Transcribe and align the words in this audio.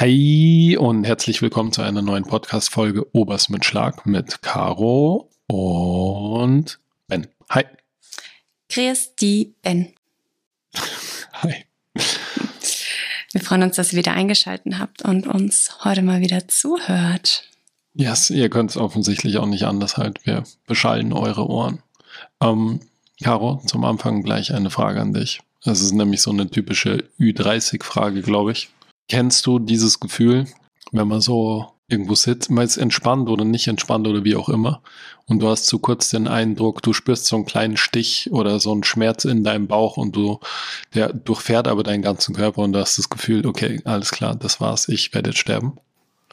Hi 0.00 0.76
und 0.78 1.02
herzlich 1.02 1.42
willkommen 1.42 1.72
zu 1.72 1.82
einer 1.82 2.02
neuen 2.02 2.22
Podcast-Folge 2.22 3.04
Obers 3.16 3.48
mit 3.48 3.64
Schlag 3.64 4.06
mit 4.06 4.42
Caro 4.42 5.28
und 5.48 6.78
Ben. 7.08 7.26
Hi. 7.50 7.64
Christi 8.68 9.56
Ben. 9.60 9.92
Hi. 11.42 11.64
Wir 13.32 13.40
freuen 13.40 13.64
uns, 13.64 13.74
dass 13.74 13.92
ihr 13.92 13.98
wieder 13.98 14.12
eingeschaltet 14.12 14.78
habt 14.78 15.02
und 15.02 15.26
uns 15.26 15.78
heute 15.82 16.02
mal 16.02 16.20
wieder 16.20 16.46
zuhört. 16.46 17.48
Yes, 17.94 18.30
ihr 18.30 18.50
könnt 18.50 18.70
es 18.70 18.76
offensichtlich 18.76 19.38
auch 19.38 19.46
nicht 19.46 19.64
anders 19.64 19.96
halt. 19.96 20.24
Wir 20.24 20.44
beschallen 20.68 21.12
eure 21.12 21.48
Ohren. 21.48 21.82
Ähm, 22.40 22.82
Caro, 23.20 23.60
zum 23.66 23.84
Anfang 23.84 24.22
gleich 24.22 24.54
eine 24.54 24.70
Frage 24.70 25.00
an 25.00 25.12
dich. 25.12 25.40
Das 25.64 25.80
ist 25.80 25.90
nämlich 25.90 26.22
so 26.22 26.30
eine 26.30 26.48
typische 26.48 27.02
Ü30-Frage, 27.18 28.22
glaube 28.22 28.52
ich. 28.52 28.68
Kennst 29.08 29.46
du 29.46 29.58
dieses 29.58 30.00
Gefühl, 30.00 30.46
wenn 30.92 31.08
man 31.08 31.20
so 31.20 31.72
irgendwo 31.88 32.14
sitzt, 32.14 32.50
man 32.50 32.64
ist 32.64 32.76
entspannt 32.76 33.28
oder 33.28 33.44
nicht 33.44 33.66
entspannt 33.66 34.06
oder 34.06 34.24
wie 34.24 34.36
auch 34.36 34.48
immer, 34.48 34.82
und 35.26 35.40
du 35.40 35.48
hast 35.48 35.66
zu 35.66 35.78
kurz 35.78 36.08
den 36.08 36.26
Eindruck, 36.26 36.82
du 36.82 36.94
spürst 36.94 37.26
so 37.26 37.36
einen 37.36 37.44
kleinen 37.44 37.76
Stich 37.76 38.30
oder 38.32 38.60
so 38.60 38.72
einen 38.72 38.84
Schmerz 38.84 39.26
in 39.26 39.44
deinem 39.44 39.66
Bauch 39.66 39.98
und 39.98 40.16
du, 40.16 40.40
der 40.94 41.12
durchfährt 41.12 41.68
aber 41.68 41.82
deinen 41.82 42.02
ganzen 42.02 42.34
Körper 42.34 42.62
und 42.62 42.72
du 42.72 42.78
hast 42.78 42.98
das 42.98 43.10
Gefühl, 43.10 43.46
okay, 43.46 43.80
alles 43.84 44.10
klar, 44.10 44.36
das 44.36 44.60
war's, 44.60 44.88
ich 44.88 45.12
werde 45.14 45.30
jetzt 45.30 45.38
sterben. 45.38 45.78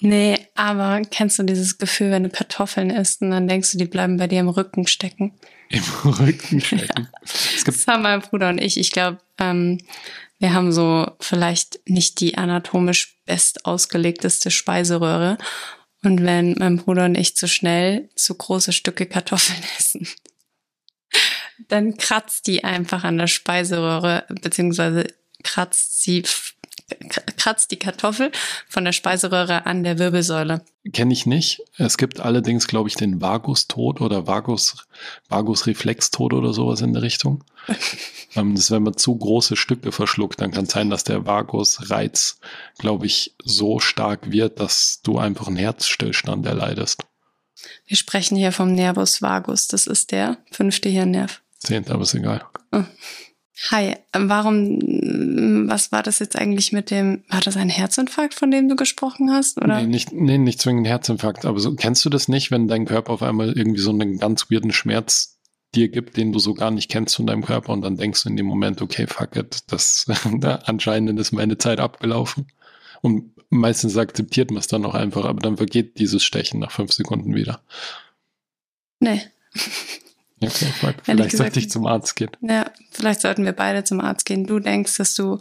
Nee, 0.02 0.38
aber 0.55 1.02
kennst 1.10 1.40
du 1.40 1.44
dieses 1.44 1.78
Gefühl, 1.78 2.12
wenn 2.12 2.24
du 2.24 2.30
Kartoffeln 2.30 2.90
isst 2.90 3.22
und 3.22 3.32
dann 3.32 3.48
denkst 3.48 3.72
du, 3.74 3.78
die 3.78 3.86
bleiben 3.86 4.18
bei 4.18 4.28
dir 4.28 4.42
im 4.42 4.50
Rücken 4.50 4.88
stecken? 4.88 5.34
Im 5.70 5.84
Rücken 6.04 6.62
stecken. 6.62 7.08
Ja. 7.26 7.64
Das 7.66 7.88
haben 7.88 8.04
mein 8.04 8.22
Bruder 8.22 8.50
und 8.50 8.62
ich. 8.62 8.78
Ich 8.78 8.92
glaube, 8.92 9.18
ähm, 9.40 9.80
wir 10.45 10.54
haben 10.54 10.72
so 10.72 11.08
vielleicht 11.20 11.79
nicht 11.88 12.20
die 12.20 12.38
anatomisch 12.38 13.18
best 13.26 13.65
ausgelegteste 13.65 14.52
Speiseröhre. 14.52 15.40
Und 16.04 16.24
wenn 16.24 16.54
mein 16.60 16.77
Bruder 16.77 17.05
und 17.05 17.18
ich 17.18 17.35
zu 17.35 17.48
schnell 17.48 18.10
zu 18.15 18.35
große 18.35 18.71
Stücke 18.71 19.07
Kartoffeln 19.07 19.57
essen, 19.79 20.07
dann 21.68 21.98
kratzt 21.98 22.46
die 22.46 22.63
einfach 22.63 23.04
an 23.04 23.18
der 23.18 23.26
Speiseröhre, 23.26 24.26
beziehungsweise 24.40 25.07
kratzt 25.41 26.04
sie 26.04 26.21
kratzt 27.38 27.72
die 27.72 27.80
Kartoffel 27.80 28.32
von 28.68 28.86
der 28.86 28.91
Speiseröhre 28.91 29.66
an 29.66 29.84
der 29.84 29.98
Wirbelsäule. 29.98 30.62
Kenne 30.94 31.14
ich 31.14 31.26
nicht. 31.26 31.62
Es 31.77 31.98
gibt 31.98 32.20
allerdings, 32.20 32.68
glaube 32.68 32.90
ich, 32.90 32.96
den 32.96 33.22
Vagustod 33.22 34.02
oder 34.02 34.27
Vagus, 34.27 34.86
Vagusreflextod 35.30 36.34
oder 36.34 36.54
sowas 36.54 36.82
in 36.82 36.94
der 36.94 37.02
Richtung. 37.02 37.44
ähm, 38.36 38.54
das 38.54 38.66
ist, 38.66 38.72
wenn 38.72 38.84
man 38.84 38.98
zu 38.98 39.16
große 39.16 39.55
Stücke 39.55 39.92
verschluckt, 39.92 40.42
dann 40.42 40.52
kann 40.52 40.66
es 40.66 40.72
sein, 40.72 40.90
dass 40.90 41.04
der 41.04 41.26
Vagusreiz, 41.26 42.40
glaube 42.77 43.08
ich, 43.08 43.34
so 43.44 43.80
stark 43.80 44.32
wird, 44.32 44.60
dass 44.60 45.02
du 45.02 45.18
einfach 45.18 45.48
einen 45.48 45.58
Herzstillstand 45.58 46.46
erleidest. 46.46 47.04
Wir 47.88 47.98
sprechen 47.98 48.36
hier 48.36 48.52
vom 48.52 48.74
Nervus 48.74 49.22
vagus. 49.22 49.68
Das 49.68 49.88
ist 49.88 50.12
der 50.12 50.38
fünfte 50.52 50.90
Hirnnerv. 50.90 51.42
Zehnte, 51.58 51.94
aber 51.94 52.04
ist 52.04 52.14
egal. 52.14 52.46
Oh. 52.72 52.84
Hi, 53.72 53.96
warum, 54.12 54.80
was 55.70 55.92
war 55.92 56.04
das 56.04 56.20
jetzt 56.20 56.36
eigentlich 56.36 56.74
mit 56.74 56.92
dem, 56.92 57.24
war 57.30 57.40
das 57.40 57.56
ein 57.56 57.70
Herzinfarkt, 57.70 58.34
von 58.34 58.52
dem 58.52 58.68
du 58.68 58.76
gesprochen 58.76 59.32
hast? 59.32 59.58
Oder? 59.58 59.80
Nee, 59.80 59.88
nicht, 59.88 60.12
nee, 60.12 60.38
nicht 60.38 60.62
zwingend 60.62 60.88
Herzinfarkt, 60.88 61.46
aber 61.46 61.60
so, 61.60 61.74
kennst 61.74 62.04
du 62.04 62.10
das 62.10 62.28
nicht, 62.28 62.52
wenn 62.52 62.68
dein 62.68 62.86
Körper 62.86 63.14
auf 63.14 63.24
einmal 63.24 63.58
irgendwie 63.58 63.80
so 63.80 63.92
einen 63.92 64.18
ganz 64.20 64.52
weirden 64.52 64.74
Schmerz 64.74 65.38
dir 65.74 65.88
gibt, 65.88 66.18
den 66.18 66.34
du 66.34 66.40
so 66.40 66.53
gar 66.53 66.72
nicht 66.72 66.92
kennst 66.92 67.16
von 67.16 67.28
deinem 67.28 67.46
Körper 67.46 67.72
und 67.72 67.81
dann 67.81 67.96
denkst 67.96 68.24
du 68.24 68.30
in 68.30 68.36
dem 68.36 68.46
Moment, 68.46 68.81
okay, 68.81 69.08
fuck 69.08 69.38
it, 69.38 69.64
das, 69.68 70.06
da, 70.40 70.56
anscheinend 70.66 71.18
ist 71.20 71.31
meine 71.31 71.58
Zeit 71.58 71.80
abgelaufen. 71.80 72.48
Und 73.02 73.31
meistens 73.50 73.96
akzeptiert 73.96 74.52
man 74.52 74.59
es 74.59 74.68
dann 74.68 74.86
auch 74.86 74.96
einfach, 74.96 75.24
aber 75.24 75.40
dann 75.40 75.58
vergeht 75.58 76.00
dieses 76.00 76.24
Stechen 76.24 76.60
nach 76.60 76.72
fünf 76.72 76.92
Sekunden 76.92 77.36
wieder. 77.36 77.62
Nee. 79.00 79.22
Okay. 80.41 80.68
Vielleicht 81.03 81.06
gesagt, 81.06 81.31
sollte 81.31 81.59
ich 81.59 81.69
zum 81.69 81.88
Arzt 81.88 82.16
gehen. 82.16 82.31
Ja, 82.41 82.69
vielleicht 82.91 83.22
sollten 83.22 83.46
wir 83.46 83.53
beide 83.53 83.84
zum 83.84 84.01
Arzt 84.01 84.25
gehen. 84.25 84.46
Du 84.46 84.59
denkst, 84.59 84.97
dass 84.97 85.16
du 85.16 85.40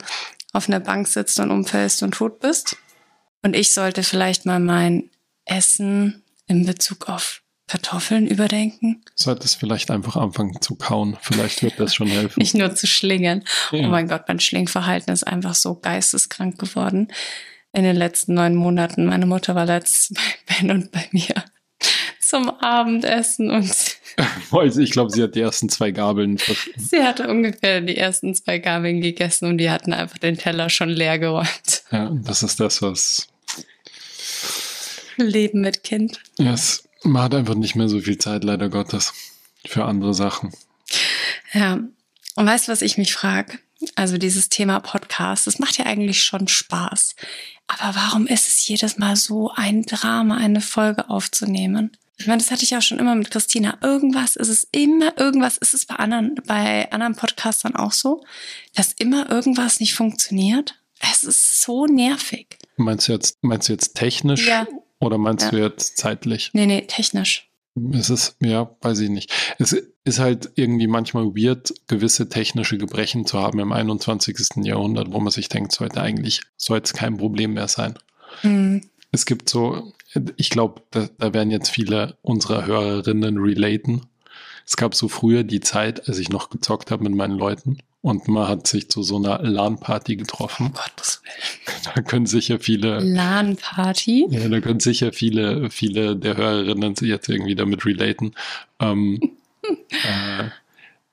auf 0.52 0.68
einer 0.68 0.80
Bank 0.80 1.08
sitzt 1.08 1.38
und 1.40 1.50
umfällst 1.50 2.02
und 2.02 2.12
tot 2.12 2.40
bist. 2.40 2.76
Und 3.42 3.54
ich 3.54 3.72
sollte 3.72 4.02
vielleicht 4.02 4.46
mal 4.46 4.60
mein 4.60 5.10
Essen 5.44 6.22
in 6.46 6.64
Bezug 6.64 7.08
auf 7.08 7.42
Kartoffeln 7.66 8.26
überdenken. 8.26 9.02
Solltest 9.14 9.56
vielleicht 9.56 9.90
einfach 9.90 10.16
anfangen 10.16 10.60
zu 10.60 10.76
kauen. 10.76 11.16
Vielleicht 11.20 11.62
wird 11.62 11.80
das 11.80 11.94
schon 11.94 12.08
helfen. 12.08 12.34
Nicht 12.38 12.54
nur 12.54 12.74
zu 12.74 12.86
schlingen. 12.86 13.44
Ja. 13.72 13.80
Oh 13.80 13.88
mein 13.88 14.08
Gott, 14.08 14.24
mein 14.28 14.40
Schlingverhalten 14.40 15.12
ist 15.12 15.24
einfach 15.24 15.54
so 15.54 15.74
geisteskrank 15.74 16.58
geworden 16.58 17.08
in 17.72 17.84
den 17.84 17.96
letzten 17.96 18.34
neun 18.34 18.54
Monaten. 18.54 19.06
Meine 19.06 19.26
Mutter 19.26 19.54
war 19.54 19.66
letztens 19.66 20.18
bei 20.46 20.54
Ben 20.54 20.70
und 20.70 20.92
bei 20.92 21.08
mir 21.10 21.44
zum 22.20 22.50
Abendessen 22.50 23.50
und 23.50 23.96
ich 24.78 24.90
glaube, 24.90 25.10
sie 25.10 25.22
hat 25.22 25.34
die 25.34 25.40
ersten 25.40 25.68
zwei 25.68 25.90
Gabeln. 25.90 26.38
Sie 26.76 27.02
hatte 27.02 27.28
ungefähr 27.28 27.80
die 27.80 27.96
ersten 27.96 28.34
zwei 28.34 28.58
Gabeln 28.58 29.00
gegessen 29.00 29.46
und 29.46 29.58
die 29.58 29.70
hatten 29.70 29.92
einfach 29.92 30.18
den 30.18 30.38
Teller 30.38 30.70
schon 30.70 30.88
leer 30.88 31.18
geräumt. 31.18 31.84
Ja, 31.90 32.10
das 32.12 32.42
ist 32.42 32.60
das, 32.60 32.82
was. 32.82 33.28
Leben 35.16 35.60
mit 35.60 35.84
Kind. 35.84 36.20
Yes. 36.38 36.88
Man 37.02 37.22
hat 37.22 37.34
einfach 37.34 37.54
nicht 37.54 37.76
mehr 37.76 37.88
so 37.88 38.00
viel 38.00 38.18
Zeit, 38.18 38.44
leider 38.44 38.68
Gottes, 38.68 39.12
für 39.66 39.84
andere 39.84 40.14
Sachen. 40.14 40.52
Ja. 41.52 41.80
Und 42.36 42.46
weißt 42.46 42.66
du, 42.66 42.72
was 42.72 42.82
ich 42.82 42.98
mich 42.98 43.14
frage? 43.14 43.58
Also 43.94 44.18
dieses 44.18 44.48
Thema 44.48 44.80
Podcast, 44.80 45.46
das 45.46 45.58
macht 45.58 45.78
ja 45.78 45.86
eigentlich 45.86 46.22
schon 46.22 46.48
Spaß. 46.48 47.14
Aber 47.66 47.94
warum 47.94 48.26
ist 48.26 48.48
es 48.48 48.66
jedes 48.66 48.98
Mal 48.98 49.16
so 49.16 49.50
ein 49.54 49.82
Drama, 49.82 50.36
eine 50.36 50.60
Folge 50.60 51.10
aufzunehmen? 51.10 51.96
Ich 52.16 52.26
meine, 52.26 52.38
das 52.38 52.50
hatte 52.50 52.62
ich 52.62 52.76
auch 52.76 52.82
schon 52.82 52.98
immer 52.98 53.14
mit 53.14 53.30
Christina. 53.30 53.78
Irgendwas 53.82 54.36
ist 54.36 54.48
es 54.48 54.68
immer, 54.70 55.18
irgendwas 55.18 55.58
ist 55.58 55.74
es 55.74 55.86
bei 55.86 55.96
anderen, 55.96 56.36
bei 56.46 56.90
anderen 56.92 57.16
Podcastern 57.16 57.74
auch 57.74 57.92
so, 57.92 58.24
dass 58.74 58.92
immer 58.92 59.30
irgendwas 59.30 59.80
nicht 59.80 59.94
funktioniert. 59.94 60.78
Es 61.00 61.24
ist 61.24 61.62
so 61.62 61.86
nervig. 61.86 62.56
Meinst 62.76 63.08
du 63.08 63.12
jetzt, 63.12 63.38
meinst 63.42 63.68
du 63.68 63.72
jetzt 63.72 63.94
technisch 63.94 64.46
ja. 64.46 64.66
oder 65.00 65.18
meinst 65.18 65.46
ja. 65.46 65.50
du 65.50 65.56
jetzt 65.58 65.98
zeitlich? 65.98 66.50
Nee, 66.52 66.66
nee, 66.66 66.82
technisch. 66.82 67.50
Es 67.92 68.08
ist, 68.08 68.36
ja, 68.40 68.70
weiß 68.82 69.00
ich 69.00 69.10
nicht. 69.10 69.32
Es 69.58 69.76
ist 70.04 70.20
halt 70.20 70.52
irgendwie 70.54 70.86
manchmal 70.86 71.24
weird, 71.34 71.74
gewisse 71.88 72.28
technische 72.28 72.78
Gebrechen 72.78 73.26
zu 73.26 73.40
haben 73.40 73.58
im 73.58 73.72
21. 73.72 74.64
Jahrhundert, 74.64 75.12
wo 75.12 75.18
man 75.18 75.32
sich 75.32 75.48
denkt, 75.48 75.72
sollte 75.72 76.00
eigentlich, 76.00 76.42
sollte 76.56 76.84
es 76.84 76.92
kein 76.92 77.16
Problem 77.16 77.54
mehr 77.54 77.66
sein. 77.66 77.98
Mhm. 78.44 78.88
Es 79.10 79.26
gibt 79.26 79.48
so, 79.48 79.92
ich 80.36 80.50
glaube, 80.50 80.82
da, 80.90 81.08
da 81.18 81.34
werden 81.34 81.50
jetzt 81.50 81.70
viele 81.70 82.16
unserer 82.22 82.66
Hörerinnen 82.66 83.38
relaten. 83.38 84.02
Es 84.66 84.76
gab 84.76 84.94
so 84.94 85.08
früher 85.08 85.44
die 85.44 85.60
Zeit, 85.60 86.08
als 86.08 86.18
ich 86.18 86.30
noch 86.30 86.50
gezockt 86.50 86.90
habe 86.90 87.04
mit 87.04 87.14
meinen 87.14 87.36
Leuten 87.36 87.78
und 88.04 88.28
man 88.28 88.48
hat 88.48 88.66
sich 88.66 88.90
zu 88.90 89.02
so 89.02 89.16
einer 89.16 89.42
LAN-Party 89.42 90.16
getroffen. 90.16 90.72
Oh 90.74 90.78
Gottes 90.78 91.22
Willen. 91.22 91.94
Da 91.94 92.02
können 92.02 92.26
sicher 92.26 92.60
viele. 92.60 92.98
LAN-Party? 92.98 94.26
Ja, 94.28 94.46
da 94.46 94.60
können 94.60 94.80
sicher 94.80 95.10
viele, 95.14 95.70
viele 95.70 96.14
der 96.14 96.36
Hörerinnen 96.36 96.94
jetzt 97.00 97.30
irgendwie 97.30 97.54
damit 97.54 97.86
relaten. 97.86 98.34
Ähm, 98.78 99.20
äh, 99.62 100.50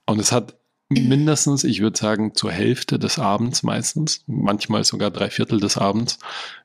und 0.05 0.19
es 0.19 0.33
hat 0.33 0.55
mindestens, 0.89 1.63
ich 1.63 1.79
würde 1.79 1.97
sagen, 1.97 2.35
zur 2.35 2.51
Hälfte 2.51 2.99
des 2.99 3.19
Abends 3.19 3.63
meistens, 3.63 4.25
manchmal 4.27 4.83
sogar 4.83 5.11
drei 5.11 5.29
Viertel 5.29 5.61
des 5.61 5.77
Abends, 5.77 6.19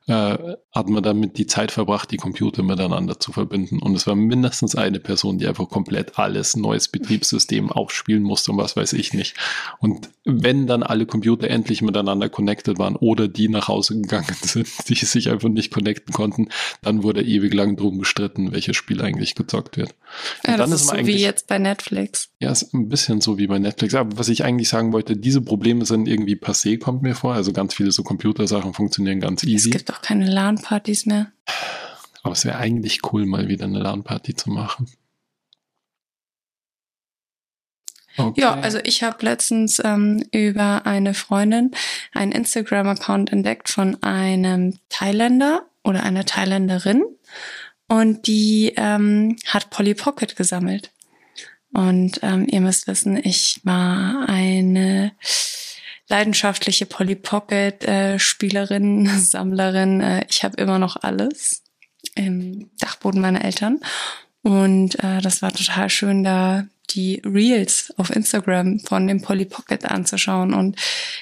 äh, 0.07 0.55
hat 0.71 0.89
man 0.89 1.03
damit 1.03 1.37
die 1.37 1.47
Zeit 1.47 1.71
verbracht, 1.71 2.11
die 2.11 2.17
Computer 2.17 2.63
miteinander 2.63 3.19
zu 3.19 3.33
verbinden. 3.33 3.79
Und 3.79 3.93
es 3.93 4.07
war 4.07 4.15
mindestens 4.15 4.75
eine 4.75 4.99
Person, 4.99 5.37
die 5.37 5.47
einfach 5.47 5.67
komplett 5.67 6.17
alles, 6.17 6.55
neues 6.55 6.87
Betriebssystem 6.87 7.71
aufspielen 7.71 8.23
musste 8.23 8.51
und 8.51 8.57
was 8.57 8.75
weiß 8.75 8.93
ich 8.93 9.13
nicht. 9.13 9.35
Und 9.79 10.09
wenn 10.23 10.65
dann 10.65 10.81
alle 10.81 11.05
Computer 11.05 11.49
endlich 11.49 11.81
miteinander 11.81 12.29
connected 12.29 12.79
waren 12.79 12.95
oder 12.95 13.27
die 13.27 13.49
nach 13.49 13.67
Hause 13.67 13.99
gegangen 13.99 14.35
sind, 14.41 14.67
die 14.87 14.95
sich 14.95 15.29
einfach 15.29 15.49
nicht 15.49 15.73
connecten 15.73 16.13
konnten, 16.13 16.49
dann 16.81 17.03
wurde 17.03 17.21
ewig 17.23 17.53
lang 17.53 17.75
drum 17.75 17.99
gestritten, 17.99 18.53
welches 18.53 18.77
Spiel 18.77 19.01
eigentlich 19.01 19.35
gezockt 19.35 19.75
wird. 19.75 19.93
Ja, 20.45 20.55
das 20.55 20.71
ist, 20.71 20.81
ist 20.81 20.87
so 20.87 21.05
wie 21.05 21.17
jetzt 21.17 21.47
bei 21.47 21.59
Netflix. 21.59 22.29
Ja, 22.39 22.51
ist 22.51 22.73
ein 22.73 22.87
bisschen 22.87 23.19
so 23.19 23.37
wie 23.37 23.47
bei 23.47 23.59
Netflix. 23.59 23.93
Aber 23.93 24.17
was 24.17 24.29
ich 24.29 24.45
eigentlich 24.45 24.69
sagen 24.69 24.93
wollte, 24.93 25.17
diese 25.17 25.41
Probleme 25.41 25.85
sind 25.85 26.07
irgendwie 26.07 26.35
passé, 26.35 26.79
kommt 26.79 27.01
mir 27.01 27.15
vor. 27.15 27.33
Also 27.33 27.51
ganz 27.51 27.73
viele 27.73 27.91
so 27.91 28.03
Computersachen 28.03 28.73
funktionieren 28.73 29.19
ganz 29.19 29.43
easy. 29.43 29.69
Es 29.69 29.77
gibt 29.77 29.91
auch 29.91 29.96
keine 30.01 30.29
LAN-Partys 30.29 31.05
mehr. 31.05 31.31
Aber 32.23 32.33
es 32.33 32.45
wäre 32.45 32.57
eigentlich 32.57 33.01
cool, 33.11 33.25
mal 33.25 33.47
wieder 33.47 33.65
eine 33.65 33.79
LAN-Party 33.79 34.35
zu 34.35 34.49
machen. 34.49 34.89
Okay. 38.17 38.41
Ja, 38.41 38.55
also 38.55 38.79
ich 38.83 39.03
habe 39.03 39.23
letztens 39.23 39.79
ähm, 39.83 40.23
über 40.31 40.87
eine 40.87 41.13
Freundin 41.13 41.71
einen 42.13 42.31
Instagram-Account 42.31 43.31
entdeckt 43.31 43.69
von 43.69 44.01
einem 44.01 44.79
Thailänder 44.89 45.67
oder 45.83 46.01
einer 46.03 46.25
Thailänderin 46.25 47.03
und 47.87 48.25
die 48.27 48.73
ähm, 48.75 49.37
hat 49.45 49.69
Polly 49.69 49.93
Pocket 49.93 50.35
gesammelt. 50.35 50.91
Und 51.73 52.19
ähm, 52.23 52.47
ihr 52.49 52.61
müsst 52.61 52.87
wissen, 52.87 53.17
ich 53.17 53.61
war 53.63 54.27
eine 54.27 55.11
leidenschaftliche 56.07 56.85
Polly 56.85 57.15
Pocket 57.15 57.83
äh, 57.83 58.19
Spielerin, 58.19 59.07
Sammlerin. 59.19 60.01
Äh, 60.01 60.25
ich 60.29 60.43
habe 60.43 60.61
immer 60.61 60.79
noch 60.79 60.97
alles 61.01 61.63
im 62.15 62.69
Dachboden 62.79 63.21
meiner 63.21 63.43
Eltern. 63.43 63.79
Und 64.41 65.01
äh, 65.03 65.21
das 65.21 65.41
war 65.41 65.51
total 65.51 65.89
schön, 65.89 66.23
da 66.23 66.65
die 66.91 67.21
Reels 67.25 67.93
auf 67.97 68.09
Instagram 68.09 68.79
von 68.79 69.07
dem 69.07 69.21
Polly 69.21 69.43
Pocket 69.43 69.83
anzuschauen 69.85 70.53
und 70.53 70.77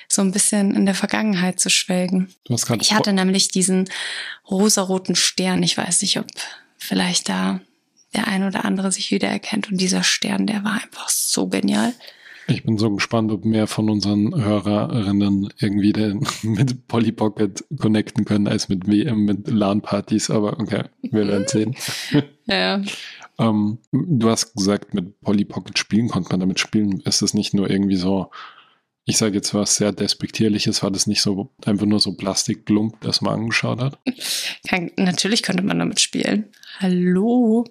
so 0.08 0.22
ein 0.22 0.32
bisschen 0.32 0.76
in 0.76 0.86
der 0.86 0.94
Vergangenheit 0.94 1.60
zu 1.60 1.72
schwelgen. 1.72 2.34
ich 2.80 2.94
hatte 2.94 3.14
nämlich 3.14 3.48
diesen 3.48 3.90
rosaroten 4.50 5.16
Stern. 5.16 5.64
Ich 5.64 5.76
weiß 5.76 6.04
nicht, 6.04 6.20
ob 6.20 6.28
vielleicht 6.78 7.30
da 7.30 7.62
der 8.14 8.28
ein 8.28 8.44
oder 8.44 8.64
andere 8.64 8.92
sich 8.92 9.12
wiedererkennt. 9.12 9.72
Und 9.72 9.78
dieser 9.82 10.04
Stern, 10.04 10.46
der 10.46 10.64
war 10.64 10.74
einfach 10.74 11.10
so 11.10 11.48
genial. 11.48 11.94
Ich 12.48 12.64
bin 12.64 12.78
so 12.78 12.92
gespannt, 12.92 13.32
ob 13.32 13.44
mehr 13.44 13.66
von 13.66 13.90
unseren 13.90 14.36
Hörerinnen 14.44 15.52
irgendwie 15.60 15.94
den, 15.94 16.28
mit 16.44 16.88
Polly 16.88 17.12
Pocket 17.12 17.64
connecten 17.80 18.26
können 18.26 18.48
als 18.48 18.70
mit 18.70 18.88
WM, 18.88 19.26
mit 19.26 19.48
LAN-Partys, 19.48 20.30
aber 20.30 20.60
okay, 20.60 20.84
wir 21.02 21.28
werden 21.28 21.48
sehen. 21.48 21.76
ja. 22.46 22.82
ähm, 23.40 23.80
du 23.92 24.30
hast 24.30 24.54
gesagt, 24.54 24.94
mit 24.94 25.20
Polly 25.22 25.46
Pocket 25.46 25.78
spielen 25.78 26.08
konnte 26.08 26.30
man 26.30 26.40
damit 26.40 26.60
spielen. 26.60 27.02
Ist 27.02 27.24
es 27.24 27.34
nicht 27.34 27.54
nur 27.56 27.70
irgendwie 27.70 27.96
so, 27.96 28.30
ich 29.06 29.18
sage 29.18 29.36
jetzt 29.36 29.54
was 29.56 29.76
sehr 29.76 29.92
despektierliches, 29.92 30.84
war 30.84 30.92
das 30.92 31.08
nicht 31.08 31.22
so 31.22 31.52
einfach 31.66 31.88
nur 31.88 32.00
so 32.00 32.14
Plastikklump, 32.14 33.02
das 33.02 33.22
man 33.22 33.40
angeschaut 33.40 33.80
hat? 33.80 34.00
Kein, 34.68 34.92
natürlich 34.98 35.42
könnte 35.42 35.64
man 35.64 35.80
damit 35.80 36.00
spielen. 36.00 36.46
Hallo? 36.80 37.66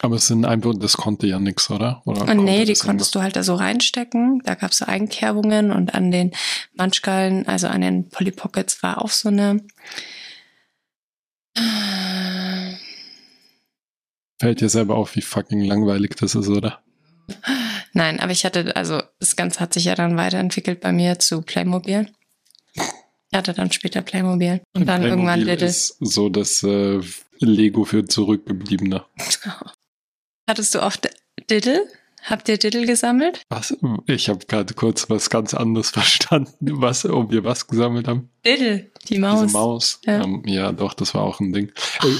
Aber 0.00 0.16
es 0.16 0.26
sind 0.26 0.44
einfach, 0.44 0.72
das 0.76 0.96
konnte 0.96 1.26
ja 1.26 1.38
nichts, 1.38 1.70
oder? 1.70 2.02
oder 2.04 2.22
und 2.22 2.44
nee, 2.44 2.64
die 2.64 2.74
konntest 2.74 3.14
du 3.14 3.22
halt 3.22 3.36
da 3.36 3.42
so 3.42 3.54
reinstecken. 3.54 4.42
Da 4.44 4.54
gab 4.54 4.72
es 4.72 4.78
so 4.78 4.86
Einkerbungen 4.86 5.70
und 5.70 5.94
an 5.94 6.10
den 6.10 6.32
Manschgallen, 6.74 7.46
also 7.46 7.68
an 7.68 7.82
den 7.82 8.08
Polly 8.08 8.32
Pockets 8.32 8.82
war 8.82 9.02
auch 9.02 9.10
so 9.10 9.28
eine. 9.28 9.64
Fällt 14.40 14.60
dir 14.60 14.68
selber 14.68 14.96
auf, 14.96 15.14
wie 15.14 15.22
fucking 15.22 15.60
langweilig 15.60 16.16
das 16.16 16.34
ist, 16.34 16.48
oder? 16.48 16.82
Nein, 17.92 18.18
aber 18.20 18.32
ich 18.32 18.44
hatte, 18.44 18.74
also 18.74 19.02
das 19.20 19.36
Ganze 19.36 19.60
hat 19.60 19.74
sich 19.74 19.84
ja 19.84 19.94
dann 19.94 20.16
weiterentwickelt 20.16 20.80
bei 20.80 20.92
mir 20.92 21.18
zu 21.18 21.42
Playmobil. 21.42 22.10
Ich 22.74 23.38
hatte 23.38 23.52
dann 23.52 23.70
später 23.70 24.02
Playmobil 24.02 24.62
und 24.74 24.86
dann 24.86 25.02
Playmobil 25.02 25.08
irgendwann 25.10 25.40
Little. 25.40 25.68
Ist 25.68 25.96
so 26.00 26.28
das 26.28 26.62
äh, 26.62 27.00
Lego 27.38 27.84
für 27.84 28.04
Zurückgebliebene. 28.04 29.04
Hattest 30.48 30.74
du 30.74 30.82
oft 30.82 31.08
Diddle? 31.50 31.88
Habt 32.24 32.48
ihr 32.48 32.56
Diddle 32.56 32.86
gesammelt? 32.86 33.42
Was? 33.48 33.76
Ich 34.06 34.28
habe 34.28 34.46
gerade 34.46 34.74
kurz 34.74 35.10
was 35.10 35.28
ganz 35.28 35.54
anderes 35.54 35.90
verstanden. 35.92 36.80
Was, 36.80 37.04
ob 37.04 37.32
wir 37.32 37.44
was 37.44 37.66
gesammelt 37.66 38.06
haben? 38.06 38.30
Diddle, 38.46 38.90
die 39.08 39.18
Maus. 39.18 39.42
Diese 39.42 39.52
Maus. 39.52 40.00
Ja. 40.06 40.22
Ähm, 40.22 40.42
ja, 40.46 40.72
doch, 40.72 40.94
das 40.94 41.14
war 41.14 41.22
auch 41.22 41.40
ein 41.40 41.52
Ding. 41.52 41.72
Ein 42.00 42.16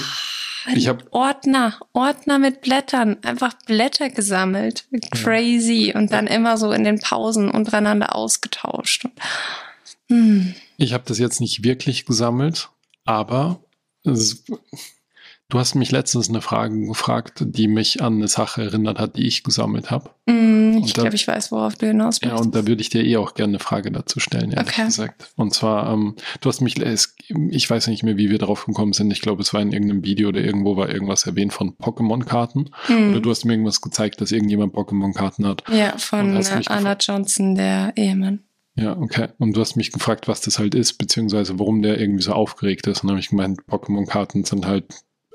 ich 0.74 0.88
habe 0.88 1.04
Ordner, 1.10 1.78
Ordner 1.92 2.38
mit 2.38 2.60
Blättern, 2.60 3.16
einfach 3.22 3.54
Blätter 3.66 4.10
gesammelt, 4.10 4.86
crazy 5.10 5.88
ja. 5.88 5.96
und 5.96 6.12
dann 6.12 6.26
immer 6.26 6.56
so 6.56 6.72
in 6.72 6.84
den 6.84 7.00
Pausen 7.00 7.50
untereinander 7.50 8.14
ausgetauscht. 8.14 9.08
Hm. 10.08 10.54
Ich 10.76 10.92
habe 10.92 11.04
das 11.06 11.19
jetzt 11.19 11.40
nicht 11.40 11.64
wirklich 11.64 12.06
gesammelt, 12.06 12.70
aber 13.04 13.60
es, 14.04 14.44
Du 15.52 15.58
hast 15.58 15.75
mich 15.75 15.90
letztens 15.90 16.31
eine 16.31 16.40
Frage 16.40 16.87
gefragt, 16.87 17.44
die 17.46 17.69
mich 17.69 18.00
an 18.00 18.14
eine 18.14 18.28
Sache 18.28 18.62
erinnert 18.62 18.99
hat, 18.99 19.16
die 19.19 19.26
ich 19.26 19.44
gesammelt 19.44 19.90
habe. 19.90 20.08
Mm, 20.25 20.78
ich 20.82 20.94
glaube, 20.94 21.14
ich 21.14 21.28
weiß, 21.28 21.52
worauf 21.52 21.75
du 21.75 21.88
hinaus 21.88 22.22
willst. 22.22 22.34
Ja, 22.34 22.40
und 22.40 22.54
da 22.54 22.66
würde 22.66 22.81
ich 22.81 22.88
dir 22.88 23.04
eh 23.04 23.19
auch 23.19 23.34
gerne 23.34 23.50
eine 23.50 23.58
Frage 23.58 23.93
dazu 23.93 24.19
stellen, 24.19 24.52
ehrlich 24.52 24.72
okay. 24.72 24.87
gesagt. 24.87 25.31
Und 25.37 25.52
zwar, 25.52 25.93
ähm, 25.93 26.16
du 26.40 26.49
hast 26.49 26.62
mich, 26.62 26.81
ich 26.81 27.69
weiß 27.69 27.88
nicht 27.88 28.02
mehr, 28.02 28.16
wie 28.16 28.31
wir 28.31 28.38
drauf 28.38 28.64
gekommen 28.64 28.94
sind. 28.94 29.12
Ich 29.12 29.20
glaube, 29.20 29.43
es 29.43 29.52
war 29.52 29.60
in 29.60 29.72
irgendeinem 29.72 30.06
Video 30.06 30.31
oder 30.31 30.40
irgendwo 30.40 30.78
war 30.78 30.88
irgendwas 30.88 31.26
erwähnt 31.26 31.52
von 31.52 31.76
Pokémon-Karten. 31.76 32.70
Mm. 32.88 33.10
Oder 33.10 33.20
du 33.20 33.28
hast 33.28 33.44
mir 33.44 33.52
irgendwas 33.52 33.82
gezeigt, 33.82 34.22
dass 34.22 34.32
irgendjemand 34.32 34.75
Pokémon-Karten 34.75 35.46
hat. 35.46 35.64
Ja, 35.70 35.98
von 35.98 36.34
Anna 36.64 36.96
Johnson, 36.98 37.56
der 37.56 37.93
Ehemann. 37.96 38.40
Ja, 38.75 38.96
okay. 38.96 39.28
Und 39.38 39.55
du 39.55 39.60
hast 39.60 39.76
mich 39.76 39.93
gefragt, 39.93 40.28
was 40.28 40.40
das 40.40 40.58
halt 40.58 40.75
ist, 40.75 40.94
beziehungsweise 40.94 41.58
warum 41.58 41.82
der 41.82 42.00
irgendwie 42.00 42.22
so 42.22 42.32
aufgeregt 42.32 42.87
ist. 42.87 43.02
Und 43.02 43.08
dann 43.08 43.16
habe 43.16 43.20
ich 43.20 43.28
gemeint, 43.28 43.60
Pokémon-Karten 43.69 44.44
sind 44.44 44.64
halt 44.64 44.87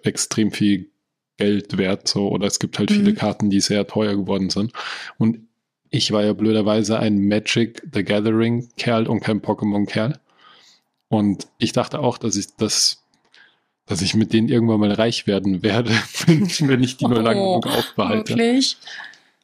extrem 0.07 0.51
viel 0.51 0.89
Geld 1.37 1.77
wert, 1.77 2.07
so, 2.07 2.29
oder 2.29 2.47
es 2.47 2.59
gibt 2.59 2.79
halt 2.79 2.89
mhm. 2.89 2.95
viele 2.95 3.13
Karten, 3.13 3.49
die 3.49 3.59
sehr 3.59 3.85
teuer 3.85 4.15
geworden 4.15 4.49
sind. 4.49 4.73
Und 5.19 5.47
ich 5.89 6.11
war 6.11 6.23
ja 6.23 6.33
blöderweise 6.33 6.99
ein 6.99 7.27
Magic 7.27 7.81
the 7.93 8.03
Gathering 8.03 8.69
Kerl 8.75 9.07
und 9.07 9.21
kein 9.21 9.41
Pokémon 9.41 9.85
Kerl. 9.85 10.19
Und 11.09 11.47
ich 11.57 11.71
dachte 11.71 11.99
auch, 11.99 12.17
dass 12.17 12.35
ich 12.35 12.55
das, 12.57 13.03
dass 13.85 14.01
ich 14.01 14.13
mit 14.15 14.33
denen 14.33 14.49
irgendwann 14.49 14.79
mal 14.79 14.91
reich 14.91 15.27
werden 15.27 15.63
werde, 15.63 15.91
wenn 16.25 16.83
ich 16.83 16.97
die 16.97 17.05
nur 17.05 17.19
oh, 17.19 17.21
lange 17.21 17.39
genug 17.39 17.67
aufbehalte. 17.67 18.33
Wirklich? 18.33 18.77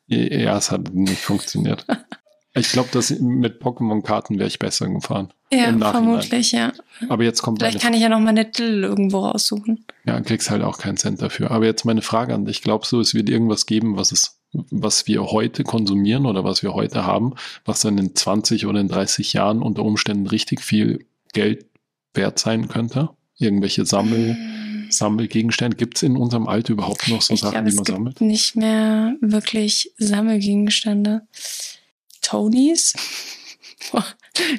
Ja, 0.08 0.58
es 0.58 0.72
hat 0.72 0.94
nicht 0.94 1.22
funktioniert. 1.22 1.86
Ich 2.56 2.72
glaube, 2.72 2.90
dass 2.92 3.10
mit 3.10 3.62
Pokémon-Karten 3.62 4.38
wäre 4.38 4.48
ich 4.48 4.60
besser 4.60 4.88
gefahren. 4.88 5.34
Ja, 5.52 5.76
vermutlich, 5.92 6.52
ja. 6.52 6.72
Aber 7.10 7.24
jetzt 7.24 7.42
kommt 7.42 7.60
Vielleicht 7.60 7.82
kann 7.82 7.94
ich 7.94 8.02
ja 8.02 8.10
noch 8.10 8.20
meine 8.20 8.46
Dill 8.46 8.84
irgendwo 8.84 9.26
raussuchen. 9.26 9.86
Ja, 10.06 10.20
kriegst 10.22 10.52
halt 10.52 10.62
auch 10.62 10.78
keinen 10.78 10.98
Cent 10.98 11.22
dafür. 11.22 11.50
Aber 11.50 11.66
jetzt 11.66 11.84
meine 11.84 12.04
Frage 12.04 12.34
an 12.34 12.46
dich. 12.46 12.62
Glaubst 12.62 12.92
du, 12.92 13.00
es 13.00 13.16
wird 13.16 13.30
irgendwas 13.30 13.66
geben, 13.66 13.98
was 13.98 14.12
es, 14.12 14.40
was 14.52 15.08
wir 15.08 15.24
heute 15.24 15.64
konsumieren 15.64 16.28
oder 16.28 16.44
was 16.44 16.62
wir 16.62 16.76
heute 16.76 17.06
haben, 17.06 17.34
was 17.66 17.82
dann 17.82 17.98
in 17.98 18.16
20 18.16 18.68
oder 18.68 18.80
in 18.80 18.88
30 18.88 19.34
Jahren 19.34 19.64
unter 19.64 19.84
Umständen 19.84 20.28
richtig 20.28 20.62
viel 20.62 21.06
Geld 21.34 21.66
wert 22.14 22.38
sein 22.38 22.68
könnte? 22.68 23.10
Irgendwelche 23.40 23.86
Sammel, 23.88 24.36
mm. 24.36 24.92
Sammelgegenstände? 24.92 25.76
Gibt 25.76 25.98
es 25.98 26.04
in 26.04 26.18
unserem 26.18 26.48
Alter 26.48 26.74
überhaupt 26.74 27.08
noch 27.08 27.24
so 27.24 27.34
ich 27.34 27.40
Sachen, 27.40 27.54
glaub, 27.54 27.66
die 27.66 27.76
man 27.76 27.86
sammelt? 27.86 28.22
Nicht 28.22 28.56
mehr 28.56 29.16
wirklich 29.22 29.92
Sammelgegenstände. 29.98 31.24
Tonys. 32.24 32.94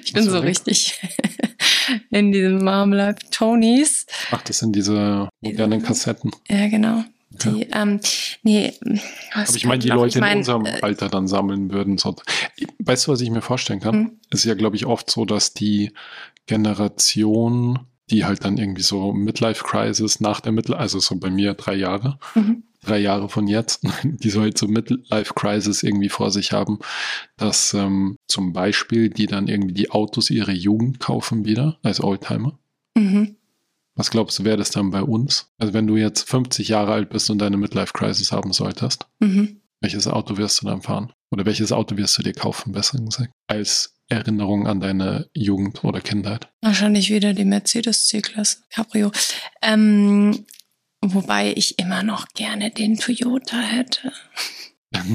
ich 0.05 0.12
bin 0.12 0.22
so 0.22 0.38
richtig 0.38 1.00
in 2.11 2.31
diesem 2.31 2.62
Marmelife 2.62 3.19
Tonys. 3.31 4.06
Ach, 4.31 4.43
das 4.43 4.58
sind 4.58 4.76
diese 4.76 5.28
modernen 5.40 5.82
Kassetten. 5.82 6.31
Ja, 6.49 6.69
genau. 6.69 7.05
Die, 7.31 7.66
ja. 7.69 7.82
ähm, 7.82 8.00
nee, 8.44 8.72
Aber 9.32 9.56
ich 9.56 9.64
meine, 9.64 9.81
die 9.82 9.88
Leute 9.88 10.19
ich 10.19 10.20
mein, 10.20 10.32
in 10.32 10.38
unserem 10.38 10.66
äh, 10.66 10.81
Alter 10.82 11.08
dann 11.08 11.26
sammeln 11.26 11.72
würden. 11.72 11.99
So. 11.99 12.14
Weißt 12.78 13.06
du, 13.06 13.12
was 13.12 13.20
ich 13.20 13.31
mir 13.31 13.43
vorstellen 13.43 13.81
kann? 13.81 13.96
Mhm. 13.96 14.20
Ist 14.31 14.44
ja, 14.44 14.55
glaube 14.55 14.76
ich, 14.76 14.87
oft 14.87 15.10
so, 15.10 15.25
dass 15.25 15.53
die 15.53 15.93
Generation, 16.46 17.81
die 18.10 18.24
halt 18.24 18.44
dann 18.44 18.56
irgendwie 18.56 18.82
so 18.82 19.12
Midlife 19.12 19.65
Crisis 19.65 20.20
nach 20.20 20.41
der 20.41 20.53
Mittel, 20.53 20.74
also 20.74 21.00
so 21.00 21.17
bei 21.17 21.31
mir 21.31 21.55
drei 21.55 21.74
Jahre, 21.74 22.19
mhm 22.36 22.62
drei 22.84 22.98
Jahre 22.98 23.29
von 23.29 23.46
jetzt, 23.46 23.82
die 24.05 24.31
so 24.31 24.41
halt 24.41 24.58
so 24.58 24.69
Midlife-Crisis 24.69 25.82
irgendwie 25.82 26.08
vor 26.08 26.31
sich 26.31 26.53
haben, 26.53 26.79
dass 27.36 27.74
ähm, 27.74 28.17
zum 28.29 28.53
Beispiel 28.53 29.10
die 29.10 29.26
dann 29.26 29.48
irgendwie 29.48 29.74
die 29.74 29.91
Autos 29.91 30.31
ihrer 30.31 30.53
Jugend 30.53 31.00
kaufen 31.00 31.44
wieder 31.44 31.79
als 31.82 32.03
Oldtimer. 32.03 32.58
Mhm. 32.96 33.36
Was 33.96 34.10
glaubst 34.10 34.38
du, 34.38 34.44
wäre 34.44 34.56
das 34.56 34.70
dann 34.70 34.91
bei 34.91 35.03
uns? 35.03 35.53
Also 35.58 35.72
wenn 35.72 35.86
du 35.86 35.96
jetzt 35.96 36.29
50 36.29 36.69
Jahre 36.69 36.93
alt 36.93 37.10
bist 37.10 37.31
und 37.31 37.38
deine 37.38 37.56
Midlife-Crisis 37.56 38.32
haben 38.32 38.53
solltest, 38.53 39.06
mhm. 39.20 39.60
welches 39.81 40.06
Auto 40.06 40.36
wirst 40.36 40.62
du 40.62 40.67
dann 40.67 40.82
fahren? 40.82 41.12
Oder 41.31 41.46
welches 41.46 41.72
Auto 41.72 41.96
wirst 41.96 42.19
du 42.19 42.22
dir 42.22 42.32
kaufen, 42.32 42.72
besser 42.72 42.98
gesagt? 42.98 43.31
Als 43.46 43.94
Erinnerung 44.08 44.67
an 44.67 44.81
deine 44.81 45.29
Jugend 45.32 45.82
oder 45.84 46.00
Kindheit? 46.00 46.48
Wahrscheinlich 46.60 47.10
wieder 47.10 47.32
die 47.32 47.44
Mercedes 47.44 48.06
C-Klasse 48.06 48.58
Cabrio. 48.70 49.10
Ähm, 49.62 50.44
Wobei 51.13 51.53
ich 51.55 51.79
immer 51.79 52.03
noch 52.03 52.29
gerne 52.34 52.70
den 52.70 52.96
Toyota 52.96 53.58
hätte. 53.58 54.13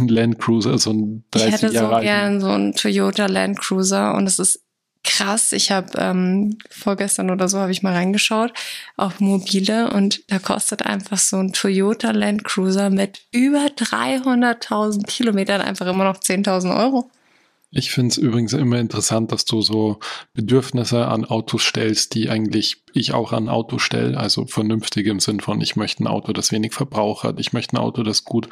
Land 0.08 0.39
Cruiser, 0.39 0.77
so 0.77 0.91
ein 0.91 1.24
30 1.31 1.48
Ich 1.48 1.62
hätte 1.62 1.74
Jahre 1.74 1.96
so 1.96 2.01
gern 2.01 2.41
so 2.41 2.50
ein 2.50 2.74
Toyota 2.74 3.25
Land 3.27 3.60
Cruiser 3.60 4.13
und 4.15 4.27
es 4.27 4.39
ist 4.39 4.62
krass. 5.03 5.53
Ich 5.53 5.72
habe 5.72 5.98
ähm, 5.98 6.58
vorgestern 6.69 7.31
oder 7.31 7.48
so 7.48 7.60
habe 7.60 7.72
ich 7.72 7.81
mal 7.81 7.93
reingeschaut 7.93 8.53
auf 8.98 9.19
mobile 9.19 9.89
und 9.91 10.22
da 10.27 10.39
kostet 10.39 10.86
einfach 10.86 11.17
so 11.17 11.38
ein 11.38 11.53
Toyota 11.53 12.12
Land 12.12 12.43
Cruiser 12.43 12.89
mit 12.89 13.22
über 13.31 13.65
300.000 13.67 15.08
Kilometern 15.08 15.62
einfach 15.62 15.88
immer 15.88 16.03
noch 16.03 16.17
10.000 16.17 16.77
Euro. 16.77 17.10
Ich 17.71 17.91
finde 17.91 18.09
es 18.09 18.17
übrigens 18.17 18.53
immer 18.53 18.79
interessant, 18.79 19.31
dass 19.31 19.45
du 19.45 19.61
so 19.61 19.99
Bedürfnisse 20.33 21.07
an 21.07 21.23
Autos 21.23 21.61
stellst, 21.61 22.15
die 22.15 22.27
eigentlich 22.27 22.83
ich 22.93 23.13
auch 23.13 23.31
an 23.31 23.47
Autos 23.47 23.83
stelle. 23.83 24.17
Also 24.17 24.47
vernünftig 24.47 25.05
im 25.05 25.19
Sinn 25.19 25.39
von, 25.39 25.61
ich 25.61 25.75
möchte 25.75 26.03
ein 26.03 26.07
Auto, 26.07 26.33
das 26.33 26.51
wenig 26.51 26.73
Verbrauch 26.73 27.23
hat. 27.23 27.39
Ich 27.39 27.53
möchte 27.53 27.75
ein 27.75 27.79
Auto, 27.79 28.01
das 28.01 28.23
gut, 28.23 28.49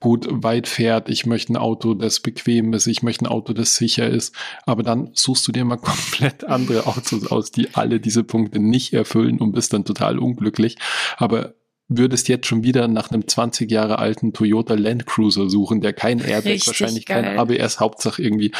gut 0.00 0.26
weit 0.30 0.68
fährt. 0.68 1.08
Ich 1.08 1.24
möchte 1.24 1.54
ein 1.54 1.56
Auto, 1.56 1.94
das 1.94 2.20
bequem 2.20 2.74
ist. 2.74 2.86
Ich 2.86 3.02
möchte 3.02 3.24
ein 3.24 3.28
Auto, 3.28 3.54
das 3.54 3.74
sicher 3.74 4.06
ist. 4.06 4.34
Aber 4.66 4.82
dann 4.82 5.12
suchst 5.14 5.48
du 5.48 5.52
dir 5.52 5.64
mal 5.64 5.76
komplett 5.78 6.44
andere 6.44 6.86
Autos 6.86 7.26
aus, 7.30 7.50
die 7.50 7.74
alle 7.74 8.00
diese 8.00 8.22
Punkte 8.22 8.58
nicht 8.58 8.92
erfüllen 8.92 9.38
und 9.38 9.52
bist 9.52 9.72
dann 9.72 9.86
total 9.86 10.18
unglücklich. 10.18 10.76
Aber 11.16 11.54
würdest 11.88 12.28
jetzt 12.28 12.46
schon 12.46 12.62
wieder 12.64 12.86
nach 12.88 13.10
einem 13.10 13.26
20 13.26 13.70
Jahre 13.70 13.98
alten 13.98 14.32
Toyota 14.32 14.74
Land 14.74 15.06
Cruiser 15.06 15.48
suchen, 15.48 15.80
der 15.80 15.92
kein 15.94 16.18
Airbag, 16.20 16.44
Richtig 16.52 16.66
wahrscheinlich 16.68 17.06
geil. 17.06 17.22
kein 17.22 17.38
ABS, 17.38 17.80
Hauptsache 17.80 18.22
irgendwie 18.22 18.52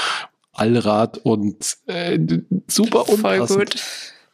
Allrad 0.53 1.19
und 1.19 1.77
äh, 1.87 2.19
super 2.67 3.09
unpassend. 3.09 3.49
Voll 3.49 3.65
gut. 3.67 3.77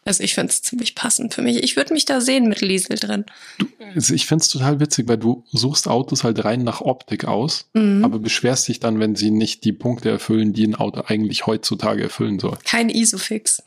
Also 0.06 0.22
ich 0.22 0.34
finde 0.34 0.52
es 0.52 0.60
ziemlich 0.60 0.94
passend 0.94 1.32
für 1.32 1.40
mich. 1.40 1.62
Ich 1.62 1.76
würde 1.76 1.94
mich 1.94 2.04
da 2.04 2.20
sehen 2.20 2.46
mit 2.46 2.60
Liesel 2.60 2.98
drin. 2.98 3.24
Du, 3.58 3.66
also 3.94 4.12
ich 4.12 4.26
finde 4.26 4.42
es 4.42 4.48
total 4.50 4.78
witzig, 4.78 5.08
weil 5.08 5.16
du 5.16 5.44
suchst 5.50 5.88
Autos 5.88 6.24
halt 6.24 6.44
rein 6.44 6.62
nach 6.62 6.82
Optik 6.82 7.24
aus, 7.24 7.70
Mhm. 7.72 8.04
aber 8.04 8.18
beschwerst 8.18 8.68
dich 8.68 8.80
dann, 8.80 9.00
wenn 9.00 9.16
sie 9.16 9.30
nicht 9.30 9.64
die 9.64 9.72
Punkte 9.72 10.10
erfüllen, 10.10 10.52
die 10.52 10.66
ein 10.66 10.74
Auto 10.74 11.02
eigentlich 11.06 11.46
heutzutage 11.46 12.02
erfüllen 12.02 12.38
soll. 12.38 12.58
Kein 12.64 12.90
Isofix. 12.90 13.62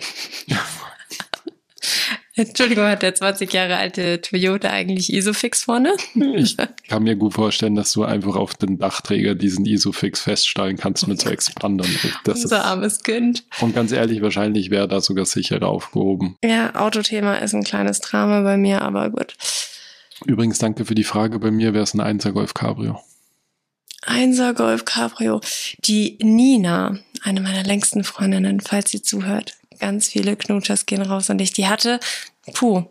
Entschuldigung, 2.38 2.86
hat 2.86 3.02
der 3.02 3.16
20 3.16 3.52
Jahre 3.52 3.78
alte 3.78 4.22
Toyota 4.22 4.70
eigentlich 4.70 5.12
Isofix 5.12 5.64
vorne? 5.64 5.96
Ich 6.36 6.56
kann 6.88 7.04
mir 7.04 7.16
gut 7.16 7.34
vorstellen, 7.34 7.76
dass 7.76 7.92
du 7.94 8.04
einfach 8.04 8.36
auf 8.36 8.54
den 8.54 8.78
Dachträger 8.78 9.34
diesen 9.34 9.66
Isofix 9.66 10.22
feststellen 10.22 10.78
kannst 10.78 11.08
mit 11.08 11.20
so 11.20 11.30
Expandern. 11.30 11.90
Das 12.24 12.36
Unser 12.44 12.60
ist, 12.60 12.66
armes 12.66 13.04
Kind. 13.04 13.44
und 13.62 13.74
ganz 13.74 13.92
ehrlich, 13.92 14.22
wahrscheinlich 14.22 14.70
wäre 14.70 14.88
da 14.88 15.02
sogar 15.02 15.26
sicherer 15.26 15.68
aufgehoben. 15.68 16.38
Ja, 16.44 16.76
Autothema 16.76 17.36
ist 17.36 17.56
ein 17.56 17.64
kleines 17.64 18.00
Drama 18.02 18.42
bei 18.42 18.58
mir, 18.58 18.84
aber 18.84 19.10
gut. 19.10 19.36
Übrigens, 20.26 20.60
danke 20.60 20.86
für 20.86 20.96
die 20.96 21.04
Frage. 21.04 21.40
Bei 21.40 21.52
mir 21.52 21.74
wäre 21.74 21.84
es 21.84 21.94
ein 21.94 22.02
1er 22.02 22.32
Golf 22.32 22.54
Cabrio. 22.54 23.00
Einser 24.06 24.54
Golf 24.54 24.86
Cabrio. 24.86 25.42
Die 25.80 26.18
Nina, 26.22 27.00
eine 27.24 27.42
meiner 27.42 27.64
längsten 27.64 28.04
Freundinnen, 28.04 28.62
falls 28.62 28.92
sie 28.92 29.02
zuhört. 29.02 29.58
Ganz 29.80 30.08
viele 30.10 30.36
Knutschers 30.36 30.86
gehen 30.86 31.02
raus 31.02 31.30
und 31.30 31.40
ich. 31.40 31.54
Die 31.54 31.68
hatte, 31.68 32.00
puh, 32.54 32.84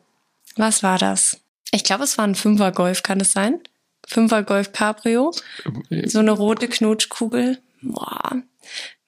was 0.57 0.83
war 0.83 0.99
das? 0.99 1.39
Ich 1.73 1.85
glaube, 1.85 2.05
es 2.05 2.17
war 2.19 2.27
ein 2.27 2.35
Fünfer 2.35 2.73
Golf, 2.73 3.03
kann 3.03 3.21
es 3.21 3.33
sein? 3.33 3.61
Fünfer 4.07 4.43
Golf 4.43 4.73
Cabrio. 4.73 5.33
So 6.05 6.21
eine 6.21 6.31
rote 6.31 6.69
Knutschkugel. 6.69 7.59
Boah, 7.83 8.37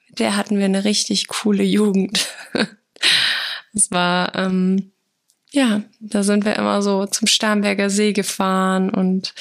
mit 0.08 0.18
der 0.18 0.36
hatten 0.36 0.58
wir 0.58 0.64
eine 0.64 0.84
richtig 0.84 1.28
coole 1.28 1.62
Jugend. 1.62 2.28
Es 3.74 3.90
war, 3.92 4.34
ähm, 4.34 4.90
ja, 5.50 5.82
da 6.00 6.22
sind 6.24 6.44
wir 6.44 6.56
immer 6.56 6.82
so 6.82 7.06
zum 7.06 7.28
Starnberger 7.28 7.90
See 7.90 8.12
gefahren 8.12 8.90
und 8.90 9.34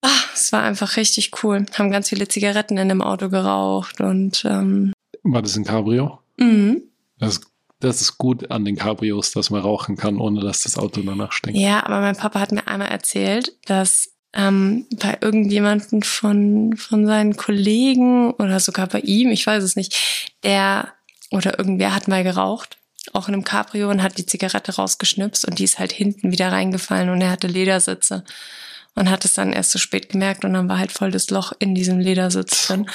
ah, 0.00 0.08
es 0.32 0.52
war 0.52 0.62
einfach 0.62 0.96
richtig 0.96 1.42
cool. 1.42 1.66
Haben 1.74 1.90
ganz 1.90 2.08
viele 2.08 2.28
Zigaretten 2.28 2.78
in 2.78 2.88
dem 2.88 3.02
Auto 3.02 3.28
geraucht 3.28 4.00
und 4.00 4.44
ähm, 4.46 4.92
War 5.22 5.42
das 5.42 5.56
ein 5.56 5.64
Cabrio? 5.64 6.20
mhm. 6.38 6.82
Das, 7.18 7.40
das 7.80 8.00
ist 8.00 8.18
gut 8.18 8.50
an 8.50 8.64
den 8.64 8.76
Cabrios, 8.76 9.32
dass 9.32 9.50
man 9.50 9.60
rauchen 9.60 9.96
kann, 9.96 10.18
ohne 10.18 10.40
dass 10.40 10.62
das 10.62 10.76
Auto 10.76 11.02
danach 11.02 11.32
stinkt. 11.32 11.58
ja, 11.58 11.84
aber 11.84 12.00
mein 12.00 12.16
Papa 12.16 12.40
hat 12.40 12.52
mir 12.52 12.66
einmal 12.66 12.88
erzählt, 12.88 13.56
dass 13.66 14.14
ähm, 14.34 14.86
bei 14.90 15.18
irgendjemanden 15.20 16.02
von, 16.02 16.76
von 16.76 17.06
seinen 17.06 17.36
Kollegen 17.36 18.32
oder 18.32 18.58
sogar 18.58 18.88
bei 18.88 19.00
ihm, 19.00 19.30
ich 19.30 19.46
weiß 19.46 19.62
es 19.62 19.76
nicht, 19.76 19.96
der 20.42 20.92
oder 21.30 21.58
irgendwer 21.58 21.94
hat 21.94 22.08
mal 22.08 22.24
geraucht, 22.24 22.78
auch 23.12 23.28
in 23.28 23.34
einem 23.34 23.44
Cabrio 23.44 23.90
und 23.90 24.02
hat 24.02 24.18
die 24.18 24.26
Zigarette 24.26 24.74
rausgeschnipst 24.74 25.46
und 25.46 25.58
die 25.58 25.64
ist 25.64 25.78
halt 25.78 25.92
hinten 25.92 26.32
wieder 26.32 26.50
reingefallen 26.50 27.10
und 27.10 27.20
er 27.20 27.30
hatte 27.30 27.46
Ledersitze 27.46 28.24
und 28.94 29.10
hat 29.10 29.24
es 29.24 29.34
dann 29.34 29.52
erst 29.52 29.70
so 29.70 29.78
spät 29.78 30.08
gemerkt 30.08 30.44
und 30.44 30.52
dann 30.54 30.68
war 30.68 30.78
halt 30.78 30.92
voll 30.92 31.10
das 31.10 31.30
Loch 31.30 31.52
in 31.58 31.74
diesem 31.74 31.98
Ledersitz 31.98 32.66
drin. 32.66 32.88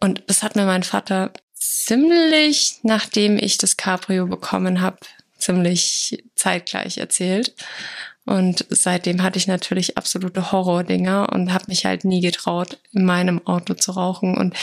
Und 0.00 0.22
das 0.26 0.42
hat 0.42 0.56
mir 0.56 0.66
mein 0.66 0.82
Vater 0.82 1.32
ziemlich, 1.64 2.78
nachdem 2.82 3.38
ich 3.38 3.58
das 3.58 3.76
Cabrio 3.76 4.26
bekommen 4.26 4.80
habe, 4.80 4.98
ziemlich 5.38 6.24
zeitgleich 6.34 6.98
erzählt. 6.98 7.54
Und 8.26 8.64
seitdem 8.70 9.22
hatte 9.22 9.38
ich 9.38 9.46
natürlich 9.46 9.98
absolute 9.98 10.50
Horrordinger 10.50 11.30
und 11.32 11.52
habe 11.52 11.66
mich 11.68 11.84
halt 11.84 12.04
nie 12.04 12.20
getraut, 12.20 12.78
in 12.92 13.04
meinem 13.04 13.46
Auto 13.46 13.74
zu 13.74 13.92
rauchen. 13.92 14.36
Und 14.36 14.54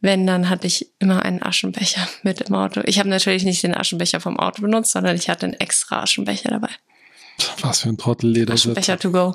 wenn, 0.00 0.26
dann 0.26 0.48
hatte 0.48 0.66
ich 0.66 0.88
immer 0.98 1.24
einen 1.24 1.42
Aschenbecher 1.42 2.06
mit 2.22 2.40
im 2.40 2.54
Auto. 2.54 2.80
Ich 2.84 2.98
habe 2.98 3.08
natürlich 3.08 3.44
nicht 3.44 3.62
den 3.62 3.74
Aschenbecher 3.74 4.20
vom 4.20 4.38
Auto 4.38 4.62
benutzt, 4.62 4.92
sondern 4.92 5.16
ich 5.16 5.28
hatte 5.28 5.46
einen 5.46 5.54
extra 5.54 6.02
Aschenbecher 6.02 6.50
dabei. 6.50 6.70
Was 7.60 7.80
für 7.80 7.88
ein 7.88 7.98
Trottelledersitz. 7.98 8.62
Aschenbecher 8.62 8.98
to 8.98 9.10
go. 9.10 9.34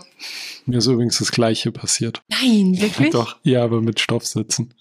Mir 0.66 0.78
ist 0.78 0.88
übrigens 0.88 1.18
das 1.18 1.32
Gleiche 1.32 1.72
passiert. 1.72 2.22
Nein, 2.30 2.80
wirklich? 2.80 3.12
Doch, 3.12 3.38
ja, 3.44 3.64
aber 3.64 3.82
mit 3.82 4.00
Stoffsitzen. 4.00 4.74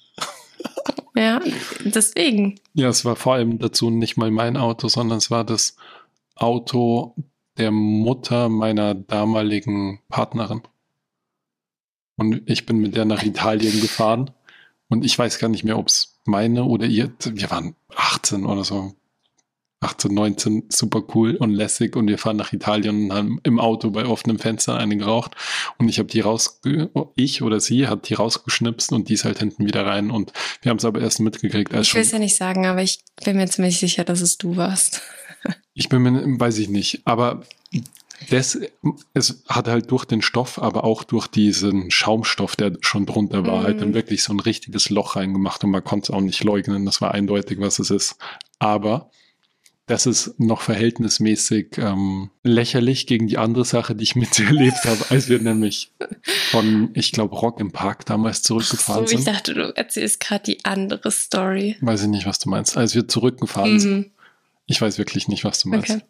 Ja, 1.16 1.40
deswegen. 1.84 2.60
Ja, 2.74 2.88
es 2.88 3.04
war 3.06 3.16
vor 3.16 3.34
allem 3.34 3.58
dazu 3.58 3.88
nicht 3.88 4.18
mal 4.18 4.30
mein 4.30 4.56
Auto, 4.56 4.88
sondern 4.88 5.16
es 5.18 5.30
war 5.30 5.44
das 5.44 5.76
Auto 6.34 7.14
der 7.56 7.70
Mutter 7.70 8.50
meiner 8.50 8.94
damaligen 8.94 10.00
Partnerin. 10.10 10.60
Und 12.16 12.42
ich 12.44 12.66
bin 12.66 12.78
mit 12.78 12.94
der 12.96 13.06
nach 13.06 13.22
Italien 13.22 13.80
gefahren. 13.80 14.30
Und 14.88 15.04
ich 15.04 15.18
weiß 15.18 15.38
gar 15.38 15.48
nicht 15.48 15.64
mehr, 15.64 15.78
ob 15.78 15.88
es 15.88 16.20
meine 16.26 16.64
oder 16.64 16.86
ihr, 16.86 17.12
wir 17.24 17.50
waren 17.50 17.74
18 17.94 18.44
oder 18.44 18.62
so. 18.64 18.94
18, 19.80 20.12
19, 20.14 20.64
super 20.68 21.02
cool 21.14 21.36
und 21.36 21.50
lässig. 21.50 21.96
Und 21.96 22.08
wir 22.08 22.18
fahren 22.18 22.36
nach 22.36 22.52
Italien 22.52 23.04
und 23.04 23.12
haben 23.12 23.40
im 23.42 23.60
Auto 23.60 23.90
bei 23.90 24.06
offenem 24.06 24.38
Fenster 24.38 24.76
eine 24.76 24.96
geraucht. 24.96 25.32
Und 25.78 25.88
ich 25.88 25.98
habe 25.98 26.08
die 26.08 26.20
rausge, 26.20 26.90
ich 27.14 27.42
oder 27.42 27.60
sie 27.60 27.86
hat 27.88 28.08
die 28.08 28.14
rausgeschnipst 28.14 28.92
und 28.92 29.08
die 29.08 29.14
ist 29.14 29.24
halt 29.24 29.38
hinten 29.38 29.66
wieder 29.66 29.84
rein. 29.86 30.10
Und 30.10 30.32
wir 30.62 30.70
haben 30.70 30.78
es 30.78 30.84
aber 30.84 31.00
erst 31.00 31.20
mitgekriegt, 31.20 31.74
als 31.74 31.88
Ich 31.88 31.94
will 31.94 32.02
es 32.02 32.12
ja 32.12 32.18
nicht 32.18 32.36
sagen, 32.36 32.66
aber 32.66 32.82
ich 32.82 33.00
bin 33.24 33.36
mir 33.36 33.46
ziemlich 33.48 33.78
sicher, 33.78 34.04
dass 34.04 34.20
es 34.20 34.38
du 34.38 34.56
warst. 34.56 35.02
Ich 35.74 35.90
bin 35.90 36.02
mir, 36.02 36.40
weiß 36.40 36.56
ich 36.58 36.70
nicht, 36.70 37.02
aber 37.04 37.42
das, 38.30 38.58
es 39.12 39.42
hat 39.46 39.68
halt 39.68 39.90
durch 39.90 40.04
den 40.06 40.22
Stoff, 40.22 40.58
aber 40.60 40.84
auch 40.84 41.04
durch 41.04 41.26
diesen 41.26 41.90
Schaumstoff, 41.90 42.56
der 42.56 42.72
schon 42.80 43.04
drunter 43.06 43.46
war, 43.46 43.60
Mhm. 43.60 43.64
halt 43.64 43.80
dann 43.82 43.94
wirklich 43.94 44.22
so 44.22 44.32
ein 44.32 44.40
richtiges 44.40 44.88
Loch 44.90 45.16
reingemacht 45.16 45.62
und 45.62 45.70
man 45.70 45.84
konnte 45.84 46.10
es 46.10 46.16
auch 46.16 46.22
nicht 46.22 46.42
leugnen. 46.42 46.86
Das 46.86 47.00
war 47.02 47.12
eindeutig, 47.12 47.60
was 47.60 47.78
es 47.78 47.90
ist. 47.90 48.16
Aber 48.58 49.10
das 49.86 50.06
ist 50.06 50.38
noch 50.38 50.62
verhältnismäßig 50.62 51.78
ähm, 51.78 52.30
lächerlich 52.42 53.06
gegen 53.06 53.28
die 53.28 53.38
andere 53.38 53.64
Sache, 53.64 53.94
die 53.94 54.02
ich 54.02 54.16
mit 54.16 54.36
dir 54.36 54.46
erlebt 54.46 54.84
habe, 54.84 55.04
als 55.10 55.28
wir 55.28 55.38
nämlich 55.38 55.92
von, 56.50 56.90
ich 56.94 57.12
glaube, 57.12 57.36
Rock 57.36 57.60
im 57.60 57.70
Park 57.70 58.04
damals 58.04 58.42
zurückgefahren 58.42 59.06
so, 59.06 59.14
ich 59.14 59.24
sind. 59.24 59.34
dachte, 59.34 59.54
du 59.54 59.76
erzählst 59.76 60.20
gerade 60.20 60.44
die 60.44 60.64
andere 60.64 61.10
Story. 61.10 61.76
Weiß 61.80 62.02
ich 62.02 62.08
nicht, 62.08 62.26
was 62.26 62.40
du 62.40 62.50
meinst. 62.50 62.76
Als 62.76 62.94
wir 62.94 63.06
zurückgefahren 63.06 63.78
sind. 63.78 63.98
Mhm. 63.98 64.10
Ich 64.66 64.80
weiß 64.80 64.98
wirklich 64.98 65.28
nicht, 65.28 65.44
was 65.44 65.60
du 65.60 65.68
meinst. 65.68 65.90
Okay. 65.90 66.02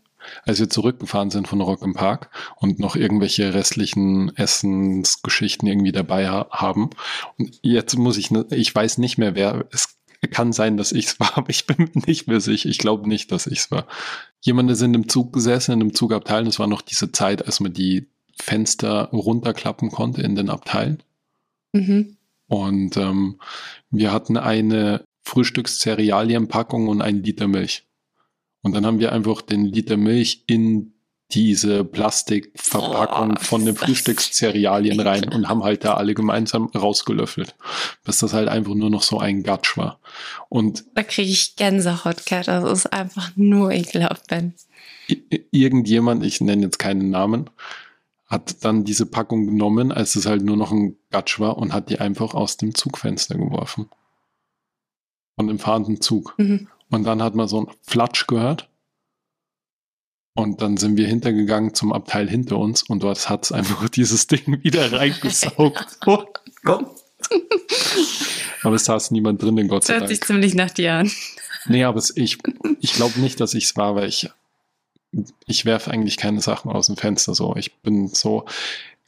Als 0.45 0.59
wir 0.59 0.69
zurückgefahren 0.69 1.31
sind 1.31 1.47
von 1.47 1.61
Rock 1.61 1.83
im 1.83 1.95
Park 1.95 2.31
und 2.57 2.81
noch 2.81 2.97
irgendwelche 2.97 3.55
restlichen 3.55 4.35
Essensgeschichten 4.37 5.69
irgendwie 5.69 5.93
dabei 5.93 6.29
ha 6.29 6.49
haben. 6.51 6.91
Und 7.39 7.59
jetzt 7.63 7.97
muss 7.97 8.17
ich, 8.17 8.31
ne, 8.31 8.45
ich 8.51 8.75
weiß 8.75 8.99
nicht 8.99 9.19
mehr, 9.19 9.37
wer, 9.37 9.67
es 9.71 9.97
kann 10.29 10.53
sein, 10.53 10.77
dass 10.77 10.93
ich 10.93 11.07
es 11.07 11.21
war, 11.21 11.33
aber 11.39 11.51
ich 11.51 11.67
bin 11.67 11.91
nicht 12.07 12.27
mehr 12.27 12.41
sicher. 12.41 12.69
Ich 12.69 12.79
glaube 12.79 13.09
nicht, 13.09 13.33
dass 13.33 13.47
ich 13.47 13.59
es 13.61 13.71
war. 13.71 13.87
Jemand 14.41 14.71
ist 14.71 14.83
in 14.83 14.93
dem 14.93 15.09
Zug 15.09 15.33
gesessen, 15.33 15.73
in 15.73 15.81
dem 15.81 15.95
Zugabteil. 15.95 16.45
Das 16.45 16.59
war 16.59 16.67
noch 16.67 16.83
diese 16.83 17.13
Zeit, 17.13 17.45
als 17.47 17.61
man 17.61 17.73
die 17.73 18.07
Fenster 18.39 19.09
runterklappen 19.13 19.91
konnte 19.91 20.23
in 20.23 20.35
den 20.35 20.51
Abteilen. 20.51 21.03
Mhm. 21.73 22.17
Und 22.49 22.97
ähm, 22.97 23.41
wir 23.91 24.13
hatten 24.13 24.37
eine 24.37 25.05
Frühstückszerealienpackung 25.25 26.89
und 26.89 27.03
einen 27.03 27.23
Liter 27.23 27.49
Milch. 27.49 27.85
Und 28.63 28.75
dann 28.75 28.87
haben 28.87 29.01
wir 29.01 29.13
einfach 29.13 29.43
den 29.43 29.65
Liter 29.65 29.97
Milch 29.97 30.45
in 30.47 30.93
diese 31.33 31.85
Plastikverpackung 31.85 33.35
Boah, 33.35 33.41
von 33.41 33.65
den 33.65 33.75
Frühstückszerealien 33.75 35.01
rein 35.01 35.33
und 35.33 35.49
haben 35.49 35.65
halt 35.65 35.85
da 35.85 35.95
alle 35.95 36.15
gemeinsam 36.15 36.67
rausgelöffelt, 36.67 37.57
bis 38.05 38.19
das 38.19 38.33
halt 38.33 38.49
einfach 38.49 38.75
nur 38.75 38.91
noch 38.91 39.03
so 39.03 39.19
ein 39.19 39.43
Gatsch 39.43 39.77
war. 39.77 39.99
Und 40.49 40.85
Da 40.95 41.03
kriege 41.03 41.31
ich 41.31 41.57
Gänsehaut, 41.57 42.27
Kat. 42.27 42.47
Das 42.47 42.71
ist 42.71 42.93
einfach 42.93 43.33
nur 43.35 43.73
ekelhaft, 43.73 44.29
Ben. 44.29 44.55
irgendjemand, 45.51 46.25
ich 46.25 46.41
nenne 46.41 46.63
jetzt 46.63 46.79
keinen 46.79 47.11
Namen, 47.11 47.51
hat 48.27 48.65
dann 48.65 48.85
diese 48.85 49.07
Packung 49.07 49.47
genommen, 49.47 49.93
als 49.93 50.15
es 50.17 50.27
halt 50.27 50.43
nur 50.43 50.57
noch 50.57 50.71
ein 50.71 50.97
Gatsch 51.11 51.41
war 51.41 51.59
und 51.59 51.73
hat 51.73 51.91
die 51.91 51.99
einfach 51.99 52.35
aus 52.35 52.57
dem 52.57 52.75
Zugfenster 52.75 53.37
geworfen. 53.37 53.89
Von 55.37 55.49
dem 55.49 55.59
fahrenden 55.59 56.01
Zug. 56.01 56.35
Mhm. 56.39 56.69
Und 56.91 57.05
dann 57.05 57.23
hat 57.23 57.35
man 57.35 57.49
so 57.49 57.61
ein 57.61 57.69
Flatsch 57.83 58.27
gehört. 58.27 58.69
Und 60.37 60.61
dann 60.61 60.77
sind 60.77 60.97
wir 60.97 61.07
hintergegangen 61.09 61.75
zum 61.75 61.93
Abteil 61.93 62.29
hinter 62.29 62.59
uns 62.59 62.83
und 62.83 63.03
dort 63.03 63.29
hat 63.29 63.45
es 63.45 63.53
einfach 63.53 63.89
dieses 63.89 64.27
Ding 64.27 64.63
wieder 64.63 64.93
reingesaugt. 64.93 65.99
Oh 66.07 66.25
Gott. 66.63 66.87
aber 68.63 68.75
es 68.77 68.85
saß 68.85 69.11
niemand 69.11 69.43
drin, 69.43 69.57
Gott 69.69 69.83
Das 69.83 69.87
sei 69.89 69.99
hört 69.99 70.09
sich 70.09 70.21
Dank. 70.21 70.27
ziemlich 70.29 70.55
nach 70.55 70.71
dir 70.71 70.93
an. 70.95 71.11
Nee, 71.67 71.85
aber 71.85 71.99
es, 71.99 72.17
ich, 72.17 72.39
ich 72.81 72.93
glaube 72.93 73.19
nicht, 73.21 73.41
dass 73.41 73.55
ich 73.55 73.65
es 73.65 73.77
war, 73.77 73.97
weil 73.97 74.09
ich, 74.09 74.29
ich 75.47 75.65
werfe 75.65 75.91
eigentlich 75.91 76.17
keine 76.17 76.41
Sachen 76.41 76.71
aus 76.71 76.87
dem 76.87 76.97
Fenster. 76.97 77.35
So, 77.35 77.57
ich 77.57 77.75
bin 77.77 78.09
so, 78.09 78.45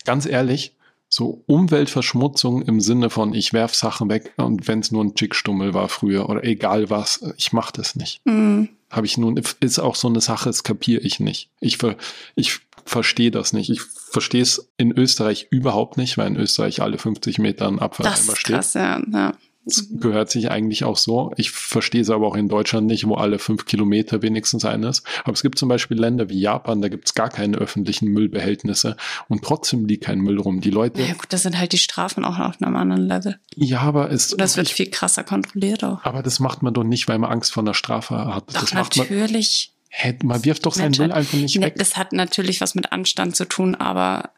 ganz 0.05 0.27
ehrlich, 0.27 0.75
so 1.09 1.43
Umweltverschmutzung 1.47 2.63
im 2.63 2.81
Sinne 2.81 3.11
von, 3.11 3.35
ich 3.35 3.53
werf 3.53 3.75
Sachen 3.75 4.09
weg 4.09 4.33
und 4.37 4.67
wenn 4.69 4.81
es 4.81 4.91
nur 4.91 5.05
ein 5.05 5.15
Chickstummel 5.15 5.75
war 5.75 5.89
früher 5.89 6.29
oder 6.29 6.45
egal 6.45 6.91
was, 6.91 7.23
ich 7.37 7.53
mache 7.53 7.73
das 7.75 7.95
nicht. 7.97 8.21
Mhm. 8.25 8.71
Habe 8.91 9.07
ich 9.07 9.19
nun, 9.19 9.41
ist 9.61 9.79
auch 9.79 9.95
so 9.95 10.09
eine 10.09 10.21
Sache, 10.21 10.49
das 10.49 10.63
kapiere 10.63 11.03
ich 11.03 11.21
nicht. 11.21 11.51
Ich, 11.61 11.77
ver, 11.77 11.97
ich 12.35 12.61
verstehe 12.87 13.31
das 13.31 13.53
nicht. 13.53 13.71
Ich 13.71 13.83
verstehe 13.83 14.43
es 14.43 14.71
in 14.79 14.93
Österreich 14.93 15.49
überhaupt 15.51 15.97
nicht, 15.99 16.17
weil 16.17 16.29
in 16.29 16.37
Österreich 16.37 16.81
alle 16.81 16.99
50 16.99 17.39
Meter 17.39 17.69
ein 17.69 17.77
Das 17.77 17.83
Abfalleimer 17.83 18.17
ist 18.17 18.39
steht. 18.39 18.55
krass, 18.55 18.75
ja. 18.75 19.03
ja. 19.13 19.35
Es 19.69 19.89
gehört 20.01 20.31
sich 20.31 20.51
eigentlich 20.51 20.85
auch 20.85 20.97
so. 20.97 21.33
Ich 21.37 21.51
verstehe 21.51 22.01
es 22.01 22.11
aber 22.11 22.27
auch 22.27 22.37
in 22.37 22.49
Deutschland 22.49 22.87
nicht, 22.87 23.07
wo 23.07 23.15
alle 23.15 23.39
fünf 23.39 23.67
Kilometer 23.67 24.23
wenigstens 24.23 24.65
einer 24.65 24.89
ist. 24.89 25.07
Aber 25.25 25.33
es 25.33 25.43
gibt 25.43 25.59
zum 25.59 25.69
Beispiel 25.69 25.99
Länder 25.99 26.29
wie 26.31 26.41
Japan, 26.41 26.81
da 26.81 26.89
gibt 26.89 27.07
es 27.07 27.15
gar 27.15 27.29
keine 27.29 27.59
öffentlichen 27.59 28.09
Müllbehältnisse 28.09 28.97
und 29.29 29.43
trotzdem 29.45 29.87
liegt 29.87 30.05
kein 30.05 30.21
Müll 30.21 30.41
rum. 30.41 30.61
Die 30.61 30.71
Leute. 30.71 31.03
Ja 31.03 31.15
gut, 31.15 31.27
das 31.29 31.43
sind 31.43 31.59
halt 31.59 31.73
die 31.73 31.79
Strafen 31.79 32.25
auch 32.25 32.39
auf 32.39 32.61
einem 32.61 32.77
anderen 32.77 33.07
Level. 33.07 33.39
Ja, 33.55 33.81
aber 33.81 34.11
es. 34.11 34.29
Das 34.37 34.57
wird 34.57 34.69
viel 34.69 34.91
krasser 34.91 35.25
kontrolliert 35.25 35.85
auch. 35.85 36.05
Aber 36.05 36.23
das 36.23 36.41
macht 36.41 36.63
man 36.63 36.75
doch 36.75 36.85
nicht, 36.85 37.09
weil 37.09 37.19
man 37.19 37.31
Angst 37.31 37.53
vor 37.53 37.63
einer 37.63 37.75
Strafe 37.75 38.35
hat. 38.35 38.55
Doch, 38.55 38.61
das 38.61 38.75
natürlich. 38.75 39.73
Hä, 39.91 40.19
man 40.23 40.45
wirft 40.45 40.67
doch 40.67 40.75
seinen 40.75 40.95
Müll 40.99 41.13
einfach 41.13 41.39
nicht 41.39 41.61
weg. 41.61 41.75
Das 41.77 41.97
hat 41.97 42.13
natürlich 42.13 42.61
was 42.61 42.75
mit 42.75 42.93
Anstand 42.93 43.37
zu 43.37 43.47
tun, 43.47 43.75
aber 43.75 44.31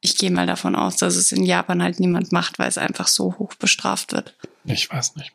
ich 0.00 0.18
gehe 0.18 0.30
mal 0.30 0.46
davon 0.46 0.74
aus, 0.74 0.96
dass 0.96 1.16
es 1.16 1.32
in 1.32 1.44
Japan 1.44 1.82
halt 1.82 2.00
niemand 2.00 2.32
macht, 2.32 2.58
weil 2.58 2.68
es 2.68 2.78
einfach 2.78 3.08
so 3.08 3.38
hoch 3.38 3.54
bestraft 3.54 4.12
wird. 4.12 4.34
Ich 4.64 4.90
weiß 4.90 5.16
nicht. 5.16 5.32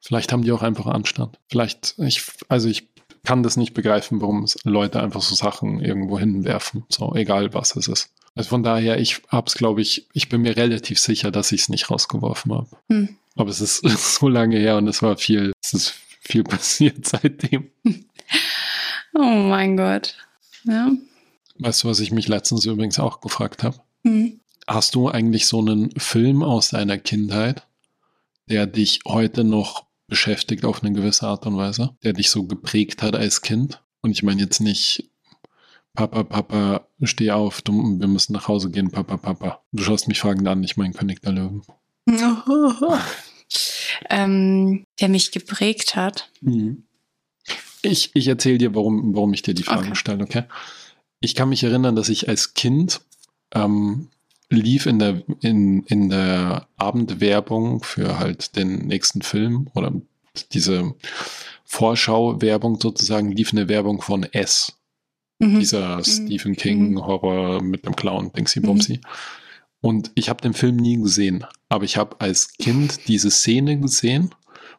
Vielleicht 0.00 0.32
haben 0.32 0.42
die 0.42 0.52
auch 0.52 0.62
einfach 0.62 0.86
Anstand. 0.86 1.38
Vielleicht, 1.48 1.94
ich, 1.98 2.22
also 2.48 2.68
ich 2.68 2.88
kann 3.24 3.42
das 3.42 3.56
nicht 3.56 3.72
begreifen, 3.72 4.20
warum 4.20 4.46
Leute 4.64 5.02
einfach 5.02 5.22
so 5.22 5.34
Sachen 5.34 5.80
irgendwo 5.80 6.18
hinwerfen. 6.18 6.84
So, 6.90 7.14
egal 7.14 7.54
was 7.54 7.74
es 7.74 7.88
ist. 7.88 8.10
Also 8.34 8.50
von 8.50 8.62
daher, 8.62 9.00
ich 9.00 9.22
hab's, 9.28 9.54
glaube 9.54 9.80
ich, 9.80 10.08
ich 10.12 10.28
bin 10.28 10.42
mir 10.42 10.56
relativ 10.56 10.98
sicher, 10.98 11.30
dass 11.30 11.52
ich 11.52 11.62
es 11.62 11.68
nicht 11.68 11.90
rausgeworfen 11.90 12.52
habe. 12.52 12.68
Hm. 12.90 13.16
Aber 13.36 13.50
es 13.50 13.60
ist 13.60 13.78
so 14.18 14.28
lange 14.28 14.58
her 14.58 14.76
und 14.76 14.88
es 14.88 15.02
war 15.02 15.16
viel, 15.16 15.52
es 15.62 15.72
ist 15.72 15.94
viel 16.20 16.44
passiert 16.44 17.06
seitdem. 17.06 17.70
Oh 19.14 19.20
mein 19.20 19.76
Gott. 19.76 20.16
Ja. 20.64 20.90
Weißt 21.58 21.84
du, 21.84 21.88
was 21.88 22.00
ich 22.00 22.10
mich 22.10 22.28
letztens 22.28 22.64
übrigens 22.66 22.98
auch 22.98 23.20
gefragt 23.20 23.62
habe? 23.62 23.78
Hast 24.66 24.94
du 24.94 25.08
eigentlich 25.08 25.46
so 25.46 25.60
einen 25.60 25.90
Film 25.98 26.42
aus 26.42 26.70
deiner 26.70 26.98
Kindheit, 26.98 27.66
der 28.48 28.66
dich 28.66 29.00
heute 29.06 29.44
noch 29.44 29.86
beschäftigt 30.06 30.64
auf 30.64 30.82
eine 30.82 30.92
gewisse 30.92 31.26
Art 31.26 31.46
und 31.46 31.56
Weise, 31.56 31.96
der 32.02 32.12
dich 32.12 32.30
so 32.30 32.44
geprägt 32.44 33.02
hat 33.02 33.16
als 33.16 33.42
Kind? 33.42 33.82
Und 34.00 34.10
ich 34.10 34.22
meine 34.22 34.42
jetzt 34.42 34.60
nicht, 34.60 35.10
Papa, 35.94 36.24
Papa, 36.24 36.88
steh 37.02 37.30
auf, 37.30 37.62
du, 37.62 38.00
wir 38.00 38.08
müssen 38.08 38.32
nach 38.32 38.48
Hause 38.48 38.70
gehen, 38.70 38.90
Papa, 38.90 39.16
Papa. 39.16 39.62
Du 39.72 39.82
schaust 39.82 40.08
mich 40.08 40.20
fragend 40.20 40.46
an, 40.48 40.64
ich 40.64 40.76
meine 40.76 40.92
König 40.92 41.22
der 41.22 41.32
Löwen. 41.32 41.62
ähm, 44.10 44.84
der 45.00 45.08
mich 45.08 45.30
geprägt 45.30 45.96
hat. 45.96 46.30
Mhm. 46.40 46.84
Ich, 47.82 48.10
ich 48.14 48.28
erzähle 48.28 48.58
dir, 48.58 48.74
warum, 48.74 49.14
warum 49.14 49.32
ich 49.34 49.42
dir 49.42 49.54
die 49.54 49.62
Frage 49.62 49.88
okay. 49.88 49.94
stelle, 49.94 50.24
okay? 50.24 50.44
Ich 51.20 51.34
kann 51.34 51.48
mich 51.48 51.62
erinnern, 51.62 51.96
dass 51.96 52.08
ich 52.08 52.28
als 52.28 52.54
Kind 52.54 53.02
ähm, 53.54 54.08
lief 54.50 54.86
in 54.86 54.98
der, 54.98 55.22
in, 55.40 55.82
in 55.84 56.10
der 56.10 56.68
Abendwerbung 56.76 57.82
für 57.82 58.18
halt 58.18 58.56
den 58.56 58.86
nächsten 58.86 59.22
Film 59.22 59.68
oder 59.74 59.92
diese 60.52 60.94
Vorschau-Werbung 61.64 62.80
sozusagen, 62.80 63.32
lief 63.32 63.52
eine 63.52 63.68
Werbung 63.68 64.02
von 64.02 64.24
S. 64.24 64.78
Mhm. 65.38 65.60
Dieser 65.60 65.98
mhm. 65.98 66.04
Stephen 66.04 66.56
King 66.56 66.92
mhm. 66.92 67.06
Horror 67.06 67.62
mit 67.62 67.86
dem 67.86 67.96
Clown, 67.96 68.32
Dingsy 68.32 68.60
Bumsy. 68.60 68.94
Mhm. 68.94 69.00
Und 69.80 70.10
ich 70.14 70.28
habe 70.30 70.40
den 70.40 70.54
Film 70.54 70.76
nie 70.76 70.96
gesehen, 70.96 71.44
aber 71.68 71.84
ich 71.84 71.96
habe 71.98 72.20
als 72.20 72.54
Kind 72.54 73.06
diese 73.06 73.30
Szene 73.30 73.78
gesehen, 73.78 74.30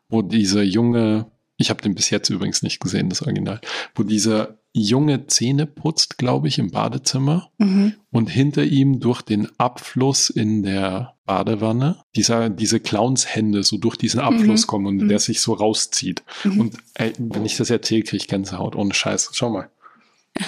wo 0.09 0.23
dieser 0.23 0.63
junge, 0.63 1.29
ich 1.57 1.69
habe 1.69 1.81
den 1.81 1.93
bis 1.93 2.09
jetzt 2.09 2.29
übrigens 2.29 2.63
nicht 2.63 2.79
gesehen, 2.79 3.09
das 3.09 3.21
Original, 3.21 3.61
wo 3.93 4.01
dieser 4.01 4.57
junge 4.75 5.27
Zähne 5.27 5.65
putzt, 5.65 6.17
glaube 6.17 6.49
ich, 6.49 6.59
im 6.59 6.71
Badezimmer 6.71 7.49
mhm. 7.57 7.93
und 8.11 8.29
hinter 8.29 8.63
ihm 8.63 8.99
durch 8.99 9.21
den 9.21 9.47
Abfluss 9.57 10.29
in 10.29 10.63
der 10.63 11.15
Badewanne 11.25 11.97
dieser, 12.15 12.49
diese 12.49 12.81
Clownshände 12.81 13.63
so 13.63 13.77
durch 13.77 13.95
diesen 13.95 14.19
Abfluss 14.19 14.63
mhm. 14.63 14.67
kommen 14.67 14.85
und 14.87 14.97
mhm. 14.97 15.07
der 15.07 15.19
sich 15.19 15.39
so 15.39 15.53
rauszieht. 15.53 16.23
Mhm. 16.43 16.59
Und 16.59 16.77
ey, 16.95 17.13
wenn 17.17 17.45
ich 17.45 17.55
das 17.55 17.69
erzähle, 17.69 18.03
kriege 18.03 18.17
ich 18.17 18.27
Gänsehaut, 18.27 18.75
ohne 18.75 18.93
Scheiß. 18.93 19.29
Schau 19.33 19.49
mal. 19.49 19.69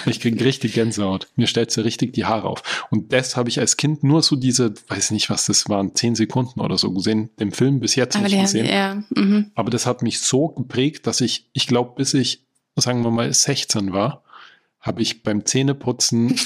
Ich 0.04 0.20
kriege 0.20 0.44
richtig 0.44 0.74
Gänsehaut. 0.74 1.28
Mir 1.36 1.46
stellt 1.46 1.70
so 1.70 1.80
richtig 1.80 2.12
die 2.12 2.26
Haare 2.26 2.46
auf. 2.46 2.86
Und 2.90 3.14
das 3.14 3.36
habe 3.36 3.48
ich 3.48 3.58
als 3.58 3.78
Kind 3.78 4.04
nur 4.04 4.22
so 4.22 4.36
diese, 4.36 4.74
weiß 4.88 5.12
nicht, 5.12 5.30
was 5.30 5.46
das 5.46 5.70
waren, 5.70 5.94
zehn 5.94 6.14
Sekunden 6.14 6.60
oder 6.60 6.76
so 6.76 6.92
gesehen, 6.92 7.30
den 7.40 7.52
Film 7.52 7.80
bis 7.80 7.94
jetzt 7.94 8.16
Aber 8.16 8.26
nicht 8.26 8.38
gesehen. 8.38 8.66
Ja, 8.66 9.02
mhm. 9.16 9.50
Aber 9.54 9.70
das 9.70 9.86
hat 9.86 10.02
mich 10.02 10.20
so 10.20 10.48
geprägt, 10.48 11.06
dass 11.06 11.22
ich, 11.22 11.48
ich 11.54 11.66
glaube, 11.66 11.94
bis 11.96 12.12
ich 12.12 12.47
sagen 12.80 13.02
wir 13.02 13.10
mal 13.10 13.32
16 13.32 13.92
war, 13.92 14.22
habe 14.80 15.02
ich 15.02 15.22
beim 15.22 15.44
Zähneputzen 15.44 16.38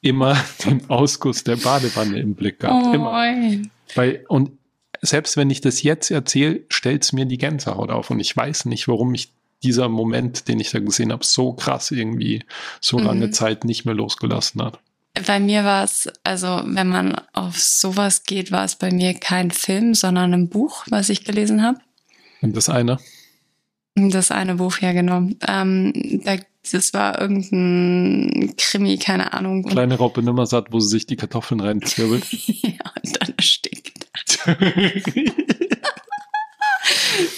immer 0.00 0.36
den 0.64 0.88
Ausguss 0.88 1.44
der 1.44 1.56
Badewanne 1.56 2.18
im 2.18 2.34
Blick 2.34 2.60
gehabt. 2.60 2.86
Oh, 2.88 2.92
immer. 2.92 3.68
Weil, 3.94 4.24
und 4.28 4.52
selbst 5.00 5.36
wenn 5.36 5.50
ich 5.50 5.60
das 5.60 5.82
jetzt 5.82 6.10
erzähle, 6.10 6.62
stellt 6.68 7.04
es 7.04 7.12
mir 7.12 7.24
die 7.24 7.38
Gänsehaut 7.38 7.90
auf. 7.90 8.10
Und 8.10 8.20
ich 8.20 8.36
weiß 8.36 8.64
nicht, 8.66 8.88
warum 8.88 9.10
mich 9.10 9.32
dieser 9.62 9.88
Moment, 9.88 10.48
den 10.48 10.60
ich 10.60 10.70
da 10.70 10.78
gesehen 10.78 11.12
habe, 11.12 11.24
so 11.24 11.52
krass 11.52 11.90
irgendwie 11.90 12.44
so 12.80 12.98
lange 12.98 13.26
mhm. 13.26 13.32
Zeit 13.32 13.64
nicht 13.64 13.84
mehr 13.84 13.94
losgelassen 13.94 14.62
hat. 14.62 14.78
Bei 15.26 15.40
mir 15.40 15.64
war 15.64 15.82
es, 15.82 16.08
also 16.22 16.62
wenn 16.64 16.88
man 16.88 17.20
auf 17.32 17.58
sowas 17.58 18.22
geht, 18.22 18.52
war 18.52 18.64
es 18.64 18.76
bei 18.76 18.92
mir 18.92 19.14
kein 19.14 19.50
Film, 19.50 19.94
sondern 19.94 20.32
ein 20.32 20.48
Buch, 20.48 20.84
was 20.90 21.08
ich 21.08 21.24
gelesen 21.24 21.62
habe. 21.62 21.78
Und 22.40 22.56
das 22.56 22.68
eine? 22.68 22.98
Das 24.10 24.30
eine 24.30 24.54
Buch, 24.56 24.78
ja 24.78 24.92
genau. 24.92 25.28
Ähm, 25.46 25.92
da, 26.24 26.36
das 26.70 26.94
war 26.94 27.20
irgendein 27.20 28.54
Krimi, 28.56 28.98
keine 28.98 29.32
Ahnung. 29.32 29.64
Kleine 29.64 29.96
Raupe 29.96 30.22
Nimmersatt, 30.22 30.72
wo 30.72 30.80
sie 30.80 30.90
sich 30.90 31.06
die 31.06 31.16
Kartoffeln 31.16 31.60
reinzwirbelt. 31.60 32.24
ja, 32.30 32.92
und 33.02 33.20
dann 33.20 33.34
erstickt. 33.36 34.06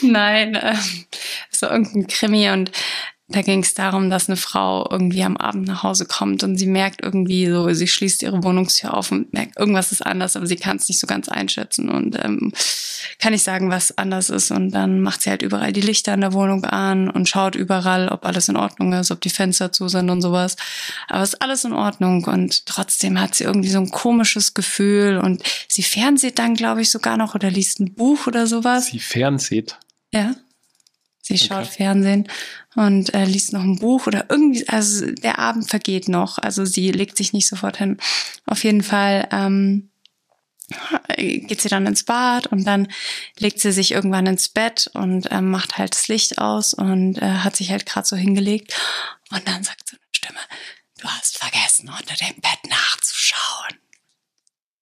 Nein, 0.03 0.55
äh, 0.55 0.77
so 1.51 1.67
irgendein 1.67 2.07
Krimi 2.07 2.51
und 2.51 2.71
da 3.31 3.43
ging 3.43 3.63
es 3.63 3.75
darum, 3.75 4.11
dass 4.11 4.29
eine 4.29 4.37
Frau 4.37 4.89
irgendwie 4.91 5.23
am 5.23 5.37
Abend 5.37 5.69
nach 5.69 5.85
Hause 5.85 6.05
kommt 6.05 6.43
und 6.43 6.57
sie 6.57 6.67
merkt 6.67 7.03
irgendwie 7.03 7.47
so, 7.47 7.73
sie 7.73 7.87
schließt 7.87 8.23
ihre 8.23 8.43
Wohnungstür 8.43 8.93
auf 8.95 9.13
und 9.13 9.33
merkt, 9.33 9.57
irgendwas 9.57 9.93
ist 9.93 10.05
anders, 10.05 10.35
aber 10.35 10.47
sie 10.47 10.57
kann 10.57 10.77
es 10.77 10.89
nicht 10.89 10.99
so 10.99 11.07
ganz 11.07 11.29
einschätzen 11.29 11.89
und 11.89 12.19
ähm, 12.23 12.53
kann 13.21 13.33
nicht 13.33 13.45
sagen, 13.45 13.71
was 13.71 13.97
anders 13.97 14.31
ist. 14.31 14.51
Und 14.51 14.71
dann 14.73 15.01
macht 15.01 15.23
sie 15.23 15.31
halt 15.31 15.43
überall 15.43 15.73
die 15.73 15.81
Lichter 15.81 16.13
in 16.13 16.23
der 16.23 16.33
Wohnung 16.33 16.65
an 16.65 17.09
und 17.09 17.29
schaut 17.29 17.55
überall, 17.55 18.09
ob 18.09 18.27
alles 18.27 18.49
in 18.49 18.57
Ordnung 18.57 18.93
ist, 18.95 19.13
ob 19.13 19.21
die 19.21 19.31
Fenster 19.31 19.71
zu 19.71 19.89
sind 19.89 20.11
und 20.11 20.23
sowas. 20.23 20.57
Aber 21.09 21.23
es 21.23 21.35
ist 21.35 21.43
alles 21.43 21.65
in 21.65 21.73
Ordnung 21.73 22.25
und 22.25 22.67
trotzdem 22.67 23.21
hat 23.21 23.37
sie 23.37 23.45
irgendwie 23.45 23.71
so 23.71 23.79
ein 23.79 23.91
komisches 23.91 24.55
Gefühl 24.55 25.19
und 25.19 25.43
sie 25.69 25.85
fernseht 25.85 26.41
dann, 26.41 26.55
glaube 26.55 26.83
ich, 26.83 26.91
sogar 26.91 27.17
noch 27.17 27.37
oder 27.37 27.51
liest 27.51 27.79
ein 27.79 27.95
Buch 27.95 28.27
oder 28.27 28.49
sowas. 28.49 28.87
Sie 28.87 28.99
fernseht? 28.99 29.79
Ja. 30.13 30.35
Sie 31.31 31.39
schaut 31.39 31.67
okay. 31.67 31.77
Fernsehen 31.77 32.29
und 32.75 33.15
äh, 33.15 33.25
liest 33.25 33.53
noch 33.53 33.63
ein 33.63 33.79
Buch 33.79 34.07
oder 34.07 34.27
irgendwie, 34.29 34.69
also 34.69 35.11
der 35.13 35.39
Abend 35.39 35.71
vergeht 35.71 36.09
noch. 36.09 36.39
Also 36.39 36.65
sie 36.65 36.91
legt 36.91 37.17
sich 37.17 37.33
nicht 37.33 37.47
sofort 37.47 37.77
hin. 37.77 37.99
Auf 38.47 38.65
jeden 38.65 38.83
Fall 38.83 39.29
ähm, 39.31 39.91
geht 41.17 41.61
sie 41.61 41.69
dann 41.69 41.87
ins 41.87 42.05
Bad 42.05 42.49
und 42.49 42.65
dann 42.65 42.89
legt 43.39 43.61
sie 43.61 43.73
sich 43.73 43.93
irgendwann 43.93 44.27
ins 44.27 44.49
Bett 44.49 44.91
und 44.95 45.29
ähm, 45.31 45.51
macht 45.51 45.79
halt 45.79 45.95
das 45.95 46.09
Licht 46.09 46.39
aus 46.39 46.75
und 46.75 47.19
äh, 47.19 47.39
hat 47.39 47.57
sich 47.57 47.71
halt 47.71 47.87
gerade 47.87 48.07
so 48.07 48.17
hingelegt. 48.17 48.75
Und 49.31 49.47
dann 49.47 49.63
sagt 49.63 49.89
so 49.89 49.97
eine 49.97 50.07
Stimme, 50.13 50.41
du 51.01 51.09
hast 51.09 51.39
vergessen, 51.39 51.89
unter 51.89 52.15
dem 52.15 52.41
Bett 52.41 52.69
nachzuschauen. 52.69 53.79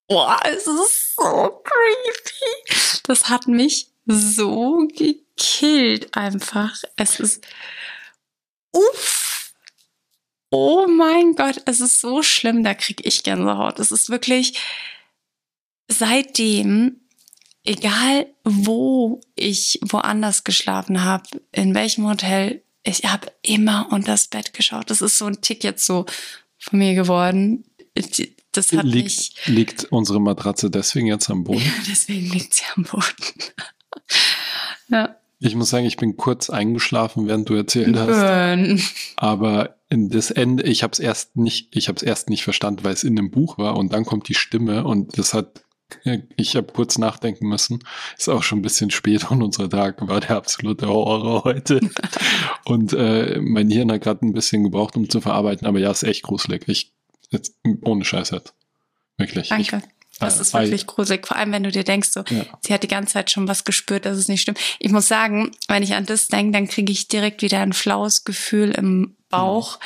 Boah, 0.07 0.41
es 0.45 0.67
ist 0.67 1.17
so 1.17 1.63
creepy. 1.63 3.03
Das 3.05 3.29
hat 3.29 3.47
mich 3.49 3.89
so 4.07 4.89
gekillt 5.39 6.15
einfach. 6.15 6.83
Es 6.97 7.21
ist 7.21 7.47
uff. 8.73 9.55
Oh 10.51 10.87
mein 10.89 11.35
Gott, 11.35 11.63
es 11.67 11.81
ist 11.81 12.01
so 12.01 12.23
schlimm, 12.23 12.65
da 12.65 12.75
krieg 12.75 13.05
ich 13.05 13.23
Gänsehaut. 13.23 13.79
Es 13.79 13.93
ist 13.93 14.09
wirklich 14.09 14.59
seitdem, 15.89 17.01
egal 17.65 18.27
wo 18.45 19.21
ich 19.35 19.79
woanders 19.83 20.45
geschlafen 20.45 21.05
habe, 21.05 21.29
in 21.53 21.75
welchem 21.75 22.09
Hotel, 22.09 22.63
ich 22.83 23.05
habe 23.05 23.31
immer 23.43 23.89
unter 23.91 24.13
das 24.13 24.29
Bett 24.29 24.55
geschaut. 24.55 24.91
Das 24.91 25.03
ist 25.03 25.19
so 25.19 25.27
ein 25.27 25.43
Tick 25.43 25.65
jetzt 25.65 25.85
so 25.85 26.07
von 26.57 26.79
mir 26.79 26.95
geworden. 26.95 27.65
Das 28.53 28.73
hat 28.73 28.87
liegt, 28.87 29.05
mich. 29.05 29.35
Liegt 29.47 29.85
unsere 29.93 30.21
Matratze 30.21 30.71
deswegen 30.71 31.09
jetzt 31.09 31.29
am 31.29 31.45
Boden? 31.45 31.61
Ja, 31.65 31.73
deswegen 31.87 32.31
liegt 32.31 32.55
sie 32.55 32.65
am 32.75 32.85
Boden. 32.85 33.15
ja. 34.89 35.17
Ich 35.41 35.55
muss 35.55 35.71
sagen, 35.71 35.87
ich 35.87 35.97
bin 35.97 36.17
kurz 36.17 36.51
eingeschlafen, 36.51 37.29
während 37.29 37.49
du 37.49 37.55
erzählt 37.55 37.97
hast. 37.97 38.09
Burn. 38.09 38.83
Aber 39.17 39.77
in 39.89 40.11
das 40.11 40.31
Ende, 40.31 40.65
ich 40.65 40.83
habe 40.83 40.93
es 40.93 40.99
erst 40.99 41.37
nicht, 41.37 41.77
ich 41.77 41.89
habe 41.89 41.97
es 41.97 42.03
erst 42.03 42.29
nicht 42.29 42.43
verstanden, 42.43 42.85
weil 42.85 42.93
es 42.93 43.05
in 43.05 43.15
dem 43.15 43.31
Buch 43.31 43.57
war 43.57 43.77
und 43.77 43.93
dann 43.93 44.05
kommt 44.05 44.29
die 44.29 44.35
Stimme 44.35 44.85
und 44.85 45.17
das 45.17 45.35
hat, 45.35 45.65
ich 46.37 46.57
habe 46.57 46.73
kurz 46.73 46.99
nachdenken 46.99 47.49
müssen. 47.49 47.85
Ist 48.19 48.29
auch 48.29 48.43
schon 48.43 48.59
ein 48.59 48.63
bisschen 48.63 48.91
spät 48.91 49.31
und 49.31 49.43
unser 49.43 49.71
Tag 49.71 50.07
war 50.07 50.21
der 50.21 50.37
absolute 50.37 50.89
Horror 50.89 51.45
heute. 51.45 51.81
und 52.65 52.93
äh, 52.93 53.39
mein 53.41 53.71
Hirn 53.71 53.93
hat 53.93 54.03
gerade 54.03 54.27
ein 54.27 54.35
bisschen 54.35 54.65
gebraucht, 54.65 54.97
um 54.97 55.09
zu 55.09 55.21
verarbeiten, 55.21 55.67
aber 55.67 55.79
ja, 55.79 55.91
ist 55.91 56.03
echt 56.03 56.25
gruselig. 56.25 56.65
Ich 56.67 56.93
jetzt, 57.31 57.55
ohne 57.83 58.05
Scheiß 58.05 58.31
jetzt. 58.31 58.55
Wirklich. 59.17 59.49
Danke. 59.49 59.63
Ich, 59.79 59.98
Das 60.19 60.41
ist 60.41 60.53
wirklich 60.53 60.87
gruselig. 60.87 61.27
Vor 61.27 61.37
allem, 61.37 61.53
wenn 61.53 61.63
du 61.63 61.71
dir 61.71 61.85
denkst, 61.85 62.11
so, 62.11 62.25
ja. 62.29 62.45
sie 62.61 62.75
hat 62.75 62.83
die 62.83 62.89
ganze 62.89 63.15
Zeit 63.15 63.31
schon 63.31 63.47
was 63.47 63.65
gespürt, 63.65 64.05
dass 64.05 64.19
es 64.19 64.29
nicht 64.29 64.43
stimmt. 64.43 64.59
Ich 64.79 64.91
muss 64.91 65.07
sagen, 65.07 65.53
wenn 65.69 65.83
ich 65.83 65.95
an 65.95 66.07
das 66.07 66.29
denke, 66.29 66.53
dann 66.53 66.69
kriege 66.69 66.91
ich 66.91 67.09
direkt 67.09 67.43
wieder 67.43 67.61
ein 67.61 67.73
flaues 67.73 68.25
Gefühl 68.25 68.71
im 68.73 69.17
Bauch 69.29 69.79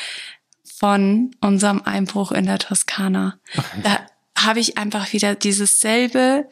von 0.64 1.32
unserem 1.40 1.82
Einbruch 1.82 2.32
in 2.32 2.46
der 2.46 2.58
Toskana. 2.58 3.38
Da 3.82 4.06
habe 4.36 4.60
ich 4.60 4.78
einfach 4.78 5.12
wieder 5.12 5.34
dieses 5.34 5.80
selbe 5.80 6.48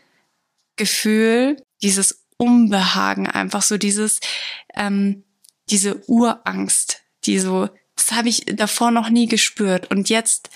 Gefühl, 0.76 1.56
dieses 1.82 2.26
Unbehagen, 2.36 3.26
einfach 3.26 3.62
so 3.62 3.76
dieses, 3.76 4.20
ähm, 4.74 5.24
diese 5.68 6.08
Urangst, 6.08 7.02
die 7.24 7.38
so, 7.38 7.68
das 7.96 8.12
habe 8.12 8.28
ich 8.28 8.44
davor 8.46 8.90
noch 8.90 9.10
nie 9.10 9.26
gespürt. 9.26 9.90
Und 9.90 10.08
jetzt 10.08 10.50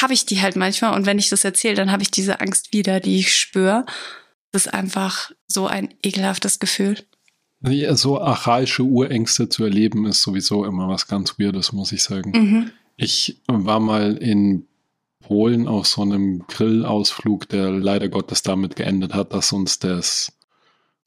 habe 0.00 0.12
ich 0.12 0.26
die 0.26 0.40
halt 0.42 0.56
manchmal 0.56 0.94
und 0.94 1.06
wenn 1.06 1.18
ich 1.18 1.28
das 1.28 1.44
erzähle, 1.44 1.76
dann 1.76 1.92
habe 1.92 2.02
ich 2.02 2.10
diese 2.10 2.40
Angst 2.40 2.72
wieder, 2.72 3.00
die 3.00 3.18
ich 3.18 3.34
spüre. 3.34 3.86
Das 4.52 4.66
ist 4.66 4.72
einfach 4.72 5.32
so 5.46 5.66
ein 5.66 5.94
ekelhaftes 6.02 6.58
Gefühl. 6.58 6.98
So 7.62 8.20
archaische 8.20 8.82
Urängste 8.82 9.48
zu 9.48 9.64
erleben, 9.64 10.06
ist 10.06 10.22
sowieso 10.22 10.64
immer 10.64 10.88
was 10.88 11.08
ganz 11.08 11.38
Weirdes, 11.38 11.72
muss 11.72 11.92
ich 11.92 12.02
sagen. 12.02 12.30
Mhm. 12.30 12.70
Ich 12.96 13.42
war 13.48 13.80
mal 13.80 14.16
in 14.18 14.66
Polen 15.20 15.66
auf 15.66 15.86
so 15.86 16.02
einem 16.02 16.46
Grillausflug, 16.46 17.48
der 17.48 17.70
leider 17.70 18.08
Gottes 18.08 18.42
damit 18.42 18.76
geendet 18.76 19.14
hat, 19.14 19.32
dass 19.32 19.52
uns 19.52 19.78
das, 19.78 20.32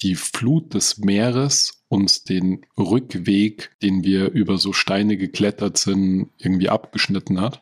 die 0.02 0.16
Flut 0.16 0.74
des 0.74 0.98
Meeres 0.98 1.84
uns 1.88 2.24
den 2.24 2.66
Rückweg, 2.78 3.72
den 3.82 4.04
wir 4.04 4.32
über 4.32 4.58
so 4.58 4.74
Steine 4.74 5.16
geklettert 5.16 5.78
sind, 5.78 6.30
irgendwie 6.38 6.70
abgeschnitten 6.70 7.40
hat 7.40 7.62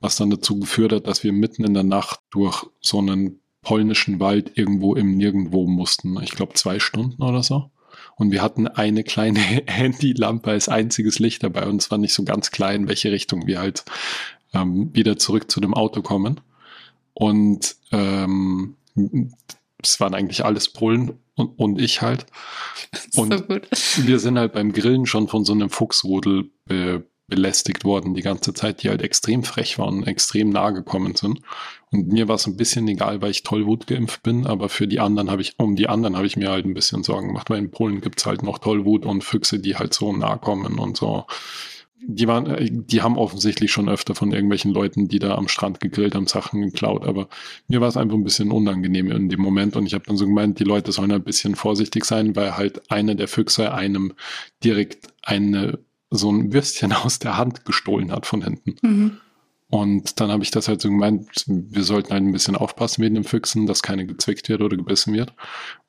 was 0.00 0.16
dann 0.16 0.30
dazu 0.30 0.58
geführt 0.58 0.92
hat, 0.92 1.06
dass 1.06 1.24
wir 1.24 1.32
mitten 1.32 1.64
in 1.64 1.74
der 1.74 1.84
Nacht 1.84 2.20
durch 2.30 2.66
so 2.80 2.98
einen 2.98 3.40
polnischen 3.62 4.20
Wald 4.20 4.52
irgendwo 4.56 4.94
im 4.94 5.16
Nirgendwo 5.16 5.66
mussten. 5.66 6.20
Ich 6.22 6.32
glaube 6.32 6.54
zwei 6.54 6.78
Stunden 6.78 7.22
oder 7.22 7.42
so. 7.42 7.70
Und 8.16 8.30
wir 8.30 8.42
hatten 8.42 8.68
eine 8.68 9.02
kleine 9.02 9.40
Handylampe 9.66 10.50
als 10.50 10.68
einziges 10.68 11.18
Licht 11.18 11.42
dabei 11.42 11.66
und 11.66 11.80
es 11.80 11.90
war 11.90 11.98
nicht 11.98 12.14
so 12.14 12.24
ganz 12.24 12.50
klar, 12.50 12.72
in 12.72 12.88
welche 12.88 13.10
Richtung 13.10 13.46
wir 13.46 13.58
halt 13.58 13.84
ähm, 14.52 14.90
wieder 14.94 15.16
zurück 15.16 15.50
zu 15.50 15.60
dem 15.60 15.74
Auto 15.74 16.02
kommen. 16.02 16.40
Und 17.14 17.76
ähm, 17.92 18.76
es 19.82 20.00
waren 20.00 20.14
eigentlich 20.14 20.44
alles 20.44 20.68
Polen 20.68 21.18
und, 21.36 21.58
und 21.58 21.80
ich 21.80 22.02
halt. 22.02 22.26
Und 23.16 23.34
so 23.72 24.06
wir 24.06 24.18
sind 24.20 24.38
halt 24.38 24.52
beim 24.52 24.72
Grillen 24.72 25.06
schon 25.06 25.26
von 25.26 25.44
so 25.44 25.52
einem 25.52 25.68
Fuchsrudel 25.68 26.50
be 26.64 27.04
belästigt 27.26 27.84
worden 27.84 28.14
die 28.14 28.22
ganze 28.22 28.52
Zeit, 28.52 28.82
die 28.82 28.90
halt 28.90 29.02
extrem 29.02 29.44
frech 29.44 29.78
waren 29.78 30.04
extrem 30.04 30.50
nah 30.50 30.70
gekommen 30.70 31.14
sind. 31.14 31.40
Und 31.90 32.08
mir 32.08 32.28
war 32.28 32.34
es 32.34 32.46
ein 32.46 32.56
bisschen 32.56 32.86
egal, 32.88 33.22
weil 33.22 33.30
ich 33.30 33.42
Tollwut 33.42 33.86
geimpft 33.86 34.22
bin, 34.22 34.46
aber 34.46 34.68
für 34.68 34.86
die 34.86 35.00
anderen 35.00 35.30
habe 35.30 35.42
ich, 35.42 35.54
um 35.58 35.76
die 35.76 35.88
anderen 35.88 36.16
habe 36.16 36.26
ich 36.26 36.36
mir 36.36 36.50
halt 36.50 36.66
ein 36.66 36.74
bisschen 36.74 37.02
Sorgen 37.02 37.28
gemacht, 37.28 37.48
weil 37.50 37.58
in 37.58 37.70
Polen 37.70 38.00
gibt 38.00 38.18
es 38.20 38.26
halt 38.26 38.42
noch 38.42 38.58
Tollwut 38.58 39.06
und 39.06 39.24
Füchse, 39.24 39.58
die 39.58 39.76
halt 39.76 39.94
so 39.94 40.12
nah 40.12 40.36
kommen 40.36 40.78
und 40.78 40.96
so. 40.96 41.24
Die 42.06 42.28
waren, 42.28 42.46
äh, 42.46 42.68
die 42.70 43.00
haben 43.00 43.16
offensichtlich 43.16 43.72
schon 43.72 43.88
öfter 43.88 44.14
von 44.14 44.32
irgendwelchen 44.32 44.72
Leuten, 44.72 45.08
die 45.08 45.18
da 45.18 45.36
am 45.36 45.48
Strand 45.48 45.80
gegrillt 45.80 46.14
haben, 46.14 46.26
Sachen 46.26 46.60
geklaut. 46.60 47.06
Aber 47.06 47.28
mir 47.68 47.80
war 47.80 47.88
es 47.88 47.96
einfach 47.96 48.16
ein 48.16 48.24
bisschen 48.24 48.50
unangenehm 48.50 49.10
in 49.10 49.30
dem 49.30 49.40
Moment 49.40 49.76
und 49.76 49.86
ich 49.86 49.94
habe 49.94 50.04
dann 50.06 50.18
so 50.18 50.26
gemeint, 50.26 50.58
die 50.58 50.64
Leute 50.64 50.92
sollen 50.92 51.12
ein 51.12 51.24
bisschen 51.24 51.54
vorsichtig 51.54 52.04
sein, 52.04 52.36
weil 52.36 52.56
halt 52.58 52.90
einer 52.90 53.14
der 53.14 53.28
Füchse 53.28 53.72
einem 53.72 54.12
direkt 54.62 55.08
eine 55.22 55.78
so 56.16 56.30
ein 56.30 56.52
Würstchen 56.52 56.92
aus 57.04 57.18
der 57.18 57.36
Hand 57.36 57.64
gestohlen 57.64 58.12
hat 58.12 58.26
von 58.26 58.42
hinten. 58.42 58.76
Mhm. 58.82 59.16
Und 59.70 60.20
dann 60.20 60.30
habe 60.30 60.44
ich 60.44 60.52
das 60.52 60.68
halt 60.68 60.80
so 60.80 60.88
gemeint, 60.88 61.44
wir 61.46 61.82
sollten 61.82 62.12
halt 62.12 62.22
ein 62.22 62.32
bisschen 62.32 62.54
aufpassen 62.54 63.02
mit 63.02 63.16
den 63.16 63.24
Füchsen, 63.24 63.66
dass 63.66 63.82
keine 63.82 64.06
gezwickt 64.06 64.48
wird 64.48 64.60
oder 64.60 64.76
gebissen 64.76 65.14
wird. 65.14 65.32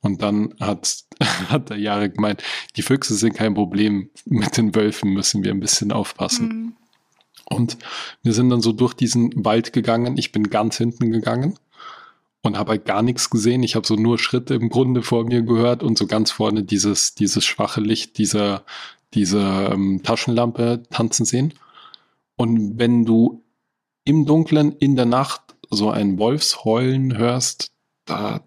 Und 0.02 0.22
dann 0.22 0.56
hat, 0.60 1.04
hat 1.50 1.70
der 1.70 1.78
Jahre 1.78 2.10
gemeint, 2.10 2.42
die 2.78 2.82
Füchse 2.82 3.14
sind 3.16 3.36
kein 3.36 3.54
Problem, 3.54 4.10
mit 4.26 4.58
den 4.58 4.74
Wölfen 4.74 5.14
müssen 5.14 5.44
wir 5.44 5.52
ein 5.52 5.60
bisschen 5.60 5.92
aufpassen. 5.92 6.48
Mhm. 6.48 6.76
Und 7.48 7.78
wir 8.24 8.34
sind 8.34 8.50
dann 8.50 8.62
so 8.62 8.72
durch 8.72 8.96
diesen 8.96 9.46
Wald 9.46 9.72
gegangen. 9.72 10.18
Ich 10.18 10.32
bin 10.32 10.50
ganz 10.50 10.78
hinten 10.78 11.12
gegangen 11.12 11.60
und 12.42 12.58
habe 12.58 12.72
halt 12.72 12.86
gar 12.86 13.02
nichts 13.02 13.30
gesehen. 13.30 13.64
Ich 13.64 13.76
habe 13.76 13.86
so 13.86 13.96
nur 13.96 14.18
Schritte 14.18 14.56
im 14.56 14.70
Grunde 14.70 15.04
vor 15.04 15.26
mir 15.26 15.42
gehört 15.42 15.84
und 15.84 15.98
so 15.98 16.08
ganz 16.08 16.32
vorne 16.32 16.64
dieses, 16.64 17.14
dieses 17.14 17.46
schwache 17.46 17.82
Licht 17.82 18.18
dieser, 18.18 18.64
diese 19.16 19.40
ähm, 19.72 20.02
Taschenlampe 20.04 20.84
tanzen 20.90 21.26
sehen. 21.26 21.54
Und 22.36 22.78
wenn 22.78 23.06
du 23.06 23.44
im 24.04 24.26
Dunkeln 24.26 24.74
in 24.74 24.96
der 24.96 25.06
Nacht 25.06 25.42
so 25.70 25.90
ein 25.90 26.20
Wolfsheulen 26.20 27.18
hörst, 27.18 27.72
da, 28.06 28.42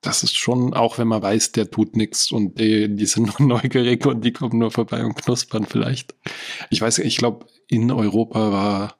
das 0.00 0.22
ist 0.22 0.36
schon, 0.36 0.74
auch 0.74 0.98
wenn 0.98 1.08
man 1.08 1.22
weiß, 1.22 1.52
der 1.52 1.70
tut 1.70 1.96
nichts 1.96 2.30
und 2.30 2.60
die, 2.60 2.94
die 2.94 3.06
sind 3.06 3.38
nur 3.40 3.60
neugierig 3.60 4.06
und 4.06 4.24
die 4.24 4.32
kommen 4.32 4.58
nur 4.58 4.70
vorbei 4.70 5.04
und 5.04 5.16
knuspern 5.16 5.66
vielleicht. 5.66 6.14
Ich 6.70 6.80
weiß, 6.80 6.98
ich 6.98 7.16
glaube, 7.16 7.46
in 7.68 7.90
Europa 7.90 8.52
war, 8.52 8.96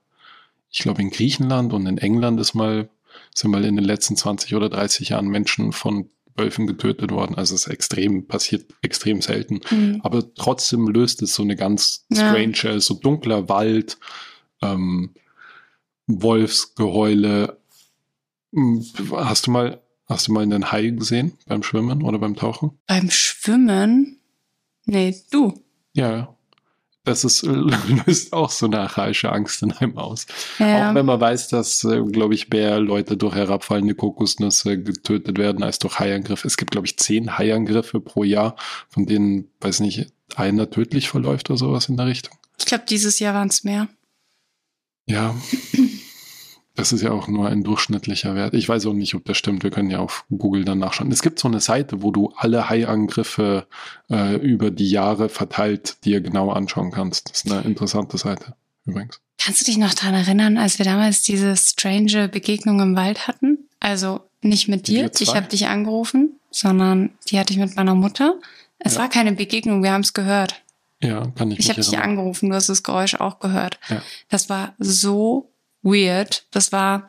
ich 0.70 0.80
glaube, 0.80 1.02
in 1.02 1.10
Griechenland 1.10 1.72
und 1.72 1.86
in 1.86 1.98
England 1.98 2.40
ist 2.40 2.54
mal, 2.54 2.88
sind 3.34 3.50
mal 3.50 3.64
in 3.64 3.76
den 3.76 3.84
letzten 3.84 4.16
20 4.16 4.54
oder 4.54 4.70
30 4.70 5.10
Jahren 5.10 5.28
Menschen 5.28 5.72
von 5.72 6.08
Wölfen 6.36 6.66
getötet 6.66 7.10
worden. 7.10 7.34
Also 7.34 7.54
es 7.54 7.66
ist 7.66 7.72
extrem, 7.72 8.26
passiert 8.26 8.66
extrem 8.82 9.20
selten. 9.22 9.60
Mhm. 9.70 10.00
Aber 10.02 10.34
trotzdem 10.34 10.88
löst 10.88 11.22
es 11.22 11.34
so 11.34 11.42
eine 11.42 11.56
ganz 11.56 12.06
strange, 12.12 12.54
ja. 12.62 12.80
so 12.80 12.94
dunkler 12.94 13.48
Wald, 13.48 13.98
ähm, 14.62 15.10
Wolfsgeheule. 16.06 17.58
Hm, 18.52 18.84
hast 19.12 19.46
du 19.46 19.50
mal, 19.50 19.82
hast 20.06 20.28
du 20.28 20.32
mal 20.32 20.42
einen 20.42 20.72
Hai 20.72 20.88
gesehen 20.88 21.32
beim 21.46 21.62
Schwimmen 21.62 22.02
oder 22.02 22.18
beim 22.18 22.36
Tauchen? 22.36 22.78
Beim 22.86 23.10
Schwimmen? 23.10 24.18
Nee, 24.84 25.16
du. 25.30 25.62
Ja, 25.94 26.36
das 27.04 27.24
ist, 27.24 27.42
löst 28.06 28.32
auch 28.32 28.50
so 28.50 28.66
eine 28.66 28.80
archaische 28.80 29.32
Angst 29.32 29.62
in 29.62 29.72
einem 29.72 29.98
aus. 29.98 30.26
Ja. 30.58 30.90
Auch 30.90 30.94
wenn 30.94 31.06
man 31.06 31.20
weiß, 31.20 31.48
dass, 31.48 31.84
äh, 31.84 32.02
glaube 32.02 32.34
ich, 32.34 32.48
mehr 32.50 32.78
Leute 32.80 33.16
durch 33.16 33.34
herabfallende 33.34 33.94
Kokosnüsse 33.94 34.80
getötet 34.82 35.38
werden 35.38 35.62
als 35.62 35.78
durch 35.78 35.98
Haiangriffe. 35.98 36.46
Es 36.46 36.56
gibt, 36.56 36.70
glaube 36.70 36.86
ich, 36.86 36.96
zehn 36.98 37.38
Haiangriffe 37.38 38.00
pro 38.00 38.24
Jahr, 38.24 38.56
von 38.88 39.06
denen, 39.06 39.50
weiß 39.60 39.80
nicht, 39.80 40.12
einer 40.36 40.70
tödlich 40.70 41.08
verläuft 41.08 41.50
oder 41.50 41.58
sowas 41.58 41.88
in 41.88 41.96
der 41.96 42.06
Richtung. 42.06 42.36
Ich 42.58 42.66
glaube, 42.66 42.84
dieses 42.88 43.18
Jahr 43.18 43.34
waren 43.34 43.48
es 43.48 43.64
mehr. 43.64 43.88
Ja. 45.06 45.34
Das 46.74 46.92
ist 46.92 47.02
ja 47.02 47.10
auch 47.10 47.28
nur 47.28 47.48
ein 47.48 47.62
durchschnittlicher 47.62 48.34
Wert. 48.34 48.54
Ich 48.54 48.68
weiß 48.68 48.86
auch 48.86 48.94
nicht, 48.94 49.14
ob 49.14 49.24
das 49.26 49.36
stimmt. 49.36 49.62
Wir 49.62 49.70
können 49.70 49.90
ja 49.90 49.98
auf 49.98 50.24
Google 50.30 50.64
dann 50.64 50.78
nachschauen. 50.78 51.12
Es 51.12 51.20
gibt 51.20 51.38
so 51.38 51.48
eine 51.48 51.60
Seite, 51.60 52.02
wo 52.02 52.10
du 52.10 52.32
alle 52.36 52.70
Haiangriffe 52.70 53.66
äh, 54.10 54.36
über 54.36 54.70
die 54.70 54.88
Jahre 54.88 55.28
verteilt 55.28 56.04
dir 56.04 56.22
genau 56.22 56.50
anschauen 56.50 56.90
kannst. 56.90 57.30
Das 57.30 57.44
ist 57.44 57.52
eine 57.52 57.62
interessante 57.62 58.16
Seite 58.16 58.54
übrigens. 58.86 59.20
Kannst 59.38 59.60
du 59.60 59.64
dich 59.64 59.76
noch 59.76 59.92
daran 59.92 60.14
erinnern, 60.14 60.56
als 60.56 60.78
wir 60.78 60.84
damals 60.84 61.22
diese 61.22 61.56
strange 61.56 62.28
Begegnung 62.28 62.80
im 62.80 62.96
Wald 62.96 63.26
hatten? 63.26 63.58
Also 63.80 64.20
nicht 64.40 64.68
mit 64.68 64.86
dir, 64.86 65.10
ich 65.18 65.34
habe 65.34 65.48
dich 65.48 65.66
angerufen, 65.66 66.38
sondern 66.50 67.10
die 67.28 67.38
hatte 67.38 67.52
ich 67.52 67.58
mit 67.58 67.76
meiner 67.76 67.94
Mutter. 67.94 68.34
Es 68.78 68.94
ja. 68.94 69.00
war 69.00 69.08
keine 69.08 69.32
Begegnung, 69.32 69.82
wir 69.82 69.92
haben 69.92 70.02
es 70.02 70.14
gehört. 70.14 70.62
Ja, 71.00 71.26
kann 71.34 71.50
ich. 71.50 71.58
Ich 71.58 71.68
habe 71.68 71.80
dich 71.80 71.98
angerufen, 71.98 72.50
du 72.50 72.54
hast 72.54 72.68
das 72.68 72.82
Geräusch 72.84 73.16
auch 73.16 73.40
gehört. 73.40 73.78
Ja. 73.88 74.02
Das 74.28 74.48
war 74.48 74.74
so 74.78 75.51
weird. 75.82 76.46
Das 76.50 76.72
war, 76.72 77.08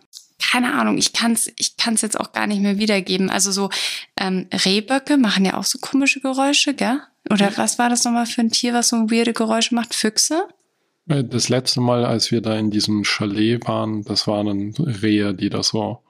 keine 0.51 0.73
Ahnung, 0.73 0.97
ich 0.97 1.13
kann's, 1.13 1.51
ich 1.57 1.77
kann's 1.77 2.01
jetzt 2.01 2.19
auch 2.19 2.31
gar 2.31 2.47
nicht 2.47 2.61
mehr 2.61 2.77
wiedergeben. 2.77 3.29
Also 3.29 3.51
so 3.51 3.69
ähm, 4.17 4.47
Rehböcke 4.53 5.17
machen 5.17 5.45
ja 5.45 5.57
auch 5.57 5.63
so 5.63 5.79
komische 5.79 6.19
Geräusche, 6.19 6.73
gell? 6.73 6.99
Oder 7.29 7.55
was 7.57 7.79
war 7.79 7.89
das 7.89 8.03
nochmal 8.03 8.25
für 8.25 8.41
ein 8.41 8.51
Tier, 8.51 8.73
was 8.73 8.89
so 8.89 9.09
weirde 9.09 9.33
Geräusche 9.33 9.73
macht? 9.75 9.95
Füchse? 9.95 10.47
Äh, 11.07 11.23
das 11.23 11.49
letzte 11.49 11.81
Mal, 11.81 12.05
als 12.05 12.31
wir 12.31 12.41
da 12.41 12.55
in 12.57 12.69
diesem 12.69 13.03
Chalet 13.03 13.65
waren, 13.67 14.03
das 14.03 14.27
waren 14.27 14.73
Rehe, 14.75 15.33
die 15.33 15.49
da 15.49 15.63
so 15.63 16.02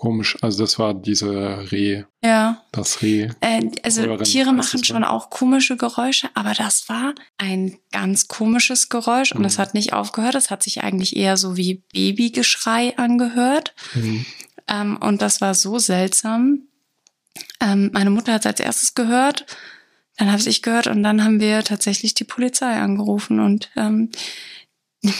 komisch. 0.00 0.36
Also 0.40 0.64
das 0.64 0.78
war 0.78 0.94
diese 0.94 1.70
Reh. 1.70 2.04
Ja. 2.24 2.64
Das 2.72 3.02
Reh. 3.02 3.28
Äh, 3.40 3.70
also 3.82 4.16
Tiere 4.16 4.52
machen 4.52 4.82
schon 4.82 5.04
auch 5.04 5.30
komische 5.30 5.76
Geräusche, 5.76 6.28
aber 6.34 6.54
das 6.54 6.88
war 6.88 7.14
ein 7.38 7.76
ganz 7.92 8.26
komisches 8.26 8.88
Geräusch 8.88 9.32
und 9.32 9.44
es 9.44 9.58
mhm. 9.58 9.62
hat 9.62 9.74
nicht 9.74 9.92
aufgehört. 9.92 10.34
Es 10.34 10.50
hat 10.50 10.62
sich 10.62 10.82
eigentlich 10.82 11.16
eher 11.16 11.36
so 11.36 11.56
wie 11.56 11.82
Babygeschrei 11.92 12.96
angehört. 12.96 13.74
Mhm. 13.94 14.26
Ähm, 14.66 14.96
und 14.96 15.22
das 15.22 15.40
war 15.40 15.54
so 15.54 15.78
seltsam. 15.78 16.62
Ähm, 17.60 17.90
meine 17.92 18.10
Mutter 18.10 18.32
hat 18.32 18.40
es 18.40 18.46
als 18.46 18.60
erstes 18.60 18.94
gehört. 18.94 19.44
Dann 20.16 20.32
habe 20.32 20.42
ich 20.42 20.62
gehört 20.62 20.86
und 20.86 21.02
dann 21.02 21.22
haben 21.24 21.40
wir 21.40 21.62
tatsächlich 21.62 22.14
die 22.14 22.24
Polizei 22.24 22.72
angerufen 22.80 23.38
und 23.40 23.70
ähm, 23.76 24.10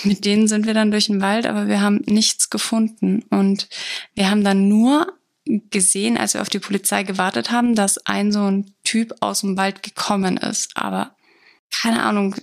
mit 0.05 0.25
denen 0.25 0.49
sind 0.49 0.67
wir 0.67 0.75
dann 0.75 0.91
durch 0.91 1.07
den 1.07 1.21
Wald, 1.21 1.47
aber 1.47 1.67
wir 1.67 1.81
haben 1.81 2.03
nichts 2.07 2.51
gefunden. 2.51 3.25
Und 3.31 3.69
wir 4.15 4.31
haben 4.31 4.45
dann 4.45 4.69
nur 4.69 5.13
gesehen, 5.45 6.17
als 6.19 6.35
wir 6.35 6.43
auf 6.43 6.49
die 6.49 6.59
Polizei 6.59 7.03
gewartet 7.03 7.51
haben, 7.51 7.75
dass 7.75 8.05
ein 8.07 8.33
so 8.33 8.45
ein 8.45 8.75
Typ 8.85 9.15
aus 9.21 9.41
dem 9.41 9.57
Wald 9.57 9.83
gekommen 9.83 10.37
ist. 10.37 10.77
Aber 10.77 11.15
keine 11.71 12.03
Ahnung, 12.03 12.35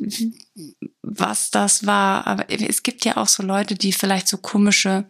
was 1.01 1.51
das 1.51 1.85
war. 1.85 2.25
Aber 2.25 2.49
es 2.49 2.83
gibt 2.83 3.05
ja 3.05 3.17
auch 3.17 3.27
so 3.27 3.43
Leute, 3.43 3.75
die 3.75 3.93
vielleicht 3.93 4.27
so 4.27 4.37
komische 4.37 5.05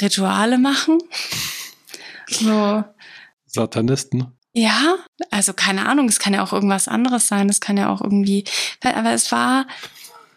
Rituale 0.00 0.58
machen. 0.58 0.98
So. 2.30 2.84
Satanisten. 3.46 4.38
Ja, 4.52 4.96
also 5.30 5.52
keine 5.54 5.86
Ahnung, 5.86 6.08
es 6.08 6.18
kann 6.18 6.34
ja 6.34 6.42
auch 6.42 6.52
irgendwas 6.52 6.88
anderes 6.88 7.26
sein, 7.26 7.48
es 7.48 7.60
kann 7.60 7.76
ja 7.76 7.88
auch 7.88 8.00
irgendwie, 8.02 8.44
aber 8.82 9.12
es 9.12 9.32
war 9.32 9.66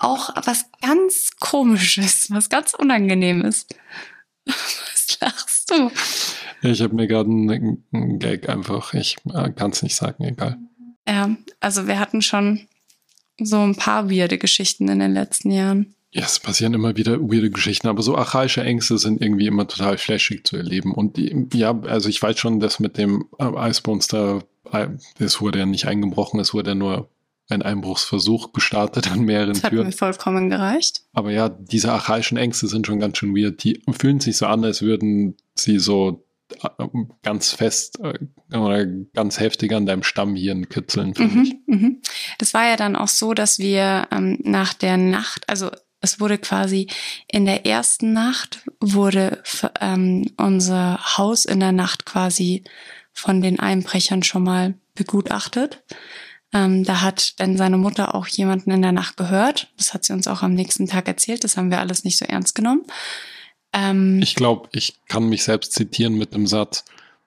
auch 0.03 0.29
was 0.45 0.65
ganz 0.81 1.31
komisches, 1.39 2.31
was 2.31 2.49
ganz 2.49 2.73
unangenehmes. 2.73 3.67
Was 4.45 5.19
lachst 5.19 5.69
du? 5.69 5.91
Ich 6.67 6.81
habe 6.81 6.95
mir 6.95 7.07
gerade 7.07 7.29
einen, 7.29 7.83
einen, 7.91 8.19
Gag 8.19 8.49
einfach, 8.49 8.95
ich 8.95 9.17
äh, 9.31 9.51
kann 9.51 9.71
es 9.71 9.83
nicht 9.83 9.95
sagen, 9.95 10.23
egal. 10.23 10.57
Ja, 11.07 11.35
also 11.59 11.87
wir 11.87 11.99
hatten 11.99 12.23
schon 12.23 12.67
so 13.39 13.59
ein 13.59 13.75
paar 13.75 14.09
weirde 14.09 14.37
Geschichten 14.37 14.89
in 14.89 14.99
den 14.99 15.13
letzten 15.13 15.51
Jahren. 15.51 15.95
Ja, 16.11 16.23
es 16.23 16.39
passieren 16.39 16.73
immer 16.73 16.97
wieder 16.97 17.21
weirde 17.21 17.51
Geschichten, 17.51 17.87
aber 17.87 18.01
so 18.01 18.17
archaische 18.17 18.63
Ängste 18.63 18.97
sind 18.97 19.21
irgendwie 19.21 19.47
immer 19.47 19.67
total 19.67 19.97
flashig 19.97 20.45
zu 20.45 20.57
erleben. 20.57 20.93
Und 20.93 21.17
die, 21.17 21.47
ja, 21.53 21.79
also 21.81 22.09
ich 22.09 22.21
weiß 22.21 22.37
schon, 22.37 22.59
dass 22.59 22.79
mit 22.79 22.97
dem 22.97 23.25
Eismonster, 23.37 24.43
es 25.19 25.39
wurde 25.39 25.59
ja 25.59 25.65
nicht 25.65 25.85
eingebrochen, 25.85 26.39
es 26.39 26.53
wurde 26.53 26.71
ja 26.71 26.75
nur 26.75 27.09
ein 27.51 27.61
Einbruchsversuch 27.61 28.53
gestartet 28.53 29.11
an 29.11 29.21
mehreren 29.21 29.53
das 29.53 29.63
hat 29.63 29.71
Türen. 29.71 29.87
mir 29.87 29.93
vollkommen 29.93 30.49
gereicht. 30.49 31.03
Aber 31.13 31.31
ja, 31.31 31.49
diese 31.49 31.91
archaischen 31.91 32.37
Ängste 32.37 32.67
sind 32.67 32.87
schon 32.87 32.99
ganz 32.99 33.17
schön 33.17 33.35
weird. 33.35 33.63
Die 33.63 33.81
fühlen 33.91 34.19
sich 34.19 34.37
so 34.37 34.45
an, 34.45 34.63
als 34.63 34.81
würden 34.81 35.35
sie 35.55 35.79
so 35.79 36.25
äh, 36.63 36.87
ganz 37.23 37.51
fest 37.51 37.99
äh, 38.01 38.55
oder 38.55 38.85
ganz 38.85 39.39
heftig 39.39 39.73
an 39.73 39.85
deinem 39.85 40.03
Stammhirn 40.03 40.69
kitzeln. 40.69 41.13
Mhm, 41.17 41.61
mhm. 41.65 42.01
Das 42.37 42.53
war 42.53 42.67
ja 42.67 42.75
dann 42.75 42.95
auch 42.95 43.07
so, 43.07 43.33
dass 43.33 43.59
wir 43.59 44.07
ähm, 44.11 44.39
nach 44.43 44.73
der 44.73 44.97
Nacht, 44.97 45.47
also 45.49 45.69
es 46.01 46.19
wurde 46.19 46.37
quasi 46.39 46.87
in 47.27 47.45
der 47.45 47.65
ersten 47.65 48.11
Nacht 48.11 48.63
wurde 48.79 49.43
ähm, 49.79 50.31
unser 50.37 51.17
Haus 51.17 51.45
in 51.45 51.59
der 51.59 51.71
Nacht 51.71 52.05
quasi 52.05 52.63
von 53.13 53.41
den 53.41 53.59
Einbrechern 53.59 54.23
schon 54.23 54.43
mal 54.43 54.73
begutachtet. 54.95 55.83
Ähm, 56.53 56.83
da 56.83 57.01
hat 57.01 57.33
Ben 57.37 57.57
seine 57.57 57.77
Mutter 57.77 58.13
auch 58.13 58.27
jemanden 58.27 58.71
in 58.71 58.81
der 58.81 58.91
Nacht 58.91 59.17
gehört. 59.17 59.71
Das 59.77 59.93
hat 59.93 60.03
sie 60.03 60.13
uns 60.13 60.27
auch 60.27 60.41
am 60.43 60.53
nächsten 60.53 60.87
Tag 60.87 61.07
erzählt. 61.07 61.43
Das 61.43 61.57
haben 61.57 61.71
wir 61.71 61.79
alles 61.79 62.03
nicht 62.03 62.17
so 62.17 62.25
ernst 62.25 62.55
genommen. 62.55 62.83
Ähm, 63.73 64.21
ich 64.21 64.35
glaube, 64.35 64.67
ich 64.73 64.95
kann 65.07 65.29
mich 65.29 65.43
selbst 65.43 65.73
zitieren 65.73 66.17
mit 66.17 66.33
dem 66.33 66.47
Satz, 66.47 66.83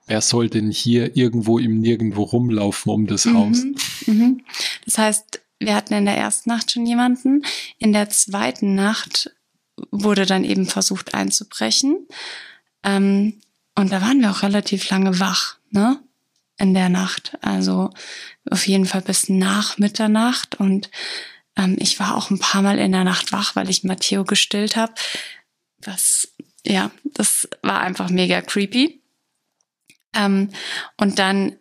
wer 0.07 0.21
soll 0.21 0.51
denn 0.51 0.71
hier 0.71 1.17
irgendwo 1.17 1.59
im 1.59 1.81
Nirgendwo 1.81 2.23
rumlaufen 2.23 2.93
um 2.93 3.07
das 3.07 3.25
mhm, 3.25 3.39
Haus? 3.39 3.65
Mhm. 4.07 4.45
Das 4.85 4.99
heißt, 4.99 5.41
wir 5.59 5.75
hatten 5.75 5.95
in 5.95 6.05
der 6.05 6.17
ersten 6.17 6.51
Nacht 6.51 6.71
schon 6.71 6.87
jemanden. 6.87 7.45
In 7.79 7.93
der 7.93 8.11
zweiten 8.11 8.75
Nacht 8.75 9.31
wurde 9.91 10.27
dann 10.27 10.45
eben 10.45 10.67
versucht 10.67 11.15
einzubrechen. 11.15 12.07
Ähm, 12.83 13.41
und 13.75 13.91
da 13.91 14.03
waren 14.03 14.21
wir 14.21 14.31
auch 14.31 14.43
relativ 14.43 14.89
lange 14.91 15.19
wach, 15.19 15.59
ne? 15.71 15.99
In 16.57 16.75
der 16.75 16.89
Nacht. 16.89 17.37
Also 17.41 17.91
auf 18.49 18.67
jeden 18.67 18.87
Fall 18.87 19.03
bis 19.03 19.29
nach 19.29 19.79
Mitternacht. 19.79 20.55
Und 20.55 20.91
ähm, 21.57 21.77
ich 21.79 21.99
war 21.99 22.17
auch 22.17 22.31
ein 22.31 22.39
paar 22.39 22.63
Mal 22.63 22.79
in 22.79 22.93
der 22.93 23.05
Nacht 23.05 23.33
wach, 23.33 23.57
weil 23.57 23.71
ich 23.71 23.85
Matteo 23.85 24.25
gestillt 24.25 24.77
habe. 24.77 24.95
Das, 25.79 26.29
ja, 26.65 26.91
das 27.05 27.49
war 27.63 27.81
einfach 27.81 28.09
mega 28.09 28.41
creepy. 28.41 29.03
Ähm, 30.15 30.51
und 30.97 31.19
dann 31.19 31.57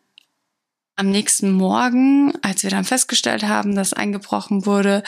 am 0.95 1.09
nächsten 1.09 1.51
Morgen, 1.51 2.33
als 2.43 2.63
wir 2.63 2.69
dann 2.69 2.85
festgestellt 2.85 3.43
haben, 3.43 3.75
dass 3.75 3.93
eingebrochen 3.93 4.65
wurde, 4.65 5.03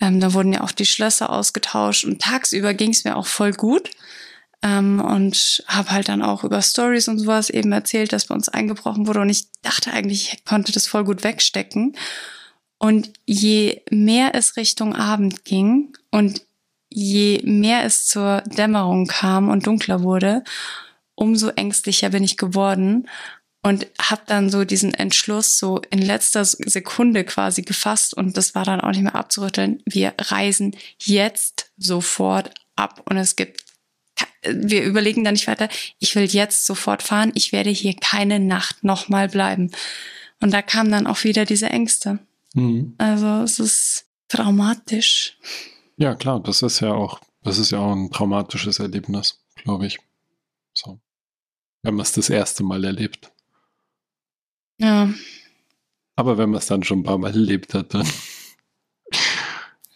ähm, 0.00 0.20
da 0.20 0.32
wurden 0.32 0.52
ja 0.52 0.62
auch 0.62 0.72
die 0.72 0.86
Schlösser 0.86 1.30
ausgetauscht 1.30 2.04
und 2.04 2.22
tagsüber 2.22 2.72
ging 2.72 2.90
es 2.90 3.04
mir 3.04 3.16
auch 3.16 3.26
voll 3.26 3.52
gut. 3.52 3.90
Ähm, 4.62 5.00
und 5.00 5.62
habe 5.68 5.90
halt 5.90 6.08
dann 6.08 6.22
auch 6.22 6.42
über 6.42 6.60
Stories 6.62 7.08
und 7.08 7.18
sowas 7.18 7.48
eben 7.48 7.70
erzählt, 7.70 8.12
dass 8.12 8.26
bei 8.26 8.34
uns 8.34 8.48
eingebrochen 8.48 9.06
wurde. 9.06 9.20
Und 9.20 9.30
ich 9.30 9.52
dachte 9.62 9.92
eigentlich, 9.92 10.32
ich 10.32 10.44
konnte 10.44 10.72
das 10.72 10.86
voll 10.86 11.04
gut 11.04 11.22
wegstecken. 11.22 11.96
Und 12.78 13.12
je 13.26 13.82
mehr 13.90 14.34
es 14.34 14.56
Richtung 14.56 14.94
Abend 14.94 15.44
ging 15.44 15.92
und 16.10 16.42
je 16.90 17.40
mehr 17.44 17.84
es 17.84 18.06
zur 18.06 18.42
Dämmerung 18.46 19.06
kam 19.06 19.48
und 19.48 19.66
dunkler 19.66 20.02
wurde, 20.02 20.44
umso 21.14 21.48
ängstlicher 21.48 22.10
bin 22.10 22.22
ich 22.22 22.36
geworden 22.36 23.08
und 23.62 23.86
habe 24.00 24.22
dann 24.26 24.50
so 24.50 24.64
diesen 24.64 24.94
Entschluss 24.94 25.58
so 25.58 25.82
in 25.90 26.00
letzter 26.00 26.44
Sekunde 26.44 27.24
quasi 27.24 27.62
gefasst 27.62 28.14
und 28.14 28.36
das 28.36 28.54
war 28.54 28.64
dann 28.64 28.80
auch 28.80 28.90
nicht 28.90 29.02
mehr 29.02 29.16
abzurütteln. 29.16 29.82
Wir 29.84 30.14
reisen 30.16 30.76
jetzt 30.98 31.70
sofort 31.76 32.54
ab 32.76 33.02
und 33.06 33.16
es 33.16 33.36
gibt 33.36 33.64
wir 34.42 34.84
überlegen 34.84 35.24
da 35.24 35.32
nicht 35.32 35.46
weiter. 35.46 35.68
Ich 35.98 36.14
will 36.14 36.24
jetzt 36.24 36.66
sofort 36.66 37.02
fahren. 37.02 37.32
Ich 37.34 37.52
werde 37.52 37.70
hier 37.70 37.94
keine 37.94 38.40
Nacht 38.40 38.84
nochmal 38.84 39.28
bleiben. 39.28 39.70
Und 40.40 40.52
da 40.52 40.62
kamen 40.62 40.90
dann 40.90 41.06
auch 41.06 41.24
wieder 41.24 41.44
diese 41.44 41.68
Ängste. 41.70 42.20
Mhm. 42.54 42.94
Also 42.98 43.42
es 43.42 43.58
ist 43.58 44.06
traumatisch. 44.28 45.36
Ja, 45.96 46.14
klar, 46.14 46.40
das 46.40 46.62
ist 46.62 46.80
ja 46.80 46.92
auch, 46.92 47.20
das 47.42 47.58
ist 47.58 47.72
ja 47.72 47.78
auch 47.78 47.92
ein 47.92 48.10
traumatisches 48.10 48.78
Erlebnis, 48.78 49.42
glaube 49.56 49.86
ich. 49.86 49.98
So. 50.72 51.00
Wenn 51.82 51.94
man 51.94 52.04
es 52.04 52.12
das 52.12 52.30
erste 52.30 52.62
Mal 52.62 52.84
erlebt. 52.84 53.32
Ja. 54.78 55.12
Aber 56.14 56.38
wenn 56.38 56.50
man 56.50 56.58
es 56.58 56.66
dann 56.66 56.84
schon 56.84 57.00
ein 57.00 57.04
paar 57.04 57.18
Mal 57.18 57.32
erlebt 57.32 57.74
hat, 57.74 57.94
dann. 57.94 58.06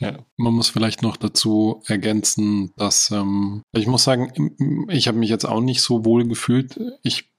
Ja, 0.03 0.19
man 0.37 0.55
muss 0.55 0.69
vielleicht 0.69 1.03
noch 1.03 1.17
dazu 1.17 1.83
ergänzen, 1.87 2.73
dass 2.77 3.11
ähm, 3.11 3.63
ich 3.73 3.87
muss 3.87 4.05
sagen, 4.05 4.87
ich 4.89 5.09
habe 5.09 5.19
mich 5.19 5.31
jetzt 5.31 5.45
auch 5.45 5.61
nicht 5.61 5.81
so 5.83 6.05
wohl 6.05 6.27
gefühlt. 6.27 6.81
Ich 7.03 7.33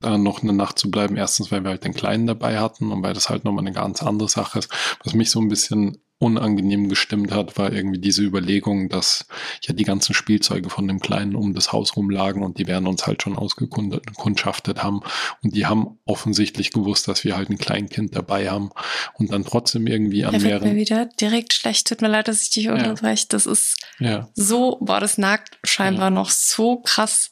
da 0.00 0.16
noch 0.16 0.42
eine 0.42 0.52
Nacht 0.52 0.78
zu 0.78 0.90
bleiben. 0.90 1.16
Erstens, 1.16 1.50
weil 1.50 1.62
wir 1.62 1.70
halt 1.70 1.84
den 1.84 1.94
Kleinen 1.94 2.26
dabei 2.26 2.58
hatten 2.58 2.92
und 2.92 3.02
weil 3.02 3.14
das 3.14 3.28
halt 3.28 3.44
nochmal 3.44 3.64
eine 3.64 3.74
ganz 3.74 4.02
andere 4.02 4.28
Sache 4.28 4.60
ist. 4.60 4.70
Was 5.04 5.14
mich 5.14 5.30
so 5.30 5.40
ein 5.40 5.48
bisschen 5.48 5.98
unangenehm 6.18 6.88
gestimmt 6.88 7.30
hat, 7.30 7.58
war 7.58 7.72
irgendwie 7.72 8.00
diese 8.00 8.22
Überlegung, 8.22 8.88
dass 8.88 9.26
ja 9.62 9.72
die 9.72 9.84
ganzen 9.84 10.14
Spielzeuge 10.14 10.68
von 10.68 10.88
dem 10.88 10.98
Kleinen 10.98 11.36
um 11.36 11.54
das 11.54 11.72
Haus 11.72 11.96
rumlagen 11.96 12.42
und 12.42 12.58
die 12.58 12.66
werden 12.66 12.88
uns 12.88 13.06
halt 13.06 13.22
schon 13.22 13.36
ausgekundschaftet 13.36 14.82
haben. 14.82 15.00
Und 15.42 15.54
die 15.54 15.66
haben 15.66 15.98
offensichtlich 16.04 16.72
gewusst, 16.72 17.06
dass 17.06 17.22
wir 17.24 17.36
halt 17.36 17.50
ein 17.50 17.58
Kleinkind 17.58 18.16
dabei 18.16 18.50
haben 18.50 18.70
und 19.14 19.32
dann 19.32 19.44
trotzdem 19.44 19.86
irgendwie 19.86 20.24
an 20.24 20.32
da 20.32 20.42
wird 20.42 20.64
mir 20.64 20.74
wieder 20.74 21.06
direkt 21.06 21.52
schlecht. 21.52 21.86
Tut 21.86 22.02
mir 22.02 22.08
leid, 22.08 22.26
dass 22.26 22.42
ich 22.42 22.50
dich 22.50 22.68
unterbreche. 22.68 23.22
Ja. 23.22 23.28
Das 23.28 23.46
ist 23.46 23.76
ja. 24.00 24.28
so, 24.34 24.78
war 24.80 25.00
das 25.00 25.18
nagt 25.18 25.58
scheinbar 25.62 26.06
ja. 26.06 26.10
noch 26.10 26.30
so 26.30 26.80
krass 26.80 27.30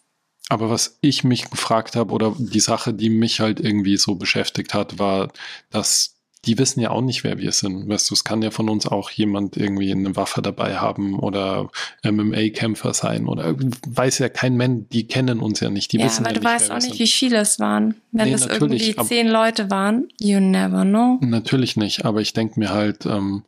aber 0.48 0.70
was 0.70 0.98
ich 1.00 1.24
mich 1.24 1.50
gefragt 1.50 1.96
habe 1.96 2.12
oder 2.12 2.34
die 2.38 2.60
Sache, 2.60 2.94
die 2.94 3.10
mich 3.10 3.40
halt 3.40 3.58
irgendwie 3.58 3.96
so 3.96 4.14
beschäftigt 4.14 4.74
hat, 4.74 4.98
war, 4.98 5.32
dass 5.70 6.15
die 6.46 6.58
wissen 6.58 6.80
ja 6.80 6.90
auch 6.90 7.02
nicht, 7.02 7.24
wer 7.24 7.38
wir 7.38 7.50
sind. 7.52 7.88
Weißt 7.88 8.08
du, 8.10 8.14
es 8.14 8.22
kann 8.22 8.40
ja 8.40 8.50
von 8.50 8.68
uns 8.68 8.86
auch 8.86 9.10
jemand 9.10 9.56
irgendwie 9.56 9.90
eine 9.90 10.14
Waffe 10.14 10.42
dabei 10.42 10.76
haben 10.76 11.18
oder 11.18 11.70
MMA-Kämpfer 12.04 12.94
sein 12.94 13.26
oder 13.26 13.56
weiß 13.86 14.18
ja 14.18 14.28
kein 14.28 14.56
Mensch, 14.56 14.86
die 14.92 15.06
kennen 15.06 15.40
uns 15.40 15.60
ja 15.60 15.70
nicht. 15.70 15.92
Die 15.92 15.98
ja, 15.98 16.06
wissen 16.06 16.24
aber 16.24 16.34
ja 16.34 16.40
du 16.40 16.40
nicht, 16.40 16.54
weißt 16.54 16.70
auch 16.70 16.80
nicht, 16.80 16.98
wie 16.98 17.06
viele 17.06 17.38
es 17.38 17.58
waren. 17.58 17.96
Wenn 18.12 18.28
nee, 18.28 18.34
es 18.34 18.46
irgendwie 18.46 18.94
zehn 18.94 19.28
Leute 19.28 19.70
waren, 19.70 20.08
you 20.20 20.38
never 20.38 20.84
know. 20.84 21.18
Natürlich 21.20 21.76
nicht, 21.76 22.04
aber 22.04 22.20
ich 22.20 22.32
denke 22.32 22.60
mir 22.60 22.70
halt, 22.70 23.06
ähm, 23.06 23.42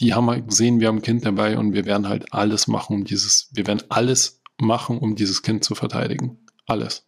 die 0.00 0.14
haben 0.14 0.30
halt 0.30 0.48
gesehen, 0.48 0.80
wir 0.80 0.88
haben 0.88 0.98
ein 0.98 1.02
Kind 1.02 1.26
dabei 1.26 1.58
und 1.58 1.74
wir 1.74 1.84
werden 1.84 2.08
halt 2.08 2.32
alles 2.32 2.66
machen, 2.66 2.94
um 2.94 3.04
dieses, 3.04 3.50
wir 3.52 3.66
werden 3.66 3.82
alles 3.88 4.40
machen, 4.58 4.98
um 4.98 5.16
dieses 5.16 5.42
Kind 5.42 5.64
zu 5.64 5.74
verteidigen. 5.74 6.38
Alles. 6.66 7.04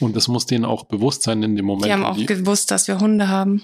Und 0.00 0.16
das 0.16 0.28
muss 0.28 0.46
denen 0.46 0.64
auch 0.64 0.84
bewusst 0.84 1.22
sein 1.22 1.42
in 1.42 1.56
dem 1.56 1.66
Moment. 1.66 1.86
Die 1.86 1.92
haben 1.92 2.04
auch 2.04 2.16
die, 2.16 2.26
gewusst, 2.26 2.70
dass 2.70 2.88
wir 2.88 2.98
Hunde 2.98 3.28
haben. 3.28 3.62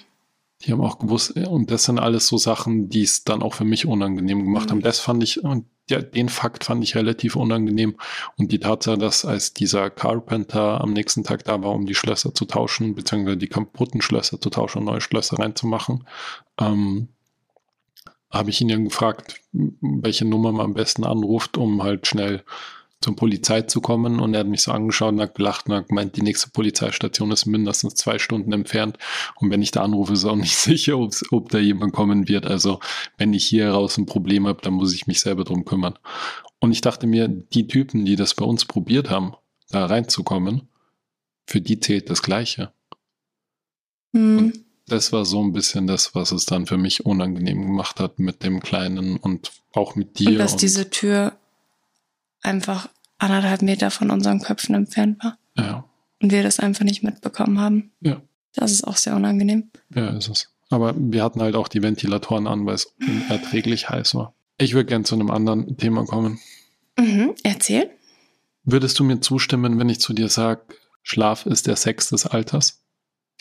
Die 0.62 0.72
haben 0.72 0.82
auch 0.82 0.98
gewusst, 0.98 1.36
und 1.36 1.70
das 1.70 1.84
sind 1.84 1.98
alles 1.98 2.26
so 2.26 2.36
Sachen, 2.36 2.90
die 2.90 3.02
es 3.02 3.24
dann 3.24 3.42
auch 3.42 3.54
für 3.54 3.64
mich 3.64 3.86
unangenehm 3.86 4.44
gemacht 4.44 4.66
mhm. 4.66 4.70
haben. 4.70 4.80
Das 4.82 5.00
fand 5.00 5.22
ich, 5.22 5.42
und 5.42 5.64
ja, 5.88 6.00
den 6.00 6.28
Fakt 6.28 6.64
fand 6.64 6.84
ich 6.84 6.94
relativ 6.94 7.36
unangenehm. 7.36 7.96
Und 8.36 8.52
die 8.52 8.60
Tatsache, 8.60 8.98
dass 8.98 9.24
als 9.24 9.52
dieser 9.52 9.90
Carpenter 9.90 10.80
am 10.80 10.92
nächsten 10.92 11.24
Tag 11.24 11.44
da 11.44 11.62
war, 11.62 11.72
um 11.72 11.86
die 11.86 11.94
Schlösser 11.94 12.34
zu 12.34 12.44
tauschen, 12.44 12.94
beziehungsweise 12.94 13.36
die 13.36 13.48
kaputten 13.48 14.00
Schlösser 14.00 14.40
zu 14.40 14.50
tauschen 14.50 14.78
und 14.78 14.84
neue 14.84 15.00
Schlösser 15.00 15.38
reinzumachen, 15.38 16.06
ähm, 16.58 17.08
habe 18.30 18.50
ich 18.50 18.60
ihn 18.60 18.68
dann 18.68 18.84
gefragt, 18.84 19.40
welche 19.52 20.24
Nummer 20.24 20.52
man 20.52 20.66
am 20.66 20.74
besten 20.74 21.04
anruft, 21.04 21.58
um 21.58 21.82
halt 21.82 22.06
schnell 22.06 22.44
zur 23.02 23.16
Polizei 23.16 23.62
zu 23.62 23.80
kommen 23.80 24.20
und 24.20 24.34
er 24.34 24.40
hat 24.40 24.46
mich 24.46 24.62
so 24.62 24.72
angeschaut 24.72 25.14
und 25.14 25.20
hat 25.20 25.34
gelacht 25.34 25.68
und 25.68 25.74
hat 25.74 25.88
gemeint, 25.88 26.16
die 26.16 26.22
nächste 26.22 26.50
Polizeistation 26.50 27.30
ist 27.30 27.46
mindestens 27.46 27.94
zwei 27.94 28.18
Stunden 28.18 28.52
entfernt 28.52 28.98
und 29.36 29.50
wenn 29.50 29.62
ich 29.62 29.70
da 29.70 29.82
anrufe, 29.82 30.12
ist 30.12 30.26
auch 30.26 30.36
nicht 30.36 30.56
sicher, 30.56 30.98
ob 30.98 31.48
da 31.48 31.58
jemand 31.58 31.94
kommen 31.94 32.28
wird. 32.28 32.46
Also 32.46 32.80
wenn 33.16 33.32
ich 33.32 33.46
hier 33.46 33.70
raus 33.70 33.96
ein 33.96 34.06
Problem 34.06 34.46
habe, 34.46 34.60
dann 34.62 34.74
muss 34.74 34.94
ich 34.94 35.06
mich 35.06 35.20
selber 35.20 35.44
drum 35.44 35.64
kümmern. 35.64 35.98
Und 36.58 36.72
ich 36.72 36.82
dachte 36.82 37.06
mir, 37.06 37.26
die 37.26 37.66
Typen, 37.66 38.04
die 38.04 38.16
das 38.16 38.34
bei 38.34 38.44
uns 38.44 38.66
probiert 38.66 39.08
haben, 39.08 39.34
da 39.70 39.86
reinzukommen, 39.86 40.68
für 41.46 41.62
die 41.62 41.80
zählt 41.80 42.10
das 42.10 42.22
Gleiche. 42.22 42.72
Mhm. 44.12 44.64
das 44.86 45.12
war 45.12 45.24
so 45.24 45.40
ein 45.40 45.52
bisschen 45.52 45.86
das, 45.86 46.16
was 46.16 46.32
es 46.32 46.46
dann 46.46 46.66
für 46.66 46.76
mich 46.76 47.06
unangenehm 47.06 47.62
gemacht 47.62 48.00
hat 48.00 48.18
mit 48.18 48.42
dem 48.42 48.58
Kleinen 48.58 49.16
und 49.18 49.52
auch 49.72 49.94
mit 49.94 50.18
dir. 50.18 50.30
Und 50.30 50.38
dass 50.38 50.52
und 50.52 50.62
diese 50.62 50.90
Tür 50.90 51.39
einfach 52.42 52.88
anderthalb 53.18 53.62
Meter 53.62 53.90
von 53.90 54.10
unseren 54.10 54.40
Köpfen 54.40 54.74
entfernt 54.74 55.22
war. 55.22 55.38
Ja. 55.56 55.84
Und 56.22 56.32
wir 56.32 56.42
das 56.42 56.60
einfach 56.60 56.84
nicht 56.84 57.02
mitbekommen 57.02 57.60
haben. 57.60 57.92
Ja. 58.00 58.20
Das 58.54 58.72
ist 58.72 58.86
auch 58.86 58.96
sehr 58.96 59.14
unangenehm. 59.14 59.70
Ja, 59.94 60.08
ist 60.16 60.28
es. 60.28 60.48
Aber 60.70 60.94
wir 60.96 61.24
hatten 61.24 61.42
halt 61.42 61.56
auch 61.56 61.68
die 61.68 61.82
Ventilatoren 61.82 62.46
an, 62.46 62.66
weil 62.66 62.74
es 62.74 62.94
unerträglich 63.00 63.88
heiß 63.88 64.14
war. 64.14 64.34
Ich 64.58 64.74
würde 64.74 64.86
gern 64.86 65.04
zu 65.04 65.14
einem 65.14 65.30
anderen 65.30 65.76
Thema 65.76 66.04
kommen. 66.04 66.38
Mhm. 66.98 67.34
Erzähl. 67.42 67.90
Würdest 68.64 68.98
du 68.98 69.04
mir 69.04 69.20
zustimmen, 69.20 69.78
wenn 69.78 69.88
ich 69.88 70.00
zu 70.00 70.12
dir 70.12 70.28
sage, 70.28 70.62
Schlaf 71.02 71.46
ist 71.46 71.66
der 71.66 71.76
Sex 71.76 72.10
des 72.10 72.26
Alters? 72.26 72.82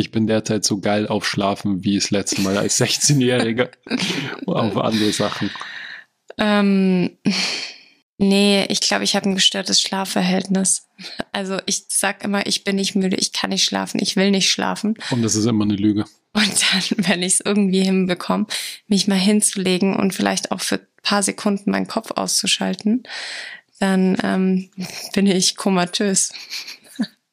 Ich 0.00 0.10
bin 0.10 0.26
derzeit 0.26 0.64
so 0.64 0.80
geil 0.80 1.06
auf 1.06 1.26
Schlafen 1.26 1.84
wie 1.84 1.96
das 1.96 2.10
letzte 2.10 2.40
Mal 2.40 2.56
als 2.56 2.80
16-Jähriger 2.80 3.68
auf 4.46 4.76
andere 4.78 5.12
Sachen. 5.12 5.50
Ähm, 6.38 7.18
nee, 8.16 8.64
ich 8.70 8.80
glaube, 8.80 9.04
ich 9.04 9.14
habe 9.14 9.28
ein 9.28 9.34
gestörtes 9.34 9.80
Schlafverhältnis. 9.80 10.88
Also 11.32 11.58
ich 11.66 11.84
sag 11.88 12.24
immer, 12.24 12.46
ich 12.46 12.64
bin 12.64 12.76
nicht 12.76 12.94
müde, 12.94 13.16
ich 13.16 13.32
kann 13.32 13.50
nicht 13.50 13.64
schlafen, 13.64 14.00
ich 14.00 14.16
will 14.16 14.30
nicht 14.30 14.50
schlafen. 14.50 14.94
Und 15.10 15.22
das 15.22 15.34
ist 15.34 15.44
immer 15.44 15.64
eine 15.64 15.76
Lüge. 15.76 16.06
Und 16.32 16.62
dann, 16.72 16.82
wenn 17.06 17.22
ich 17.22 17.34
es 17.34 17.40
irgendwie 17.44 17.82
hinbekomme, 17.82 18.46
mich 18.86 19.06
mal 19.06 19.18
hinzulegen 19.18 19.94
und 19.94 20.14
vielleicht 20.14 20.50
auch 20.50 20.60
für 20.60 20.76
ein 20.76 20.86
paar 21.02 21.22
Sekunden 21.22 21.70
meinen 21.70 21.88
Kopf 21.88 22.12
auszuschalten, 22.12 23.02
dann 23.80 24.16
ähm, 24.22 24.70
bin 25.12 25.26
ich 25.26 25.56
komatös. 25.56 26.32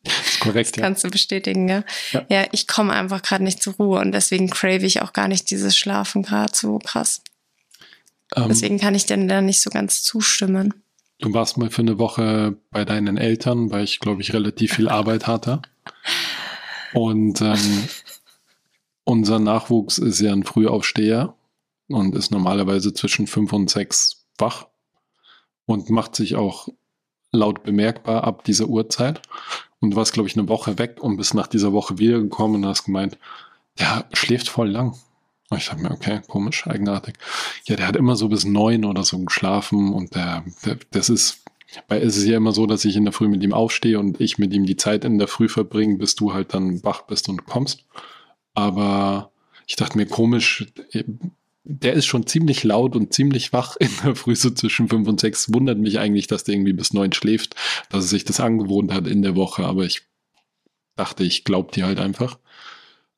Das 0.08 0.34
ist 0.34 0.39
korrekt, 0.39 0.78
ja. 0.78 0.84
Kannst 0.84 1.04
du 1.04 1.10
bestätigen, 1.10 1.67
ja? 1.67 1.84
Ja, 2.12 2.26
ja 2.30 2.46
ich 2.52 2.67
komme 2.67 2.93
einfach 2.93 3.22
gerade 3.22 3.43
nicht 3.43 3.62
zur 3.62 3.74
Ruhe 3.76 4.00
und 4.00 4.12
deswegen 4.12 4.50
crave 4.50 4.86
ich 4.86 5.02
auch 5.02 5.13
gar 5.13 5.28
nicht 5.28 5.50
dieses 5.52 5.78
Schlafen 5.78 6.24
gerade 6.24 6.54
so 6.56 6.80
krass. 6.80 7.22
Ähm, 8.36 8.46
deswegen 8.50 8.80
kann 8.80 8.96
ich 8.96 9.06
denn 9.06 9.28
da 9.28 9.41
nicht 9.41 9.62
so 9.62 9.70
ganz 9.70 10.04
zustimmen. 10.04 10.74
Du 11.20 11.34
warst 11.34 11.58
mal 11.58 11.70
für 11.70 11.82
eine 11.82 11.98
Woche 11.98 12.58
bei 12.70 12.86
deinen 12.86 13.17
Eltern, 13.17 13.72
weil 13.72 13.84
ich, 13.84 14.00
glaube 14.00 14.22
ich, 14.22 14.34
relativ 14.34 14.74
viel 14.74 14.89
Arbeit 14.89 15.28
hatte. 15.28 15.62
Und 16.93 17.41
ähm, 17.41 17.88
unser 19.04 19.39
Nachwuchs 19.39 19.98
ist 19.98 20.20
ja 20.20 20.32
ein 20.32 20.43
Frühaufsteher 20.43 21.36
und 21.88 22.15
ist 22.15 22.32
normalerweise 22.32 22.93
zwischen 22.93 23.28
fünf 23.28 23.54
und 23.54 23.70
sechs 23.70 24.26
wach 24.38 24.67
und 25.65 25.89
macht 25.89 26.15
sich 26.15 26.36
auch 26.36 26.67
laut 27.32 27.63
bemerkbar 27.63 28.24
ab 28.24 28.43
dieser 28.43 28.67
Uhrzeit 28.67 29.22
und 29.80 29.96
warst, 29.96 30.13
glaube 30.13 30.28
ich, 30.28 30.38
eine 30.38 30.48
Woche 30.48 30.78
weg 30.80 30.98
und 31.02 31.18
bist 31.18 31.34
nach 31.34 31.48
dieser 31.48 31.74
Woche 31.74 31.98
wiedergekommen 31.98 32.63
und 32.63 32.70
hast 32.70 32.86
gemeint, 32.86 33.18
der 33.80 34.06
schläft 34.13 34.50
voll 34.50 34.70
lang. 34.70 34.96
Und 35.50 35.58
ich 35.60 35.68
dachte 35.68 35.82
mir, 35.82 35.92
okay, 35.92 36.22
komisch, 36.28 36.68
eigenartig. 36.68 37.16
Ja, 37.66 37.76
der 37.76 37.88
hat 37.88 37.96
immer 37.96 38.16
so 38.16 38.28
bis 38.28 38.44
neun 38.44 38.84
oder 38.86 39.04
so 39.04 39.20
geschlafen 39.20 39.94
und 39.94 40.16
der, 40.16 40.44
der 40.66 40.78
das 40.92 41.10
ist, 41.10 41.44
weil 41.88 42.02
es 42.02 42.18
ist 42.18 42.26
ja 42.26 42.38
immer 42.38 42.52
so, 42.52 42.66
dass 42.66 42.86
ich 42.86 42.96
in 42.96 43.06
der 43.06 43.13
Früh 43.13 43.28
mit 43.28 43.44
ihm 43.44 43.54
aufstehe 43.54 44.00
und 44.00 44.20
ich 44.20 44.38
mit 44.38 44.54
ihm 44.54 44.66
die 44.66 44.78
Zeit 44.78 45.06
in 45.06 45.20
der 45.20 45.28
Früh 45.28 45.48
verbringe, 45.48 45.98
bis 45.98 46.16
du 46.16 46.34
halt 46.34 46.54
dann 46.54 46.84
wach 46.84 47.04
bist 47.04 47.30
und 47.30 47.46
kommst. 47.46 47.86
Aber 48.56 49.32
ich 49.68 49.76
dachte 49.76 49.98
mir, 49.98 50.06
komisch, 50.06 50.66
der 51.69 51.93
ist 51.93 52.06
schon 52.06 52.25
ziemlich 52.25 52.63
laut 52.63 52.95
und 52.95 53.13
ziemlich 53.13 53.51
wach 53.51 53.75
in 53.80 53.89
der 54.03 54.15
Früh, 54.15 54.36
so 54.36 54.49
zwischen 54.49 54.88
fünf 54.88 55.08
und 55.08 55.19
sechs. 55.19 55.53
Wundert 55.53 55.77
mich 55.77 55.99
eigentlich, 55.99 56.27
dass 56.27 56.43
der 56.43 56.56
irgendwie 56.56 56.73
bis 56.73 56.93
neun 56.93 57.12
schläft, 57.12 57.56
dass 57.89 58.06
er 58.06 58.10
sich 58.10 58.23
das 58.23 58.39
angewohnt 58.39 58.93
hat 58.93 59.08
in 59.08 59.21
der 59.21 59.36
Woche, 59.36 59.65
aber 59.65 59.84
ich 59.84 60.03
dachte, 60.95 61.23
ich 61.23 61.43
glaub 61.43 61.71
dir 61.73 61.86
halt 61.86 61.99
einfach. 61.99 62.39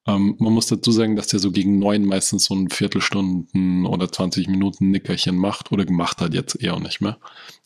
Ähm, 0.07 0.35
man 0.39 0.53
muss 0.53 0.67
dazu 0.67 0.91
sagen, 0.91 1.15
dass 1.15 1.27
der 1.27 1.39
so 1.39 1.51
gegen 1.51 1.77
neun 1.77 2.05
meistens 2.05 2.45
so 2.45 2.55
ein 2.55 2.69
Viertelstunden 2.69 3.85
oder 3.85 4.11
20 4.11 4.47
Minuten 4.47 4.89
Nickerchen 4.89 5.35
macht 5.35 5.71
oder 5.71 5.85
gemacht 5.85 6.19
hat, 6.19 6.33
jetzt 6.33 6.55
eher 6.55 6.79
nicht 6.79 7.01
mehr. 7.01 7.19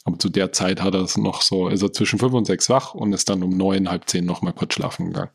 Aber 0.03 0.19
zu 0.19 0.29
der 0.29 0.51
Zeit 0.51 0.81
hat 0.81 0.95
er 0.95 1.01
es 1.01 1.17
noch 1.17 1.41
so, 1.41 1.69
ist 1.69 1.81
er 1.81 1.93
zwischen 1.93 2.19
fünf 2.19 2.33
und 2.33 2.45
sechs 2.45 2.69
wach 2.69 2.93
und 2.93 3.13
ist 3.13 3.29
dann 3.29 3.43
um 3.43 3.55
neun, 3.55 3.89
halb 3.89 4.09
zehn 4.09 4.25
nochmal 4.25 4.53
kurz 4.53 4.73
schlafen 4.73 5.07
gegangen. 5.07 5.31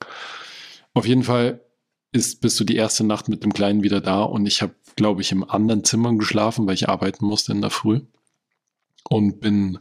Auf 0.93 1.07
jeden 1.07 1.23
Fall 1.23 1.63
ist, 2.13 2.41
bist 2.41 2.59
du 2.61 2.65
die 2.65 2.77
erste 2.77 3.05
Nacht 3.05 3.29
mit 3.29 3.45
dem 3.45 3.53
Kleinen 3.53 3.83
wieder 3.83 4.01
da 4.01 4.23
und 4.23 4.47
ich 4.47 4.63
habe, 4.63 4.75
glaube 4.99 5.21
ich, 5.21 5.31
im 5.31 5.49
anderen 5.49 5.85
Zimmer 5.85 6.13
geschlafen, 6.15 6.67
weil 6.67 6.75
ich 6.75 6.89
arbeiten 6.89 7.25
musste 7.25 7.53
in 7.53 7.61
der 7.61 7.71
Früh. 7.71 8.01
Und 9.09 9.41
bin 9.41 9.79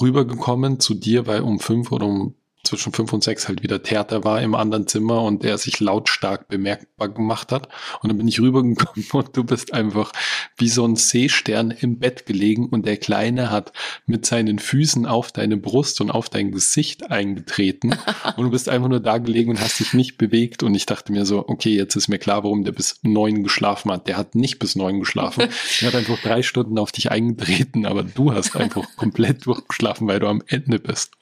rübergekommen 0.00 0.80
zu 0.80 0.94
dir, 0.94 1.26
weil 1.26 1.42
um 1.42 1.60
fünf 1.60 1.92
oder 1.92 2.06
um 2.06 2.34
zwischen 2.66 2.92
fünf 2.92 3.12
und 3.12 3.24
sechs 3.24 3.48
halt 3.48 3.62
wieder 3.62 3.82
Theater 3.82 4.24
war 4.24 4.42
im 4.42 4.54
anderen 4.54 4.86
Zimmer 4.86 5.22
und 5.22 5.42
der 5.42 5.58
sich 5.58 5.80
lautstark 5.80 6.48
bemerkbar 6.48 7.08
gemacht 7.08 7.52
hat. 7.52 7.68
Und 8.02 8.08
dann 8.08 8.18
bin 8.18 8.28
ich 8.28 8.40
rübergekommen 8.40 9.06
und 9.12 9.36
du 9.36 9.44
bist 9.44 9.72
einfach 9.72 10.12
wie 10.56 10.68
so 10.68 10.84
ein 10.84 10.96
Seestern 10.96 11.70
im 11.70 11.98
Bett 11.98 12.26
gelegen 12.26 12.66
und 12.66 12.86
der 12.86 12.96
Kleine 12.96 13.50
hat 13.50 13.72
mit 14.06 14.26
seinen 14.26 14.58
Füßen 14.58 15.06
auf 15.06 15.32
deine 15.32 15.56
Brust 15.56 16.00
und 16.00 16.10
auf 16.10 16.28
dein 16.28 16.52
Gesicht 16.52 17.10
eingetreten 17.10 17.94
und 18.36 18.44
du 18.44 18.50
bist 18.50 18.68
einfach 18.68 18.88
nur 18.88 19.00
da 19.00 19.18
gelegen 19.18 19.50
und 19.50 19.60
hast 19.60 19.80
dich 19.80 19.94
nicht 19.94 20.18
bewegt 20.18 20.62
und 20.62 20.74
ich 20.74 20.86
dachte 20.86 21.12
mir 21.12 21.24
so, 21.26 21.48
okay, 21.48 21.74
jetzt 21.74 21.96
ist 21.96 22.08
mir 22.08 22.18
klar, 22.18 22.44
warum 22.44 22.64
der 22.64 22.72
bis 22.72 23.00
neun 23.02 23.42
geschlafen 23.42 23.90
hat. 23.90 24.08
Der 24.08 24.16
hat 24.16 24.34
nicht 24.34 24.58
bis 24.58 24.76
neun 24.76 25.00
geschlafen. 25.00 25.44
Der 25.80 25.88
hat 25.88 25.94
einfach 25.94 26.18
drei 26.22 26.42
Stunden 26.42 26.78
auf 26.78 26.92
dich 26.92 27.10
eingetreten, 27.10 27.86
aber 27.86 28.02
du 28.02 28.32
hast 28.32 28.56
einfach 28.56 28.84
komplett 28.96 29.46
durchgeschlafen, 29.46 30.08
weil 30.08 30.20
du 30.20 30.26
am 30.26 30.42
Ende 30.46 30.78
bist. 30.78 31.12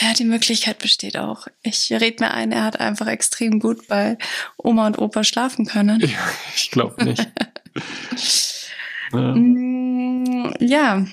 Ja, 0.00 0.12
die 0.12 0.24
Möglichkeit 0.24 0.78
besteht 0.78 1.16
auch. 1.16 1.46
Ich 1.62 1.90
rede 1.92 2.24
mir 2.24 2.32
ein, 2.32 2.50
er 2.50 2.64
hat 2.64 2.80
einfach 2.80 3.06
extrem 3.06 3.60
gut 3.60 3.86
bei 3.86 4.18
Oma 4.56 4.88
und 4.88 4.98
Opa 4.98 5.22
schlafen 5.22 5.66
können. 5.66 6.00
Ja, 6.00 6.30
ich 6.56 6.70
glaube 6.70 7.04
nicht. 7.04 7.26
ja. 9.12 9.34
Mm, 9.34 10.52
ja. 10.58 11.06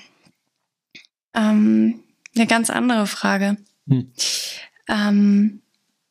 Ähm, 1.34 2.02
eine 2.34 2.46
ganz 2.46 2.70
andere 2.70 3.06
Frage. 3.06 3.56
Hm. 3.86 4.12
Ähm, 4.88 5.62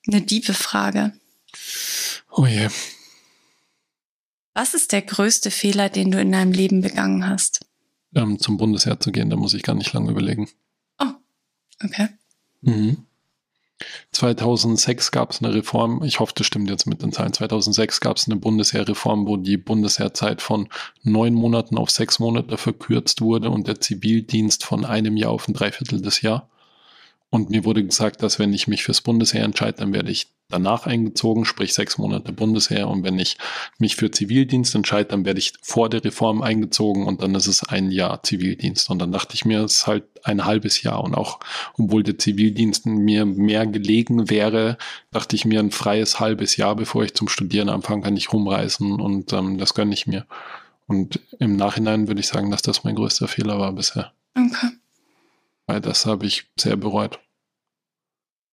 eine 0.08 0.22
diebe 0.22 0.54
Frage. 0.54 1.14
Oh 2.32 2.46
je. 2.46 2.70
Was 4.54 4.74
ist 4.74 4.92
der 4.94 5.02
größte 5.02 5.52
Fehler, 5.52 5.90
den 5.90 6.12
du 6.12 6.20
in 6.20 6.32
deinem 6.32 6.52
Leben 6.52 6.82
begangen 6.82 7.28
hast? 7.28 7.66
Ähm, 8.16 8.40
zum 8.40 8.58
Bundesheer 8.58 9.00
zu 9.00 9.12
gehen, 9.12 9.30
da 9.30 9.36
muss 9.36 9.54
ich 9.54 9.64
gar 9.64 9.76
nicht 9.76 9.94
lange 9.94 10.12
überlegen. 10.12 10.50
Oh, 11.00 11.14
okay. 11.84 12.10
Mhm. 12.62 13.06
2006 14.12 15.12
gab 15.12 15.32
es 15.32 15.42
eine 15.42 15.54
Reform, 15.54 16.04
ich 16.04 16.20
hoffe, 16.20 16.34
das 16.36 16.46
stimmt 16.46 16.70
jetzt 16.70 16.86
mit 16.86 17.02
den 17.02 17.12
Zahlen. 17.12 17.34
2006 17.34 18.00
gab 18.00 18.18
es 18.18 18.28
eine 18.28 18.36
Bundesheerreform, 18.36 19.28
wo 19.28 19.38
die 19.38 19.58
Bundesheerzeit 19.58 20.42
von 20.42 20.70
neun 21.04 21.34
Monaten 21.34 21.78
auf 21.78 21.90
sechs 21.90 22.20
Monate 22.20 22.58
verkürzt 22.58 23.22
wurde 23.22 23.50
und 23.50 23.68
der 23.68 23.80
Zivildienst 23.80 24.64
von 24.64 24.86
einem 24.86 25.18
Jahr 25.18 25.32
auf 25.32 25.48
ein 25.48 25.54
Dreiviertel 25.54 26.02
des 26.02 26.22
Jahr. 26.22 26.50
Und 27.30 27.50
mir 27.50 27.66
wurde 27.66 27.84
gesagt, 27.84 28.22
dass 28.24 28.40
wenn 28.40 28.54
ich 28.54 28.68
mich 28.68 28.84
fürs 28.84 29.02
Bundesheer 29.02 29.44
entscheide, 29.44 29.78
dann 29.78 29.94
werde 29.94 30.12
ich 30.12 30.28
danach 30.52 30.86
eingezogen, 30.86 31.46
sprich 31.46 31.74
sechs 31.74 31.98
Monate 31.98 32.34
Bundesheer. 32.34 32.88
Und 32.88 33.04
wenn 33.04 33.18
ich 33.18 33.38
mich 33.80 33.96
für 33.96 34.12
Zivildienst 34.12 34.76
entscheide, 34.76 35.10
dann 35.10 35.26
werde 35.26 35.40
ich 35.40 35.54
vor 35.62 35.90
der 35.90 36.04
Reform 36.04 36.42
eingezogen 36.42 37.08
und 37.08 37.22
dann 37.22 37.34
ist 37.36 37.48
es 37.48 37.64
ein 37.64 37.92
Jahr 37.92 38.22
Zivildienst. 38.24 38.90
Und 38.90 39.00
dann 39.00 39.12
dachte 39.12 39.34
ich 39.36 39.46
mir, 39.46 39.62
es 39.62 39.74
ist 39.74 39.88
halt 39.88 40.04
ein 40.24 40.46
halbes 40.46 40.84
Jahr. 40.84 41.04
Und 41.04 41.16
auch, 41.16 41.40
obwohl 41.78 42.04
der 42.04 42.18
Zivildienst 42.18 42.86
mir 42.86 43.26
mehr 43.26 43.66
gelegen 43.66 44.30
wäre, 44.30 44.78
dachte 45.12 45.36
ich 45.36 45.46
mir, 45.46 45.60
ein 45.60 45.72
freies 45.72 46.20
halbes 46.20 46.58
Jahr, 46.58 46.76
bevor 46.76 47.04
ich 47.04 47.14
zum 47.14 47.28
Studieren 47.28 47.70
anfange, 47.70 48.04
kann 48.04 48.18
ich 48.18 48.32
rumreisen 48.32 49.00
und 49.00 49.34
ähm, 49.34 49.58
das 49.58 49.74
gönne 49.74 49.94
ich 49.94 50.08
mir. 50.08 50.26
Und 50.88 51.20
im 51.40 51.56
Nachhinein 51.56 52.08
würde 52.08 52.20
ich 52.20 52.28
sagen, 52.28 52.52
dass 52.52 52.62
das 52.62 52.84
mein 52.84 52.96
größter 52.96 53.28
Fehler 53.28 53.60
war 53.60 53.72
bisher. 53.72 54.12
Okay. 54.36 54.72
Weil 55.66 55.80
das 55.80 56.06
habe 56.06 56.26
ich 56.26 56.46
sehr 56.58 56.76
bereut. 56.76 57.20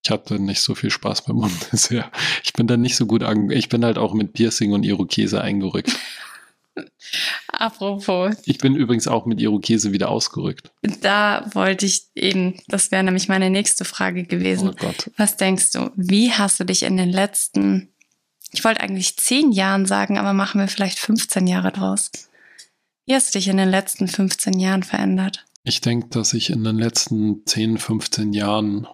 Ich 0.04 0.10
hatte 0.10 0.38
nicht 0.38 0.60
so 0.60 0.74
viel 0.74 0.90
Spaß 0.90 1.24
beim 1.26 1.36
Bundesheer. 1.40 2.10
Ich 2.44 2.52
bin 2.52 2.66
da 2.66 2.76
nicht 2.76 2.96
so 2.96 3.06
gut 3.06 3.22
an. 3.22 3.50
Ich 3.50 3.68
bin 3.68 3.84
halt 3.84 3.98
auch 3.98 4.14
mit 4.14 4.32
Piercing 4.32 4.72
und 4.72 4.84
Irokese 4.84 5.40
eingerückt. 5.40 5.92
Apropos. 7.48 8.36
Ich 8.44 8.58
bin 8.58 8.76
übrigens 8.76 9.08
auch 9.08 9.26
mit 9.26 9.40
Irokese 9.40 9.92
wieder 9.92 10.10
ausgerückt. 10.10 10.70
Da 11.00 11.48
wollte 11.52 11.86
ich 11.86 12.06
eben, 12.14 12.60
das 12.68 12.90
wäre 12.90 13.02
nämlich 13.02 13.28
meine 13.28 13.50
nächste 13.50 13.84
Frage 13.84 14.24
gewesen. 14.24 14.70
Oh 14.70 14.74
Gott. 14.78 15.10
Was 15.16 15.36
denkst 15.36 15.72
du, 15.72 15.90
wie 15.96 16.32
hast 16.32 16.60
du 16.60 16.64
dich 16.64 16.84
in 16.84 16.96
den 16.96 17.10
letzten, 17.10 17.88
ich 18.52 18.64
wollte 18.64 18.80
eigentlich 18.80 19.16
zehn 19.16 19.50
Jahren 19.50 19.86
sagen, 19.86 20.18
aber 20.18 20.32
machen 20.32 20.60
wir 20.60 20.68
vielleicht 20.68 20.98
15 20.98 21.46
Jahre 21.46 21.72
draus. 21.72 22.10
Wie 23.06 23.14
hast 23.14 23.34
du 23.34 23.38
dich 23.38 23.48
in 23.48 23.56
den 23.56 23.70
letzten 23.70 24.06
15 24.06 24.60
Jahren 24.60 24.82
verändert? 24.82 25.44
Ich 25.64 25.80
denke, 25.80 26.08
dass 26.08 26.34
ich 26.34 26.50
in 26.50 26.62
den 26.62 26.78
letzten 26.78 27.44
10, 27.44 27.78
15 27.78 28.32
Jahren 28.32 28.86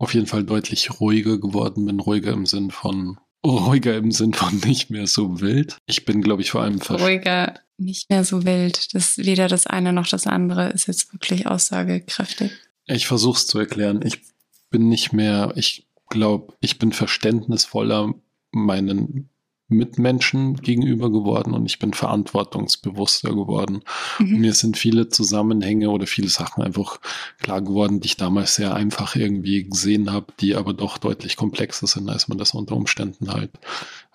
auf 0.00 0.14
jeden 0.14 0.26
Fall 0.26 0.44
deutlich 0.44 0.98
ruhiger 0.98 1.38
geworden 1.38 1.84
bin. 1.84 2.00
Ruhiger 2.00 2.32
im 2.32 2.46
Sinn 2.46 2.70
von 2.70 3.18
ruhiger 3.46 3.96
im 3.96 4.10
Sinn 4.10 4.32
von 4.32 4.58
nicht 4.64 4.90
mehr 4.90 5.06
so 5.06 5.40
wild. 5.40 5.76
Ich 5.86 6.04
bin, 6.04 6.22
glaube 6.22 6.42
ich, 6.42 6.50
vor 6.50 6.62
allem 6.62 6.80
ruhiger, 6.80 7.60
nicht 7.76 8.10
mehr 8.10 8.24
so 8.24 8.44
wild. 8.44 8.94
Das 8.94 9.18
weder 9.18 9.46
das 9.46 9.66
eine 9.66 9.92
noch 9.92 10.08
das 10.08 10.26
andere 10.26 10.70
ist 10.70 10.86
jetzt 10.88 11.12
wirklich 11.12 11.46
aussagekräftig. 11.46 12.50
Ich 12.86 13.06
versuche 13.06 13.38
es 13.38 13.46
zu 13.46 13.58
erklären. 13.58 14.00
Ich 14.02 14.22
bin 14.70 14.88
nicht 14.88 15.12
mehr, 15.12 15.52
ich 15.56 15.86
glaube, 16.08 16.54
ich 16.60 16.78
bin 16.78 16.92
verständnisvoller 16.92 18.14
meinen 18.52 19.28
Mitmenschen 19.70 20.56
gegenüber 20.56 21.10
geworden 21.10 21.54
und 21.54 21.66
ich 21.66 21.78
bin 21.78 21.94
verantwortungsbewusster 21.94 23.30
geworden. 23.30 23.82
Mhm. 24.18 24.40
Mir 24.40 24.52
sind 24.52 24.76
viele 24.76 25.08
Zusammenhänge 25.08 25.90
oder 25.90 26.06
viele 26.06 26.28
Sachen 26.28 26.62
einfach 26.62 27.00
klar 27.40 27.62
geworden, 27.62 28.00
die 28.00 28.06
ich 28.06 28.16
damals 28.16 28.56
sehr 28.56 28.74
einfach 28.74 29.16
irgendwie 29.16 29.64
gesehen 29.64 30.12
habe, 30.12 30.26
die 30.40 30.56
aber 30.56 30.74
doch 30.74 30.98
deutlich 30.98 31.36
komplexer 31.36 31.86
sind, 31.86 32.10
als 32.10 32.28
man 32.28 32.38
das 32.38 32.52
unter 32.52 32.76
Umständen 32.76 33.32
halt 33.32 33.50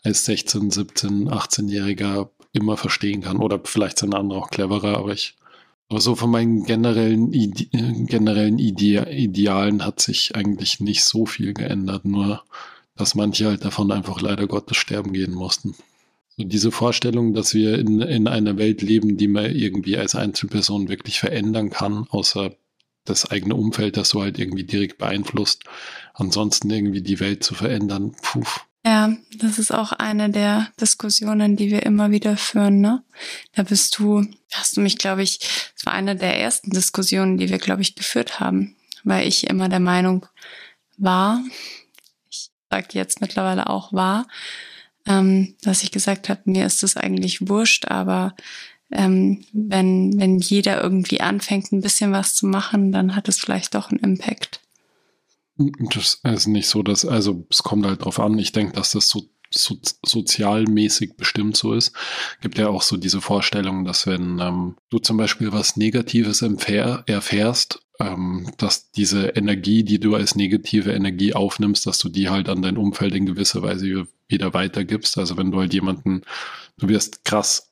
als 0.04 0.26
16, 0.26 0.70
17, 0.72 1.30
18-Jähriger 1.30 2.30
immer 2.54 2.78
verstehen 2.78 3.22
kann. 3.22 3.38
Oder 3.38 3.60
vielleicht 3.64 3.98
sind 3.98 4.14
andere 4.14 4.40
auch 4.40 4.50
cleverer, 4.50 4.98
aber 4.98 5.14
ich 5.14 5.36
aber 5.88 6.02
so 6.02 6.16
von 6.16 6.32
meinen 6.32 6.64
generellen, 6.64 7.32
Ide 7.32 7.68
generellen 8.08 8.58
Ide 8.58 9.08
Idealen 9.12 9.86
hat 9.86 10.02
sich 10.02 10.36
eigentlich 10.36 10.80
nicht 10.80 11.04
so 11.04 11.26
viel 11.28 11.54
geändert, 11.54 12.06
nur 12.06 12.44
dass 12.96 13.16
manche 13.16 13.48
halt 13.48 13.66
davon 13.66 13.92
einfach 13.92 14.22
leider 14.22 14.48
Gottes 14.48 14.78
sterben 14.78 15.14
gehen 15.14 15.34
mussten. 15.34 15.76
So 16.38 16.44
diese 16.44 16.72
Vorstellung, 16.72 17.34
dass 17.34 17.54
wir 17.54 17.78
in, 17.80 18.02
in 18.02 18.28
einer 18.28 18.58
Welt 18.58 18.82
leben, 18.82 19.18
die 19.18 19.28
man 19.28 19.56
irgendwie 19.56 19.98
als 19.98 20.16
Einzelperson 20.16 20.90
wirklich 20.90 21.20
verändern 21.20 21.70
kann, 21.70 22.08
außer 22.10 22.56
das 23.06 23.30
eigene 23.30 23.56
Umfeld, 23.56 23.98
das 23.98 24.10
so 24.10 24.22
halt 24.22 24.40
irgendwie 24.40 24.64
direkt 24.64 24.98
beeinflusst. 24.98 25.64
Ansonsten 26.14 26.70
irgendwie 26.70 27.02
die 27.02 27.20
Welt 27.20 27.44
zu 27.44 27.54
verändern, 27.54 28.16
puh, 28.22 28.44
ja, 28.86 29.16
das 29.40 29.58
ist 29.58 29.74
auch 29.74 29.94
eine 29.94 30.30
der 30.30 30.68
Diskussionen, 30.80 31.56
die 31.56 31.72
wir 31.72 31.84
immer 31.84 32.12
wieder 32.12 32.38
führen. 32.38 32.82
Ne? 32.82 33.04
Da 33.54 33.64
bist 33.64 33.98
du, 33.98 34.24
hast 34.52 34.78
du 34.78 34.82
mich, 34.82 35.00
glaube 35.00 35.24
ich, 35.24 35.40
es 35.76 35.88
war 35.88 35.94
eine 35.94 36.16
der 36.16 36.40
ersten 36.40 36.70
Diskussionen, 36.70 37.40
die 37.40 37.50
wir, 37.50 37.58
glaube 37.58 37.82
ich, 37.82 37.96
geführt 37.96 38.40
haben, 38.40 38.76
weil 39.04 39.28
ich 39.28 39.48
immer 39.50 39.70
der 39.70 39.80
Meinung 39.80 40.28
war, 40.98 41.44
sage 42.70 42.88
jetzt 42.92 43.22
mittlerweile 43.22 43.70
auch 43.70 43.94
war, 43.94 44.28
ähm, 45.08 45.56
dass 45.62 45.84
ich 45.84 45.92
gesagt 45.92 46.30
habe, 46.30 46.42
mir 46.46 46.66
ist 46.66 46.84
das 46.84 46.98
eigentlich 46.98 47.48
wurscht, 47.48 47.86
aber 47.86 48.36
ähm, 48.92 49.44
wenn, 49.54 50.20
wenn 50.20 50.40
jeder 50.40 50.82
irgendwie 50.82 51.22
anfängt, 51.22 51.72
ein 51.72 51.82
bisschen 51.82 52.12
was 52.12 52.36
zu 52.36 52.48
machen, 52.48 52.92
dann 52.92 53.16
hat 53.16 53.28
es 53.28 53.40
vielleicht 53.40 53.76
doch 53.76 53.90
einen 53.90 54.00
Impact. 54.00 54.62
Das 55.58 56.20
ist 56.24 56.48
nicht 56.48 56.68
so, 56.68 56.84
dass, 56.84 57.06
also 57.06 57.46
es 57.50 57.64
kommt 57.64 57.86
halt 57.86 58.04
drauf 58.04 58.20
an. 58.20 58.38
Ich 58.38 58.52
denke, 58.52 58.74
dass 58.74 58.92
das 58.92 59.08
so, 59.08 59.24
so 59.50 59.78
sozialmäßig 60.06 61.16
bestimmt 61.16 61.56
so 61.56 61.74
ist. 61.74 61.94
Gibt 62.42 62.58
ja 62.58 62.68
auch 62.68 62.82
so 62.82 62.98
diese 62.98 63.22
Vorstellung, 63.22 63.86
dass 63.86 64.06
wenn 64.06 64.40
ähm, 64.40 64.76
du 64.90 65.00
zum 65.00 65.18
Beispiel 65.18 65.54
was 65.54 65.78
Negatives 65.78 66.42
erfährst, 66.42 67.85
ähm, 68.00 68.52
dass 68.58 68.92
diese 68.92 69.30
Energie, 69.30 69.84
die 69.84 70.00
du 70.00 70.16
als 70.16 70.36
negative 70.36 70.92
Energie 70.92 71.34
aufnimmst, 71.34 71.86
dass 71.86 72.00
du 72.00 72.10
die 72.10 72.30
halt 72.30 72.50
an 72.50 72.62
dein 72.62 72.78
Umfeld 72.78 73.16
in 73.16 73.26
gewisser 73.26 73.62
Weise 73.62 74.08
wieder 74.28 74.54
weitergibst. 74.54 75.18
Also 75.18 75.38
wenn 75.38 75.52
du 75.52 75.60
halt 75.60 75.74
jemanden, 75.74 76.22
du 76.78 76.88
wirst 76.90 77.26
krass 77.26 77.72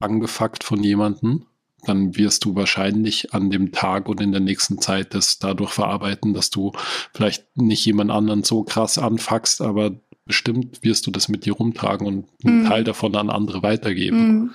angefuckt 0.00 0.64
von 0.64 0.82
jemanden 0.82 1.46
dann 1.86 2.16
wirst 2.16 2.44
du 2.44 2.54
wahrscheinlich 2.54 3.32
an 3.32 3.50
dem 3.50 3.72
Tag 3.72 4.08
und 4.08 4.20
in 4.20 4.32
der 4.32 4.40
nächsten 4.40 4.78
Zeit 4.78 5.14
das 5.14 5.38
dadurch 5.38 5.70
verarbeiten, 5.70 6.34
dass 6.34 6.50
du 6.50 6.72
vielleicht 7.12 7.44
nicht 7.56 7.84
jemand 7.84 8.10
anderen 8.10 8.42
so 8.42 8.64
krass 8.64 8.98
anfuckst, 8.98 9.62
aber 9.62 9.92
bestimmt 10.24 10.82
wirst 10.82 11.06
du 11.06 11.10
das 11.10 11.28
mit 11.28 11.44
dir 11.44 11.52
rumtragen 11.52 12.06
und 12.06 12.26
einen 12.44 12.62
mhm. 12.62 12.66
Teil 12.66 12.84
davon 12.84 13.14
an 13.14 13.30
andere 13.30 13.62
weitergeben. 13.62 14.28
Mhm. 14.28 14.50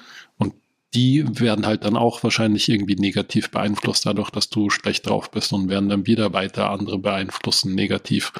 Die 0.94 1.24
werden 1.40 1.66
halt 1.66 1.86
dann 1.86 1.96
auch 1.96 2.22
wahrscheinlich 2.24 2.68
irgendwie 2.68 2.96
negativ 2.96 3.50
beeinflusst 3.50 4.06
dadurch, 4.06 4.30
dass 4.30 4.50
du 4.50 4.70
schlecht 4.70 5.08
drauf 5.08 5.32
bist 5.32 5.54
und 5.54 5.70
werden 5.70 5.88
dann 5.88 6.06
wieder 6.06 6.34
weiter 6.34 6.70
andere 6.70 7.00
beeinflussen 7.00 7.74
negativ. 7.76 8.34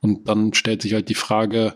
Und 0.00 0.28
dann 0.28 0.54
stellt 0.54 0.82
sich 0.82 0.94
halt 0.94 1.10
die 1.10 1.14
Frage, 1.14 1.74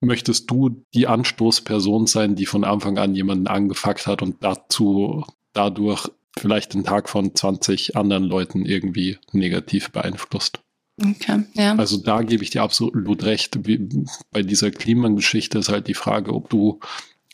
möchtest 0.00 0.50
du 0.50 0.84
die 0.94 1.06
Anstoßperson 1.06 2.06
sein, 2.06 2.36
die 2.36 2.46
von 2.46 2.64
Anfang 2.64 2.98
an 2.98 3.14
jemanden 3.14 3.46
angefuckt 3.46 4.06
hat 4.06 4.22
und 4.22 4.36
dazu 4.44 5.24
dadurch 5.52 6.08
vielleicht 6.38 6.74
den 6.74 6.84
Tag 6.84 7.08
von 7.08 7.34
20 7.34 7.96
anderen 7.96 8.24
Leuten 8.24 8.64
irgendwie 8.64 9.18
negativ 9.32 9.90
beeinflusst. 9.90 10.60
Okay, 11.00 11.44
ja. 11.54 11.74
Also 11.76 11.96
da 11.96 12.22
gebe 12.22 12.42
ich 12.42 12.50
dir 12.50 12.62
absolut 12.62 13.24
recht. 13.24 13.58
Bei 14.30 14.42
dieser 14.42 14.70
Klimageschichte 14.70 15.58
ist 15.58 15.70
halt 15.70 15.88
die 15.88 15.94
Frage, 15.94 16.34
ob 16.34 16.50
du 16.50 16.80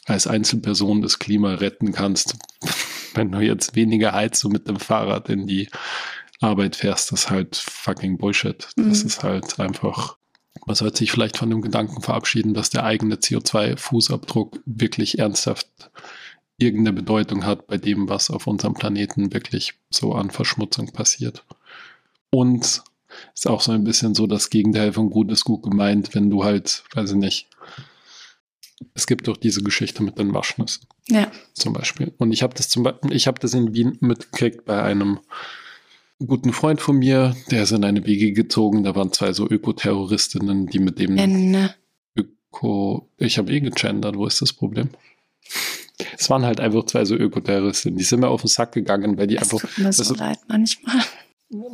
als 0.09 0.27
Einzelperson 0.27 1.03
das 1.03 1.19
Klima 1.19 1.55
retten 1.55 1.93
kannst. 1.93 2.37
Wenn 3.15 3.33
du 3.33 3.41
jetzt 3.41 3.75
weniger 3.75 4.13
Heizung 4.13 4.53
mit 4.53 4.69
dem 4.69 4.77
Fahrrad 4.77 5.29
in 5.29 5.47
die 5.47 5.69
Arbeit 6.41 6.77
fährst, 6.77 7.11
das 7.13 7.25
ist 7.25 7.31
halt 7.31 7.57
fucking 7.57 8.19
Bullshit. 8.19 8.69
Das 8.77 9.03
mhm. 9.03 9.07
ist 9.07 9.23
halt 9.23 9.59
einfach, 9.59 10.17
man 10.67 10.77
sollte 10.77 10.99
sich 10.99 11.11
vielleicht 11.11 11.37
von 11.37 11.51
dem 11.51 11.63
Gedanken 11.63 12.03
verabschieden, 12.03 12.55
dass 12.55 12.71
der 12.71 12.85
eigene 12.85 13.17
CO2-Fußabdruck 13.17 14.61
wirklich 14.67 15.19
ernsthaft 15.19 15.69
irgendeine 16.59 16.93
Bedeutung 16.93 17.45
hat 17.45 17.67
bei 17.67 17.79
dem, 17.79 18.09
was 18.09 18.31
auf 18.31 18.47
unserem 18.47 18.75
Planeten 18.75 19.33
wirklich 19.33 19.75
so 19.91 20.13
an 20.15 20.31
Verschmutzung 20.31 20.93
passiert. 20.93 21.45
Und 22.31 22.83
ist 23.35 23.49
auch 23.49 23.61
so 23.61 23.73
ein 23.73 23.85
bisschen 23.85 24.15
so 24.15 24.27
das 24.27 24.51
Gegenteil 24.51 24.93
von 24.93 25.11
gut 25.11 25.31
ist 25.31 25.45
gut 25.45 25.63
gemeint, 25.63 26.15
wenn 26.15 26.31
du 26.31 26.45
halt, 26.45 26.85
weiß 26.95 27.13
ich 27.13 27.17
nicht, 27.17 27.49
es 28.95 29.07
gibt 29.07 29.29
doch 29.29 29.37
diese 29.37 29.63
Geschichte 29.63 30.03
mit 30.03 30.19
den 30.19 30.35
Waschnüssen. 30.35 30.87
Ja. 31.09 31.31
Zum 31.55 31.73
Beispiel. 31.73 32.13
Und 32.19 32.33
ich 32.33 32.43
habe 32.43 32.55
das 32.55 32.69
zum 32.69 32.83
Beispiel, 32.83 33.13
ich 33.13 33.27
habe 33.27 33.41
das 33.41 33.55
in 33.55 33.75
Wien 33.75 33.97
mitgekriegt 34.01 34.65
bei 34.65 34.83
einem 34.83 35.21
guten 36.19 36.53
Freund 36.53 36.81
von 36.81 36.99
mir, 36.99 37.37
der 37.51 37.63
ist 37.63 37.73
in 37.73 37.85
eine 37.85 38.05
Wege 38.05 38.33
gezogen, 38.33 38.85
da 38.85 38.95
waren 38.95 39.13
zwei 39.13 39.33
so 39.33 39.49
Ökoterroristinnen, 39.49 40.67
die 40.67 40.81
mit 40.81 40.99
dem 40.99 41.17
Ende. 41.17 41.75
Öko, 42.17 43.09
ich 43.19 43.39
habe 43.39 43.53
eh 43.53 43.61
gegendert, 43.61 44.17
wo 44.17 44.27
ist 44.27 44.43
das 44.43 44.53
Problem? 44.53 44.91
Es 46.17 46.31
waren 46.31 46.45
halt 46.45 46.61
einfach 46.61 46.85
zwei 46.87 47.05
so 47.05 47.15
Ökoterroristen. 47.15 47.97
Die 47.97 48.05
sind 48.05 48.21
mir 48.21 48.29
auf 48.29 48.43
den 48.43 48.49
Sack 48.49 48.73
gegangen, 48.73 49.19
weil 49.19 49.27
die 49.27 49.37
das 49.37 49.53
einfach. 49.53 49.69
Tut 49.69 49.79
mir 49.85 49.93
so 49.93 50.15
leid 50.15 50.39
manchmal. 50.49 51.03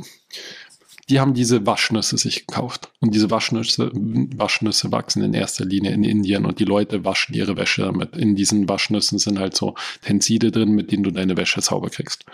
Die 1.10 1.20
haben 1.20 1.34
diese 1.34 1.66
Waschnüsse 1.66 2.16
sich 2.16 2.46
gekauft. 2.46 2.90
Und 3.00 3.14
diese 3.14 3.30
Waschnüsse, 3.30 3.90
Waschnüsse 3.92 4.90
wachsen 4.90 5.22
in 5.22 5.34
erster 5.34 5.64
Linie 5.64 5.92
in 5.92 6.04
Indien 6.04 6.46
und 6.46 6.58
die 6.60 6.64
Leute 6.64 7.04
waschen 7.04 7.34
ihre 7.34 7.56
Wäsche 7.56 7.82
damit. 7.82 8.16
In 8.16 8.36
diesen 8.36 8.68
Waschnüssen 8.68 9.18
sind 9.18 9.38
halt 9.38 9.56
so 9.56 9.74
Tenside 10.02 10.50
drin, 10.50 10.72
mit 10.72 10.92
denen 10.92 11.02
du 11.02 11.10
deine 11.10 11.36
Wäsche 11.36 11.60
sauber 11.60 11.90
kriegst. 11.90 12.24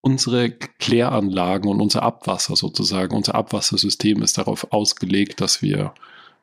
Unsere 0.00 0.50
Kläranlagen 0.50 1.70
und 1.70 1.80
unser 1.80 2.02
Abwasser 2.02 2.56
sozusagen, 2.56 3.14
unser 3.14 3.34
Abwassersystem 3.34 4.22
ist 4.22 4.38
darauf 4.38 4.72
ausgelegt, 4.72 5.40
dass 5.40 5.62
wir 5.62 5.94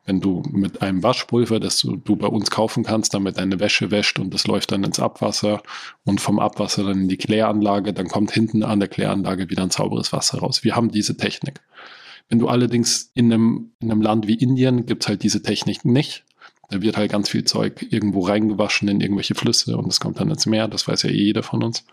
wenn 0.06 0.22
du 0.22 0.44
mit 0.52 0.82
einem 0.82 1.04
Waschpulver, 1.04 1.60
das 1.60 1.80
du, 1.80 1.96
du, 1.96 2.16
bei 2.16 2.28
uns 2.28 2.50
kaufen 2.50 2.84
kannst, 2.84 3.14
damit 3.14 3.38
deine 3.38 3.60
Wäsche 3.60 3.92
wäscht 3.92 4.20
und 4.20 4.34
das 4.34 4.48
läuft 4.48 4.72
dann 4.72 4.84
ins 4.84 5.00
Abwasser 5.00 5.62
und 6.04 6.20
vom 6.20 6.40
Abwasser 6.40 6.84
dann 6.84 7.02
in 7.02 7.08
die 7.10 7.18
Kläranlage, 7.18 7.94
dann 7.94 8.08
kommt 8.08 8.32
hinten 8.32 8.64
an 8.64 8.80
der 8.80 8.90
Kläranlage 8.90 9.50
wieder 9.50 9.64
ein 9.64 9.70
sauberes 9.70 10.12
Wasser 10.12 10.40
raus. 10.40 10.64
Wir 10.64 10.76
haben 10.76 10.90
diese 10.92 11.18
Technik. 11.18 11.62
Wenn 12.28 12.40
du 12.40 12.48
allerdings 12.48 13.12
in 13.14 13.32
einem, 13.32 13.72
in 13.80 13.92
einem 13.92 14.02
Land 14.02 14.28
wie 14.28 14.36
Indien 14.36 14.86
gibt 14.86 15.04
es 15.04 15.10
halt 15.10 15.24
diese 15.24 15.42
Technik 15.42 15.86
nicht. 15.86 16.26
Da 16.70 16.84
wird 16.84 16.98
halt 16.98 17.12
ganz 17.12 17.30
viel 17.30 17.44
Zeug 17.46 17.88
irgendwo 17.90 18.22
reingewaschen 18.22 18.88
in 18.88 19.02
irgendwelche 19.02 19.34
Flüsse 19.34 19.76
und 19.76 19.88
es 19.88 20.00
kommt 20.00 20.20
dann 20.20 20.30
ins 20.30 20.46
Meer, 20.46 20.68
das 20.68 20.88
weiß 20.88 21.02
ja 21.04 21.10
eh 21.10 21.24
jeder 21.24 21.42
von 21.42 21.64
uns. 21.64 21.84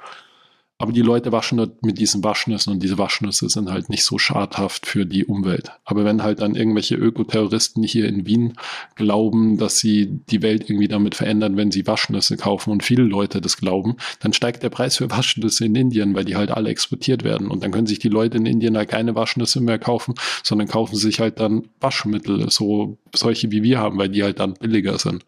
Aber 0.79 0.93
die 0.93 1.03
Leute 1.03 1.33
waschen 1.33 1.57
dort 1.57 1.83
mit 1.83 1.99
diesen 1.99 2.23
Waschnüssen 2.23 2.71
und 2.71 2.83
diese 2.83 2.99
Waschnüsse 2.99 3.49
sind 3.49 3.71
halt 3.71 3.89
nicht 3.89 4.05
so 4.05 4.19
schadhaft 4.19 4.85
für 4.85 5.07
die 5.07 5.25
Umwelt. 5.25 5.71
Aber 5.87 6.05
wenn 6.05 6.23
halt 6.23 6.41
dann 6.43 6.55
irgendwelche 6.55 6.97
Ökoterroristen 6.97 7.83
hier 7.83 8.07
in 8.07 8.27
Wien 8.27 8.59
glauben, 8.95 9.57
dass 9.57 9.79
sie 9.79 10.21
die 10.29 10.43
Welt 10.43 10.69
irgendwie 10.69 10.89
damit 10.89 11.15
verändern, 11.15 11.57
wenn 11.57 11.71
sie 11.71 11.87
Waschnüsse 11.87 12.37
kaufen 12.37 12.71
und 12.71 12.85
viele 12.85 13.05
Leute 13.05 13.41
das 13.41 13.57
glauben, 13.57 13.97
dann 14.21 14.35
steigt 14.35 14.63
der 14.63 14.69
Preis 14.69 14.97
für 14.97 15.11
Waschnüsse 15.11 15.65
in 15.65 15.75
Indien, 15.75 16.15
weil 16.15 16.27
die 16.27 16.37
halt 16.37 16.51
alle 16.51 16.69
exportiert 16.69 17.25
werden. 17.25 17.49
Und 17.49 17.63
dann 17.63 17.71
können 17.71 17.87
sich 17.87 17.99
die 17.99 18.11
Leute 18.11 18.37
in 18.37 18.45
Indien 18.45 18.77
halt 18.77 18.91
keine 18.91 19.15
Waschnüsse 19.15 19.63
mehr 19.63 19.79
kaufen, 19.79 20.15
sondern 20.43 20.69
kaufen 20.69 20.97
sich 20.97 21.21
halt 21.21 21.41
dann 21.41 21.69
Waschmittel, 21.81 22.51
so 22.51 22.99
solche 23.15 23.51
wie 23.51 23.63
wir 23.63 23.79
haben, 23.79 23.97
weil 23.97 24.11
die 24.11 24.23
halt 24.23 24.41
dann 24.41 24.55
billiger 24.55 24.99
sind 24.99 25.25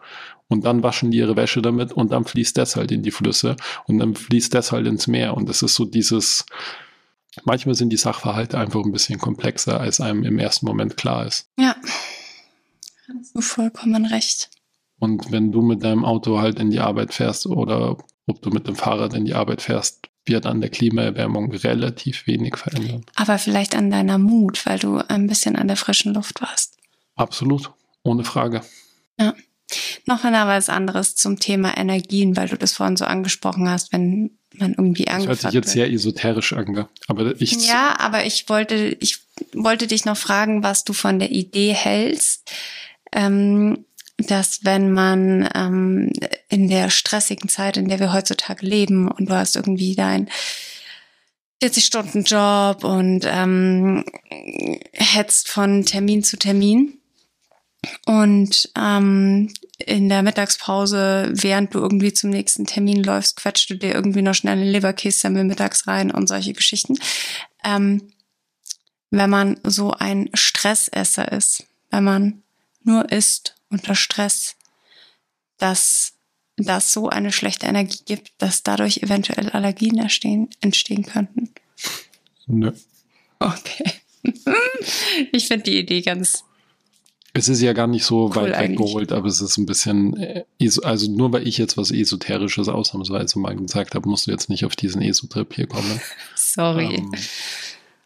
und 0.49 0.65
dann 0.65 0.83
waschen 0.83 1.11
die 1.11 1.19
ihre 1.19 1.37
Wäsche 1.37 1.63
damit 1.63 1.93
und 1.93 2.11
dann 2.13 2.25
fließt 2.25 2.57
das 2.57 2.77
halt 2.77 2.91
in 2.91 3.03
die 3.03 3.11
Flüsse 3.11 3.57
und 3.87 3.99
dann 3.99 4.15
fließt 4.15 4.53
das 4.55 4.73
halt 4.73 4.87
ins 4.87 5.07
Meer. 5.07 5.37
Und 5.37 5.49
das 5.49 5.63
ist 5.63 5.75
so 5.75 5.85
dieses, 5.85 6.47
manchmal 7.45 7.75
sind 7.75 7.91
die 7.91 7.97
Sachverhalte 7.97 8.59
einfach 8.59 8.83
ein 8.85 8.93
bisschen 8.93 9.19
komplexer, 9.19 9.81
als 9.81 10.01
einem 10.01 10.25
im 10.25 10.39
ersten 10.39 10.67
Moment 10.67 10.97
klar 10.97 11.27
ist. 11.27 11.49
Ja, 11.59 11.77
hast 13.19 13.35
du 13.35 13.41
vollkommen 13.41 14.07
recht. 14.07 14.51
Und 14.99 15.31
wenn 15.31 15.53
du 15.53 15.63
mit 15.63 15.85
deinem 15.85 16.05
Auto 16.05 16.39
halt 16.41 16.59
in 16.59 16.71
die 16.71 16.81
Arbeit 16.81 17.15
fährst 17.15 17.47
oder 17.47 17.97
ob 18.27 18.43
du 18.43 18.51
mit 18.51 18.67
dem 18.67 18.75
Fahrrad 18.75 19.15
in 19.15 19.25
die 19.25 19.35
Arbeit 19.35 19.63
fährst, 19.63 20.09
wird 20.27 20.45
an 20.45 20.61
der 20.61 20.71
Klimaerwärmung 20.71 21.53
relativ 21.53 22.27
wenig 22.27 22.57
verändern. 22.57 23.05
Aber 23.15 23.39
vielleicht 23.39 23.75
an 23.75 23.91
deiner 23.91 24.19
Mut, 24.19 24.67
weil 24.67 24.79
du 24.79 24.99
ein 24.99 25.27
bisschen 25.27 25.57
an 25.57 25.69
der 25.69 25.77
frischen 25.77 26.13
Luft 26.13 26.43
warst. 26.43 26.77
Absolut, 27.15 27.71
ohne 28.03 28.25
Frage. 28.25 28.63
Ja. 29.19 29.35
Noch 30.07 30.25
einmal 30.25 30.47
was 30.47 30.69
anderes 30.69 31.14
zum 31.14 31.39
Thema 31.39 31.77
Energien, 31.77 32.37
weil 32.37 32.49
du 32.49 32.57
das 32.57 32.73
vorhin 32.73 32.97
so 32.97 33.05
angesprochen 33.05 33.69
hast, 33.69 33.93
wenn 33.93 34.39
man 34.55 34.73
irgendwie 34.73 35.09
angefangen 35.09 35.29
Das 35.29 35.43
hört 35.43 35.53
sich 35.53 35.53
jetzt 35.53 35.73
sehr 35.73 35.91
esoterisch 35.93 36.53
an, 36.53 36.87
aber 37.07 37.41
ich. 37.41 37.66
Ja, 37.66 37.99
aber 37.99 38.25
ich 38.25 38.49
wollte, 38.49 38.97
ich 39.01 39.19
wollte 39.53 39.87
dich 39.87 40.05
noch 40.05 40.16
fragen, 40.16 40.62
was 40.62 40.85
du 40.85 40.93
von 40.93 41.19
der 41.19 41.31
Idee 41.31 41.73
hältst, 41.73 42.51
ähm, 43.12 43.85
dass 44.16 44.64
wenn 44.64 44.93
man 44.93 45.49
ähm, 45.55 46.12
in 46.49 46.69
der 46.69 46.91
stressigen 46.91 47.49
Zeit, 47.49 47.77
in 47.77 47.89
der 47.89 48.01
wir 48.01 48.12
heutzutage 48.12 48.66
leben 48.66 49.09
und 49.09 49.29
du 49.29 49.35
hast 49.35 49.55
irgendwie 49.55 49.95
dein 49.95 50.29
40-Stunden-Job 51.62 52.85
und 52.85 53.21
ähm, 53.27 54.05
hetzt 54.93 55.49
von 55.49 55.85
Termin 55.85 56.23
zu 56.23 56.37
Termin. 56.37 56.98
Und 58.07 58.70
ähm, 58.76 59.53
in 59.79 60.09
der 60.09 60.22
Mittagspause, 60.22 61.31
während 61.33 61.74
du 61.74 61.79
irgendwie 61.79 62.12
zum 62.12 62.31
nächsten 62.31 62.66
Termin 62.66 63.03
läufst, 63.03 63.37
quetscht 63.37 63.70
du 63.70 63.76
dir 63.76 63.95
irgendwie 63.95 64.22
noch 64.22 64.35
schnell 64.35 64.59
eine 64.59 64.70
Leberkässemmel 64.70 65.45
mittags 65.45 65.87
rein 65.87 66.11
und 66.11 66.26
solche 66.26 66.53
Geschichten. 66.53 66.99
Ähm, 67.64 68.12
wenn 69.11 69.31
man 69.31 69.61
so 69.64 69.93
ein 69.93 70.29
Stressesser 70.35 71.31
ist, 71.33 71.64
wenn 71.91 72.05
man 72.05 72.43
nur 72.83 73.11
isst 73.11 73.57
unter 73.70 73.95
Stress, 73.95 74.57
dass 75.59 76.14
das 76.57 76.93
so 76.93 77.09
eine 77.09 77.33
schlechte 77.33 77.66
Energie 77.66 78.03
gibt, 78.05 78.33
dass 78.39 78.62
dadurch 78.62 78.99
eventuell 78.99 79.51
Allergien 79.51 79.99
entstehen, 79.99 80.51
entstehen 80.61 81.05
könnten? 81.05 81.51
Nö. 82.47 82.72
Okay. 83.39 83.93
ich 85.33 85.47
finde 85.47 85.64
die 85.64 85.79
Idee 85.79 86.03
ganz. 86.03 86.45
Es 87.35 87.49
ist 87.49 87.61
ja 87.61 87.72
gar 87.72 87.87
nicht 87.87 88.05
so 88.05 88.26
Cool 88.26 88.37
weit 88.37 88.55
eigentlich. 88.55 88.79
weggeholt, 88.81 89.12
aber 89.12 89.26
es 89.26 89.41
ist 89.41 89.59
ein 89.59 89.66
bisschen, 89.66 90.16
äh, 90.16 90.45
also 90.83 91.11
nur 91.11 91.33
weil 91.33 91.47
ich 91.47 91.59
jetzt 91.59 91.76
was 91.76 91.91
Esoterisches 91.91 92.68
ausnahmsweise 92.68 93.39
mal 93.39 93.55
gesagt 93.55 93.95
habe, 93.95 94.09
musst 94.09 94.26
du 94.26 94.31
jetzt 94.31 94.49
nicht 94.49 94.64
auf 94.64 94.74
diesen 94.74 95.03
Esotrip 95.03 95.55
hier 95.55 95.66
kommen. 95.66 96.01
Sorry. 96.35 96.97
Ähm, 96.97 97.12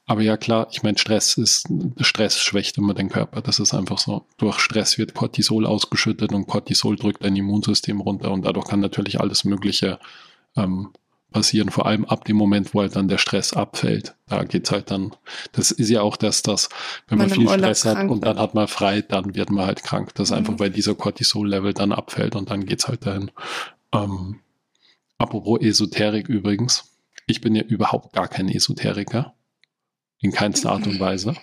aber 0.07 0.23
ja, 0.23 0.37
klar, 0.37 0.69
ich 0.73 0.83
meine, 0.83 0.99
Stress 0.99 1.39
ist, 1.39 1.69
Stress 2.01 2.39
schwächt 2.39 2.77
immer 2.77 2.93
den 2.93 3.09
Körper. 3.09 3.41
Das 3.41 3.61
ist 3.61 3.73
einfach 3.73 3.99
so. 3.99 4.27
Durch 4.37 4.59
Stress 4.59 4.99
wird 4.99 5.15
Cortisol 5.15 5.65
ausgeschüttet 5.65 6.33
und 6.33 6.47
Cortisol 6.49 6.97
drückt 6.97 7.25
dein 7.25 7.37
Immunsystem 7.37 8.01
runter 8.01 8.33
und 8.33 8.45
dadurch 8.45 8.67
kann 8.67 8.81
natürlich 8.81 9.21
alles 9.21 9.45
Mögliche 9.45 10.01
ähm, 10.57 10.93
passieren. 11.33 11.71
Vor 11.71 11.87
allem 11.87 12.05
ab 12.05 12.25
dem 12.25 12.37
Moment, 12.37 12.75
wo 12.75 12.81
halt 12.81 12.95
dann 12.95 13.09
der 13.09 13.19
Stress 13.19 13.53
abfällt. 13.53 14.15
Da 14.29 14.45
geht's 14.45 14.71
halt 14.71 14.91
dann, 14.91 15.15
das 15.53 15.71
ist 15.73 15.89
ja 15.89 16.03
auch 16.03 16.17
das, 16.17 16.43
dass, 16.43 16.69
wenn 17.09 17.19
man, 17.19 17.29
Man 17.29 17.39
viel 17.39 17.49
Stress 17.49 17.85
hat 17.85 18.09
und 18.09 18.25
dann 18.25 18.39
hat 18.39 18.55
man 18.55 18.69
frei, 18.69 19.03
dann 19.03 19.35
wird 19.35 19.51
man 19.51 19.67
halt 19.67 19.83
krank. 19.83 20.15
Das 20.15 20.29
ist 20.31 20.33
einfach, 20.37 20.53
Mhm. 20.55 20.61
weil 20.61 20.71
dieser 20.71 20.95
Cortisol-Level 20.95 21.73
dann 21.75 21.93
abfällt 21.93 22.37
und 22.37 22.51
dann 22.51 22.65
geht's 22.67 22.87
halt 22.89 23.05
dahin. 23.07 23.31
Ähm, 23.93 24.41
apropos 25.19 25.61
Esoterik 25.61 26.29
übrigens. 26.29 26.85
Ich 27.27 27.41
bin 27.41 27.55
ja 27.55 27.63
überhaupt 27.63 28.13
gar 28.15 28.29
kein 28.29 28.49
Esoteriker. 28.49 29.35
In 30.21 30.33
keinster 30.33 30.71
Art 30.73 30.87
und 30.87 31.01
Weise. 31.01 31.35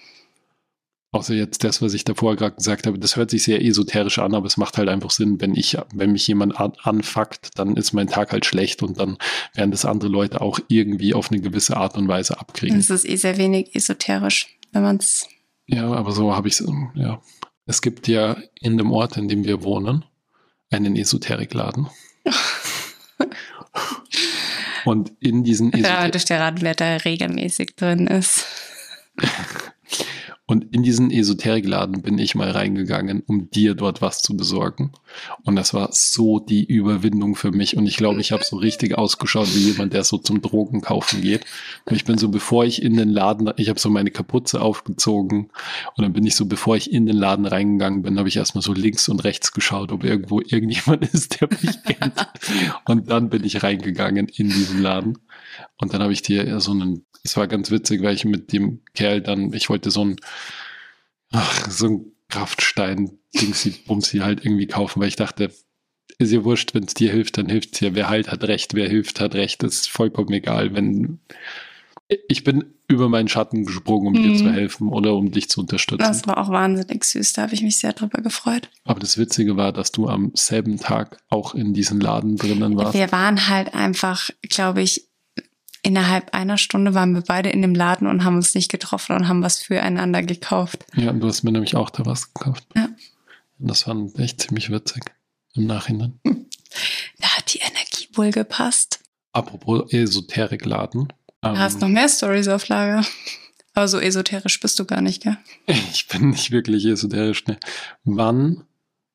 Außer 1.12 1.34
jetzt 1.34 1.64
das, 1.64 1.82
was 1.82 1.96
ich 1.96 2.04
davor 2.04 2.36
gerade 2.36 2.56
gesagt 2.56 2.86
habe, 2.86 3.00
das 3.00 3.16
hört 3.16 3.32
sich 3.32 3.42
sehr 3.42 3.66
esoterisch 3.66 4.20
an, 4.20 4.36
aber 4.36 4.46
es 4.46 4.58
macht 4.58 4.78
halt 4.78 4.90
einfach 4.90 5.10
Sinn, 5.10 5.42
wenn 5.42 5.56
ich, 5.56 5.76
wenn 5.92 6.12
mich 6.12 6.28
jemand 6.28 6.60
an, 6.60 6.74
anfuckt, 6.84 7.58
dann 7.58 7.76
ist 7.78 7.94
mein 7.94 8.08
Tag 8.08 8.32
halt 8.32 8.46
schlecht 8.46 8.84
und 8.84 9.00
dann 9.00 9.18
werden 9.56 9.72
das 9.72 9.86
andere 9.86 10.12
Leute 10.12 10.40
auch 10.40 10.60
irgendwie 10.68 11.16
auf 11.16 11.32
eine 11.32 11.42
gewisse 11.42 11.78
Art 11.78 11.98
und 11.98 12.08
Weise 12.08 12.40
abkriegen. 12.40 12.78
Es 12.78 12.92
ist 12.92 13.10
eh 13.10 13.16
sehr 13.16 13.38
wenig 13.38 13.74
esoterisch, 13.74 14.56
wenn 14.72 14.84
man 14.84 14.98
es. 14.98 15.28
Ja, 15.66 15.92
aber 15.92 16.12
so 16.12 16.36
habe 16.36 16.48
ich 16.48 16.60
es, 16.60 16.72
ja. 16.94 17.20
Es 17.66 17.82
gibt 17.82 18.08
ja 18.08 18.38
in 18.60 18.78
dem 18.78 18.92
Ort, 18.92 19.18
in 19.18 19.28
dem 19.28 19.46
wir 19.46 19.64
wohnen, 19.64 20.06
einen 20.70 20.96
Esoterikladen. 20.96 21.88
Und 24.86 25.12
in 25.20 25.44
diesen 25.44 25.72
Da 25.72 25.78
Esoter 25.78 26.10
durch 26.10 26.26
der 26.26 26.40
Rad, 26.40 26.62
wer 26.62 26.76
da 26.76 26.98
regelmäßig 26.98 27.76
drin 27.76 28.06
ist. 28.08 28.46
und 30.50 30.74
in 30.74 30.82
diesen 30.82 31.12
Esoterikladen 31.12 32.02
bin 32.02 32.18
ich 32.18 32.34
mal 32.34 32.50
reingegangen, 32.50 33.22
um 33.28 33.52
dir 33.52 33.76
dort 33.76 34.02
was 34.02 34.24
zu 34.24 34.36
besorgen. 34.36 34.94
Und 35.44 35.56
das 35.56 35.76
war 35.76 35.90
so 35.92 36.40
die 36.40 36.66
Überwindung 36.66 37.36
für 37.36 37.52
mich. 37.52 37.78
Und 37.78 37.86
ich 37.86 37.98
glaube, 37.98 38.20
ich 38.20 38.32
habe 38.32 38.44
so 38.44 38.58
richtig 38.58 38.98
ausgeschaut 38.98 39.54
wie 39.54 39.70
jemand, 39.70 39.94
der 39.94 40.04
so 40.04 40.18
zum 40.18 40.42
Drogen 40.42 40.82
kaufen 40.82 41.22
geht. 41.22 41.46
Und 41.86 41.96
ich 41.96 42.04
bin 42.04 42.18
so, 42.18 42.30
bevor 42.30 42.66
ich 42.66 42.82
in 42.82 42.98
den 42.98 43.10
Laden, 43.10 43.52
ich 43.58 43.70
habe 43.70 43.80
so 43.80 43.92
meine 43.92 44.10
Kapuze 44.10 44.60
aufgezogen 44.60 45.52
und 45.96 46.02
dann 46.04 46.14
bin 46.14 46.26
ich 46.26 46.36
so, 46.36 46.48
bevor 46.48 46.76
ich 46.76 46.92
in 46.92 47.06
den 47.06 47.16
Laden 47.16 47.46
reingegangen 47.46 48.02
bin, 48.02 48.18
habe 48.18 48.28
ich 48.28 48.38
erstmal 48.38 48.64
so 48.64 48.74
links 48.74 49.08
und 49.08 49.24
rechts 49.24 49.52
geschaut, 49.52 49.92
ob 49.92 50.04
irgendwo 50.04 50.42
irgendjemand 50.42 51.06
ist, 51.14 51.40
der 51.40 51.50
mich 51.50 51.84
kennt. 51.84 52.28
Und 52.86 53.12
dann 53.12 53.30
bin 53.30 53.44
ich 53.44 53.62
reingegangen 53.62 54.28
in 54.28 54.48
diesen 54.48 54.82
Laden. 54.82 55.20
Und 55.78 55.94
dann 55.94 56.02
habe 56.02 56.14
ich 56.14 56.24
dir 56.24 56.60
so 56.60 56.72
einen, 56.72 57.06
es 57.24 57.36
war 57.38 57.48
ganz 57.48 57.72
witzig, 57.72 58.02
weil 58.02 58.16
ich 58.16 58.26
mit 58.26 58.52
dem 58.54 58.82
Kerl 58.94 59.22
dann, 59.22 59.54
ich 59.54 59.70
wollte 59.70 59.92
so 59.92 60.04
ein, 60.06 60.16
ach, 61.32 61.70
so 61.70 61.88
ein 61.88 62.12
Kraftstein, 62.30 63.18
Dingsi, 63.40 63.72
Bumsi 63.88 64.20
halt 64.20 64.46
irgendwie 64.46 64.68
kaufen, 64.68 65.00
weil 65.02 65.08
ich 65.08 65.16
dachte, 65.16 65.52
ist 66.18 66.32
ja 66.32 66.44
wurscht, 66.44 66.74
wenn 66.74 66.84
es 66.84 66.94
dir 66.94 67.12
hilft, 67.12 67.38
dann 67.38 67.48
hilft 67.48 67.74
es 67.74 67.80
dir. 67.80 67.96
Wer 67.96 68.10
halt 68.10 68.30
hat 68.32 68.44
recht, 68.44 68.74
wer 68.74 68.90
hilft, 68.90 69.20
hat 69.20 69.36
recht. 69.36 69.64
Das 69.64 69.76
ist 69.76 69.90
vollkommen 69.90 70.34
egal. 70.34 70.74
Wenn 70.74 71.20
ich 72.28 72.44
bin 72.44 72.74
über 72.88 73.08
meinen 73.08 73.28
Schatten 73.28 73.66
gesprungen, 73.66 74.08
um 74.08 74.14
dir 74.16 74.32
Mhm. 74.32 74.36
zu 74.38 74.52
helfen 74.52 74.90
oder 74.90 75.14
um 75.14 75.32
dich 75.32 75.48
zu 75.48 75.62
unterstützen. 75.62 76.00
Das 76.00 76.26
war 76.26 76.40
auch 76.40 76.50
wahnsinnig 76.50 77.04
süß. 77.04 77.34
Da 77.34 77.44
habe 77.44 77.54
ich 77.54 77.62
mich 77.62 77.78
sehr 77.78 77.94
drüber 77.94 78.22
gefreut. 78.24 78.70
Aber 78.84 79.00
das 79.00 79.20
Witzige 79.20 79.58
war, 79.58 79.72
dass 79.72 79.92
du 79.92 80.08
am 80.08 80.32
selben 80.34 80.80
Tag 80.80 81.22
auch 81.30 81.54
in 81.54 81.74
diesen 81.76 82.00
Laden 82.02 82.36
drinnen 82.36 82.76
warst. 82.78 82.96
Wir 82.96 83.12
waren 83.12 83.48
halt 83.48 83.76
einfach, 83.76 84.32
glaube 84.42 84.82
ich, 84.82 85.09
innerhalb 85.82 86.34
einer 86.34 86.58
Stunde 86.58 86.94
waren 86.94 87.14
wir 87.14 87.22
beide 87.22 87.50
in 87.50 87.62
dem 87.62 87.76
Laden 87.76 88.08
und 88.08 88.24
haben 88.24 88.36
uns 88.36 88.56
nicht 88.56 88.72
getroffen 88.72 89.16
und 89.16 89.28
haben 89.28 89.42
was 89.44 89.62
füreinander 89.62 90.24
gekauft. 90.24 90.86
Ja, 90.96 91.12
du 91.14 91.28
hast 91.28 91.44
mir 91.44 91.52
nämlich 91.52 91.76
auch 91.76 91.90
da 91.90 92.06
was 92.06 92.34
gekauft. 92.34 92.66
Ja. 92.76 92.90
Das 93.58 93.88
war 93.88 93.96
echt 94.18 94.42
ziemlich 94.42 94.70
witzig 94.72 95.04
im 95.54 95.66
Nachhinein. 95.68 96.20
Da 96.24 97.28
hat 97.36 97.54
die 97.54 97.60
Energie 97.60 98.08
wohl 98.14 98.32
gepasst. 98.32 99.00
Apropos 99.34 99.92
Esoterikladen. 99.92 101.12
Du 101.42 101.58
hast 101.58 101.82
noch 101.82 101.88
Ähm, 101.88 101.94
mehr 101.94 102.10
Stories 102.10 102.48
auf 102.48 102.68
Lager. 102.68 103.06
Aber 103.74 103.88
so 103.88 104.00
esoterisch 104.00 104.60
bist 104.60 104.78
du 104.80 104.86
gar 104.86 105.02
nicht, 105.02 105.24
gell? 105.24 105.38
ich 105.66 106.08
bin 106.08 106.32
nicht 106.32 106.52
wirklich 106.52 106.86
esoterisch. 106.86 107.46
Ne? 107.48 107.58
Wann, 108.04 108.64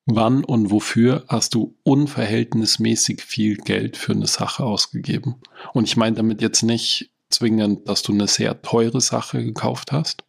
wann 0.05 0.43
und 0.43 0.71
wofür 0.71 1.25
hast 1.27 1.53
du 1.55 1.75
unverhältnismäßig 1.83 3.21
viel 3.21 3.57
Geld 3.57 3.97
für 3.97 4.13
eine 4.13 4.27
Sache 4.27 4.63
ausgegeben? 4.63 5.35
Und 5.73 5.85
ich 5.85 5.97
meine 5.97 6.15
damit 6.15 6.41
jetzt 6.41 6.63
nicht 6.63 7.11
zwingend, 7.29 7.89
dass 7.89 8.01
du 8.03 8.13
eine 8.13 8.27
sehr 8.27 8.61
teure 8.61 9.01
Sache 9.01 9.43
gekauft 9.43 9.91
hast, 9.91 10.23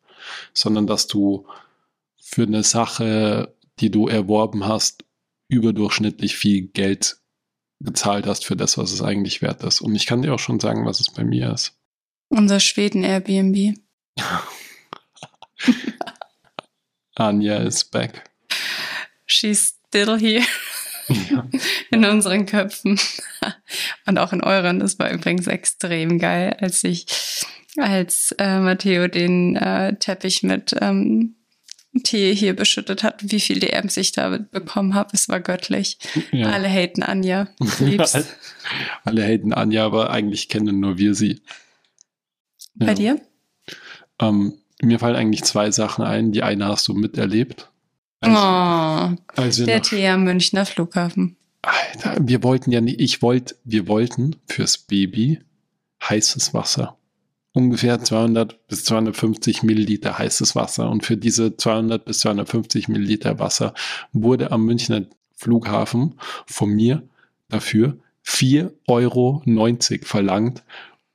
sondern 0.55 0.87
dass 0.87 1.07
du 1.07 1.47
für 2.16 2.45
eine 2.45 2.62
Sache, 2.62 3.55
die 3.79 3.91
du 3.91 4.09
erworben 4.09 4.66
hast, 4.66 5.05
überdurchschnittlich 5.49 6.37
viel 6.37 6.68
Geld 6.68 7.18
gezahlt 7.81 8.27
hast 8.27 8.45
für 8.45 8.57
das, 8.57 8.79
was 8.79 8.93
es 8.93 9.03
eigentlich 9.03 9.43
wert 9.43 9.62
ist. 9.62 9.81
Und 9.81 9.95
ich 9.95 10.07
kann 10.07 10.22
dir 10.22 10.35
auch 10.35 10.39
schon 10.39 10.59
sagen, 10.59 10.87
was 10.87 11.01
es 11.01 11.11
bei 11.11 11.24
mir 11.24 11.53
ist. 11.53 11.79
Unser 12.29 12.59
Schweden 12.59 13.05
Airbnb. 13.05 13.79
Anja 17.14 17.59
is 17.59 17.85
back. 17.85 18.24
She's 19.27 19.79
still 19.89 20.18
here. 20.18 20.45
in 21.91 22.05
unseren 22.05 22.47
Köpfen 22.47 22.99
und 24.07 24.18
auch 24.18 24.33
in 24.33 24.43
euren. 24.43 24.81
Das 24.81 24.99
war 24.99 25.11
übrigens 25.11 25.47
extrem 25.47 26.18
geil, 26.18 26.57
als 26.61 26.83
ich, 26.85 27.07
als 27.79 28.35
äh, 28.39 28.59
Matteo 28.59 29.09
den 29.09 29.57
äh, 29.57 29.97
Teppich 29.97 30.43
mit 30.43 30.74
ähm, 30.81 31.37
Tee 32.03 32.35
hier 32.35 32.55
beschüttet 32.55 33.03
hat, 33.03 33.31
wie 33.31 33.41
viel 33.41 33.59
DMs 33.61 33.97
ich 33.97 34.12
da 34.12 34.39
bekommen 34.39 34.95
habe. 34.95 35.11
Es 35.12 35.29
war 35.29 35.41
göttlich. 35.41 35.99
Ja. 36.31 36.51
Alle 36.51 36.68
haten 36.68 37.03
Anja. 37.03 37.49
Alle 39.05 39.24
haten 39.24 39.53
Anja, 39.53 39.85
aber 39.85 40.11
eigentlich 40.11 40.49
kennen 40.49 40.81
nur 40.81 40.99
wir 40.99 41.14
sie. 41.14 41.43
Bei 42.74 42.95
dir? 42.95 43.20
Ähm, 44.20 44.59
mir 44.83 44.99
fallen 44.99 45.16
eigentlich 45.16 45.45
zwei 45.45 45.70
Sachen 45.70 46.05
ein. 46.05 46.33
Die 46.33 46.43
eine 46.43 46.66
hast 46.66 46.89
du 46.89 46.95
miterlebt. 46.95 47.70
Oh, 48.23 48.29
Als, 48.29 49.19
als 49.37 49.67
wir 49.67 49.81
der 49.81 50.14
am 50.14 50.25
Münchner 50.25 50.67
Flughafen. 50.67 51.37
Alter, 51.62 52.17
wir 52.21 52.43
wollten 52.43 52.71
ja 52.71 52.81
nicht, 52.81 53.01
ich 53.01 53.23
wollte, 53.23 53.57
wir 53.64 53.89
wollten 53.89 54.37
fürs 54.47 54.79
Baby 54.79 55.41
heißes 56.03 56.55
Wasser. 56.55 56.97
Ungefähr 57.53 58.03
200 58.03 58.67
bis 58.69 58.85
250 58.85 59.62
Milliliter 59.62 60.19
heißes 60.19 60.55
Wasser. 60.55 60.91
Und 60.91 61.05
für 61.05 61.17
diese 61.17 61.57
200 61.57 62.05
bis 62.05 62.21
250 62.21 62.89
Milliliter 62.89 63.39
Wasser 63.39 63.75
wurde 64.12 64.53
am 64.53 64.64
Münchner 64.64 65.07
Flughafen 65.35 66.19
von 66.47 66.71
mir 66.71 67.03
dafür 67.49 67.99
4,90 68.27 68.73
Euro 68.89 69.43
verlangt. 70.03 70.64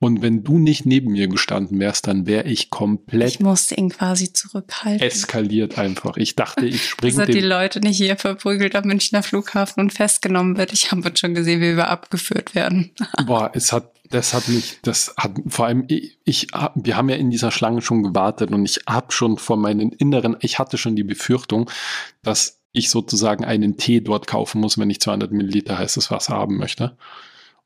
Und 0.03 0.23
wenn 0.23 0.43
du 0.43 0.57
nicht 0.57 0.87
neben 0.87 1.11
mir 1.11 1.27
gestanden 1.27 1.79
wärst, 1.79 2.07
dann 2.07 2.25
wäre 2.25 2.47
ich 2.47 2.71
komplett 2.71 3.35
Ich 3.35 3.39
musste 3.39 3.75
ihn 3.75 3.89
quasi 3.89 4.33
zurückhalten. 4.33 5.05
eskaliert 5.07 5.77
einfach. 5.77 6.17
Ich 6.17 6.35
dachte, 6.35 6.65
ich 6.65 6.83
springe 6.89 7.19
er 7.19 7.25
die 7.27 7.39
Leute 7.39 7.81
nicht 7.81 7.97
hier 7.97 8.17
verprügelt 8.17 8.75
am 8.75 8.85
Münchner 8.85 9.21
Flughafen 9.21 9.79
und 9.79 9.93
festgenommen 9.93 10.57
wird. 10.57 10.73
Ich 10.73 10.91
habe 10.91 11.11
schon 11.15 11.35
gesehen, 11.35 11.61
wie 11.61 11.77
wir 11.77 11.89
abgeführt 11.89 12.55
werden. 12.55 12.89
Boah, 13.27 13.51
es 13.53 13.71
hat, 13.71 13.93
das 14.09 14.33
hat 14.33 14.47
mich, 14.47 14.79
das 14.81 15.13
hat, 15.17 15.33
vor 15.45 15.67
allem 15.67 15.83
ich, 15.87 16.17
ich 16.25 16.47
wir 16.73 16.97
haben 16.97 17.09
ja 17.09 17.17
in 17.17 17.29
dieser 17.29 17.51
Schlange 17.51 17.83
schon 17.83 18.01
gewartet 18.01 18.49
und 18.49 18.65
ich 18.65 18.79
habe 18.89 19.11
schon 19.11 19.37
vor 19.37 19.55
meinen 19.55 19.91
inneren, 19.91 20.35
ich 20.39 20.57
hatte 20.57 20.79
schon 20.79 20.95
die 20.95 21.03
Befürchtung, 21.03 21.69
dass 22.23 22.59
ich 22.71 22.89
sozusagen 22.89 23.45
einen 23.45 23.77
Tee 23.77 24.01
dort 24.01 24.25
kaufen 24.25 24.61
muss, 24.61 24.79
wenn 24.79 24.89
ich 24.89 24.99
200 24.99 25.31
Milliliter 25.31 25.77
heißes 25.77 26.09
Wasser 26.09 26.33
haben 26.33 26.57
möchte. 26.57 26.97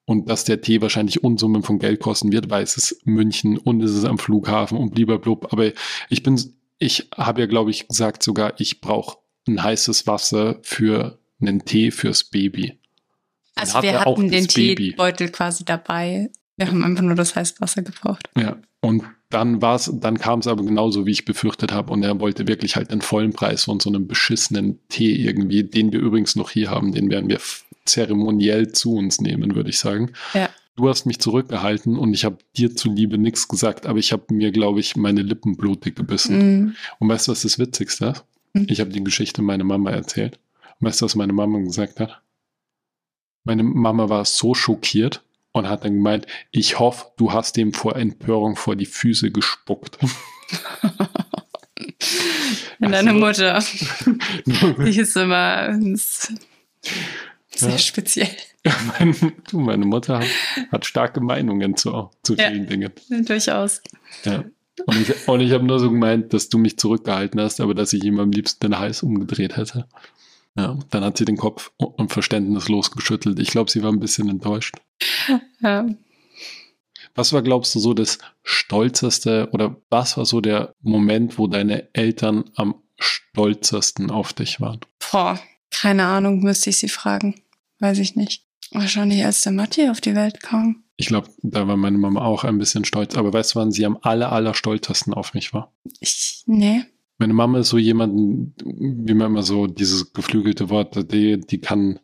Und 0.05 0.29
dass 0.29 0.43
der 0.43 0.61
Tee 0.61 0.81
wahrscheinlich 0.81 1.23
Unsummen 1.23 1.63
von 1.63 1.79
Geld 1.79 1.99
kosten 1.99 2.31
wird, 2.31 2.49
weil 2.49 2.63
es 2.63 2.77
ist 2.77 3.05
München 3.07 3.57
und 3.57 3.81
es 3.81 3.91
ist 3.91 4.05
am 4.05 4.19
Flughafen 4.19 4.77
und 4.77 4.93
blub. 4.93 5.51
Aber 5.51 5.71
ich 6.09 6.21
bin, 6.21 6.39
ich 6.77 7.09
habe 7.15 7.41
ja, 7.41 7.47
glaube 7.47 7.71
ich, 7.71 7.87
gesagt 7.87 8.21
sogar, 8.21 8.53
ich 8.59 8.81
brauche 8.81 9.17
ein 9.47 9.61
heißes 9.61 10.05
Wasser 10.05 10.59
für 10.61 11.19
einen 11.41 11.65
Tee 11.65 11.91
fürs 11.91 12.23
Baby. 12.23 12.79
Also 13.55 13.81
wir 13.81 13.99
hatten 14.01 14.29
den 14.29 14.47
Teebeutel 14.47 15.29
quasi 15.29 15.65
dabei. 15.65 16.29
Wir 16.57 16.67
haben 16.67 16.83
einfach 16.83 17.03
nur 17.03 17.15
das 17.15 17.35
heiße 17.35 17.55
Wasser 17.59 17.81
gebraucht. 17.81 18.29
Ja, 18.37 18.57
und 18.81 19.03
dann 19.35 19.61
war's, 19.61 19.91
dann 19.93 20.17
kam 20.17 20.39
es 20.39 20.47
aber 20.47 20.63
genauso, 20.63 21.05
wie 21.05 21.11
ich 21.11 21.25
befürchtet 21.25 21.73
habe. 21.73 21.91
Und 21.91 22.03
er 22.03 22.21
wollte 22.21 22.47
wirklich 22.47 22.77
halt 22.77 22.91
den 22.91 23.01
vollen 23.01 23.33
Preis 23.33 23.65
von 23.65 23.81
so 23.81 23.89
einem 23.89 24.07
beschissenen 24.07 24.79
Tee 24.87 25.13
irgendwie, 25.13 25.65
den 25.65 25.91
wir 25.91 25.99
übrigens 25.99 26.37
noch 26.37 26.51
hier 26.51 26.69
haben, 26.69 26.93
den 26.93 27.09
werden 27.09 27.29
wir 27.29 27.41
zeremoniell 27.83 28.71
zu 28.71 28.95
uns 28.95 29.19
nehmen, 29.19 29.53
würde 29.53 29.71
ich 29.71 29.77
sagen. 29.77 30.13
Ja. 30.33 30.49
Du 30.77 30.87
hast 30.87 31.05
mich 31.05 31.19
zurückgehalten 31.19 31.97
und 31.97 32.13
ich 32.13 32.23
habe 32.23 32.37
dir 32.55 32.77
zuliebe 32.77 33.17
nichts 33.17 33.49
gesagt, 33.49 33.87
aber 33.87 33.99
ich 33.99 34.13
habe 34.13 34.33
mir, 34.33 34.51
glaube 34.51 34.79
ich, 34.79 34.95
meine 34.95 35.21
Lippen 35.21 35.57
blutig 35.57 35.97
gebissen. 35.97 36.37
Mm. 36.37 36.75
Und 36.99 37.09
weißt 37.09 37.27
du, 37.27 37.33
was 37.33 37.41
das 37.41 37.59
Witzigste 37.59 38.07
ist? 38.07 38.23
Mm. 38.53 38.63
Ich 38.67 38.79
habe 38.79 38.89
die 38.89 39.03
Geschichte 39.03 39.41
meiner 39.41 39.65
Mama 39.65 39.91
erzählt. 39.91 40.39
Und 40.79 40.87
weißt 40.87 41.01
du, 41.01 41.05
was 41.05 41.15
meine 41.15 41.33
Mama 41.33 41.59
gesagt 41.59 41.99
hat? 41.99 42.21
Meine 43.43 43.63
Mama 43.63 44.07
war 44.07 44.23
so 44.23 44.53
schockiert 44.53 45.23
und 45.55 45.69
hat 45.69 45.85
dann 45.85 45.93
gemeint, 45.93 46.27
ich 46.51 46.79
hoffe, 46.79 47.05
du 47.15 47.31
hast 47.31 47.55
dem 47.55 47.71
vor 47.71 47.95
Empörung 47.95 48.57
vor 48.57 48.75
die 48.75 48.85
Füße 48.85 49.31
gespuckt. 49.31 49.97
Deine 52.79 52.97
also, 52.97 53.13
Mutter. 53.13 53.63
die 54.45 54.99
ist 54.99 55.15
immer 55.15 55.79
sehr 57.55 57.69
ja. 57.69 57.77
speziell. 57.77 58.35
Meine, 58.99 59.15
meine 59.53 59.85
Mutter 59.85 60.19
hat, 60.19 60.27
hat, 60.71 60.85
starke 60.85 61.21
Meinungen 61.21 61.77
zu, 61.77 62.09
zu 62.21 62.35
ja, 62.35 62.49
vielen 62.49 62.67
Dingen. 62.67 62.91
Durchaus. 63.09 63.81
Ja. 64.25 64.43
Und 64.85 65.01
ich, 65.01 65.27
und 65.27 65.39
ich 65.39 65.51
habe 65.53 65.63
nur 65.63 65.79
so 65.79 65.89
gemeint, 65.89 66.33
dass 66.33 66.49
du 66.49 66.57
mich 66.57 66.77
zurückgehalten 66.77 67.39
hast, 67.39 67.61
aber 67.61 67.73
dass 67.73 67.93
ich 67.93 68.03
ihm 68.03 68.19
am 68.19 68.31
liebsten 68.31 68.59
den 68.59 68.77
Hals 68.77 69.03
umgedreht 69.03 69.55
hätte. 69.55 69.87
Ja, 70.57 70.79
dann 70.89 71.03
hat 71.03 71.17
sie 71.17 71.25
den 71.25 71.37
Kopf 71.37 71.71
und 71.77 72.13
verständnislos 72.13 72.91
geschüttelt. 72.91 73.39
Ich 73.39 73.49
glaube, 73.49 73.69
sie 73.69 73.83
war 73.83 73.91
ein 73.91 73.99
bisschen 73.99 74.29
enttäuscht. 74.29 74.75
Ja. 75.61 75.87
Was 77.15 77.31
war, 77.31 77.41
glaubst 77.41 77.73
du, 77.73 77.79
so 77.79 77.93
das 77.93 78.19
stolzeste 78.43 79.49
oder 79.51 79.77
was 79.89 80.17
war 80.17 80.25
so 80.25 80.41
der 80.41 80.73
Moment, 80.81 81.39
wo 81.39 81.47
deine 81.47 81.87
Eltern 81.93 82.51
am 82.55 82.75
stolzesten 82.99 84.11
auf 84.11 84.33
dich 84.33 84.59
waren? 84.59 84.81
Boah, 85.11 85.39
keine 85.71 86.05
Ahnung, 86.05 86.41
müsste 86.41 86.69
ich 86.69 86.77
sie 86.77 86.89
fragen. 86.89 87.41
Weiß 87.79 87.99
ich 87.99 88.15
nicht. 88.15 88.45
Wahrscheinlich 88.71 89.23
als 89.23 89.41
der 89.41 89.53
Matti 89.53 89.89
auf 89.89 90.01
die 90.01 90.15
Welt 90.15 90.41
kam. 90.41 90.83
Ich 90.97 91.07
glaube, 91.07 91.29
da 91.41 91.67
war 91.67 91.77
meine 91.77 91.97
Mama 91.97 92.21
auch 92.21 92.43
ein 92.43 92.57
bisschen 92.57 92.85
stolz. 92.85 93.15
Aber 93.15 93.33
weißt 93.33 93.55
du, 93.55 93.59
wann 93.59 93.71
sie 93.71 93.85
am 93.85 93.97
aller, 94.01 94.31
aller 94.31 94.53
stolzesten 94.53 95.13
auf 95.13 95.33
mich 95.33 95.53
war? 95.53 95.73
Ich, 95.99 96.43
nee. 96.45 96.83
Meine 97.17 97.33
Mama 97.33 97.59
ist 97.59 97.69
so 97.69 97.77
jemand, 97.77 98.53
wie 98.63 99.13
man 99.13 99.27
immer 99.27 99.43
so 99.43 99.67
dieses 99.67 100.11
geflügelte 100.11 100.69
Wort, 100.69 101.11
die, 101.13 101.39
die 101.39 101.59
kann 101.59 101.99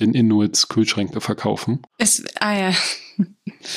den 0.00 0.12
Inuits 0.12 0.68
Kühlschränke 0.68 1.20
verkaufen. 1.20 1.82
Es, 1.98 2.24
ah 2.40 2.58
ja. 2.58 2.72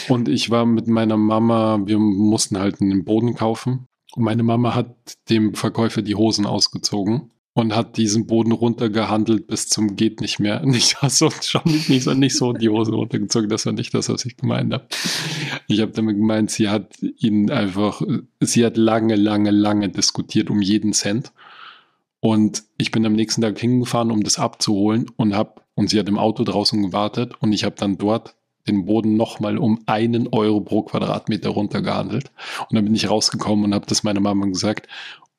Und 0.08 0.28
ich 0.28 0.50
war 0.50 0.66
mit 0.66 0.88
meiner 0.88 1.18
Mama, 1.18 1.82
wir 1.86 2.00
mussten 2.00 2.58
halt 2.58 2.82
einen 2.82 3.06
Boden 3.06 3.36
kaufen. 3.36 3.86
Und 4.14 4.24
meine 4.24 4.44
Mama 4.44 4.74
hat 4.74 4.96
dem 5.30 5.54
Verkäufer 5.54 6.02
die 6.02 6.16
Hosen 6.16 6.48
ausgezogen 6.48 7.32
und 7.54 7.76
hat 7.76 7.98
diesen 7.98 8.28
Boden 8.28 8.52
runtergehandelt 8.52 9.48
bis 9.48 9.68
zum 9.68 9.96
geht 9.96 10.22
nicht 10.22 10.40
mehr. 10.40 10.62
Nicht 10.66 10.98
so, 11.08 11.30
schon 11.30 11.62
nicht, 11.66 11.90
nicht, 11.90 12.04
so, 12.04 12.14
nicht 12.14 12.36
so 12.36 12.54
die 12.54 12.70
Hosen 12.70 12.94
runtergezogen, 12.94 13.50
das 13.50 13.66
war 13.66 13.74
nicht 13.74 13.94
das, 13.94 14.10
was 14.10 14.26
ich 14.26 14.38
gemeint 14.38 14.74
habe. 14.74 14.86
Ich 15.68 15.82
habe 15.82 15.92
damit 15.92 16.16
gemeint, 16.16 16.52
sie 16.52 16.70
hat 16.70 16.94
ihn 17.02 17.50
einfach, 17.52 18.02
sie 18.40 18.66
hat 18.66 18.78
lange, 18.78 19.16
lange, 19.16 19.52
lange 19.52 19.90
diskutiert 19.90 20.50
um 20.50 20.62
jeden 20.62 20.94
Cent. 20.94 21.32
Und 22.22 22.64
ich 22.78 22.92
bin 22.92 23.06
am 23.06 23.14
nächsten 23.14 23.42
Tag 23.42 23.58
hingefahren, 23.60 24.12
um 24.12 24.24
das 24.24 24.40
abzuholen 24.40 25.10
und 25.16 25.36
habe, 25.36 25.62
und 25.76 25.90
sie 25.90 26.00
hat 26.00 26.10
im 26.10 26.18
Auto 26.18 26.44
draußen 26.44 26.82
gewartet 26.82 27.34
und 27.40 27.54
ich 27.54 27.64
habe 27.64 27.76
dann 27.78 27.98
dort 27.98 28.36
den 28.68 28.86
Boden 28.86 29.16
nochmal 29.16 29.58
um 29.58 29.80
einen 29.86 30.28
Euro 30.28 30.62
pro 30.62 30.84
Quadratmeter 30.84 31.50
runtergehandelt. 31.50 32.32
Und 32.70 32.76
dann 32.76 32.86
bin 32.86 32.96
ich 32.96 33.10
rausgekommen 33.10 33.66
und 33.66 33.74
habe 33.74 33.86
das 33.88 34.04
meiner 34.04 34.20
Mama 34.20 34.46
gesagt. 34.46 34.88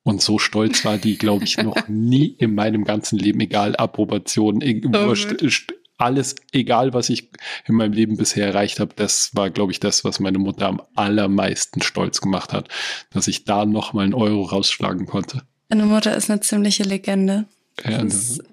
Und 0.03 0.21
so 0.21 0.39
stolz 0.39 0.83
war 0.83 0.97
die, 0.97 1.17
glaube 1.17 1.43
ich, 1.43 1.57
noch 1.57 1.87
nie 1.87 2.35
in 2.39 2.55
meinem 2.55 2.85
ganzen 2.85 3.19
Leben, 3.19 3.39
egal 3.39 3.75
Approbation, 3.75 4.63
oh, 4.93 5.15
alles, 6.01 6.35
egal 6.51 6.93
was 6.93 7.09
ich 7.09 7.29
in 7.67 7.75
meinem 7.75 7.93
Leben 7.93 8.17
bisher 8.17 8.47
erreicht 8.47 8.79
habe, 8.79 8.93
das 8.95 9.35
war, 9.35 9.51
glaube 9.51 9.71
ich, 9.71 9.79
das, 9.79 10.03
was 10.03 10.19
meine 10.19 10.39
Mutter 10.39 10.67
am 10.67 10.81
allermeisten 10.95 11.81
stolz 11.81 12.19
gemacht 12.21 12.51
hat, 12.53 12.69
dass 13.11 13.27
ich 13.27 13.45
da 13.45 13.65
nochmal 13.65 14.05
einen 14.05 14.15
Euro 14.15 14.43
rausschlagen 14.43 15.05
konnte. 15.05 15.43
Meine 15.69 15.85
Mutter 15.85 16.15
ist 16.17 16.29
eine 16.29 16.41
ziemliche 16.41 16.83
Legende. 16.83 17.45
Ja, 17.85 18.01
ist, 18.01 18.43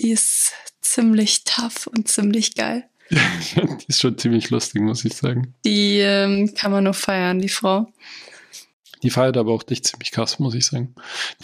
die 0.00 0.10
ist 0.10 0.52
ziemlich 0.80 1.44
tough 1.44 1.86
und 1.86 2.08
ziemlich 2.08 2.54
geil. 2.54 2.84
die 3.10 3.86
ist 3.88 4.00
schon 4.00 4.18
ziemlich 4.18 4.50
lustig, 4.50 4.82
muss 4.82 5.04
ich 5.04 5.14
sagen. 5.14 5.54
Die 5.64 5.98
ähm, 5.98 6.52
kann 6.54 6.72
man 6.72 6.84
nur 6.84 6.94
feiern, 6.94 7.38
die 7.38 7.48
Frau. 7.48 7.92
Die 9.02 9.10
feiert 9.10 9.36
aber 9.36 9.52
auch 9.52 9.62
dich 9.62 9.84
ziemlich 9.84 10.10
krass, 10.10 10.38
muss 10.38 10.54
ich 10.54 10.66
sagen. 10.66 10.94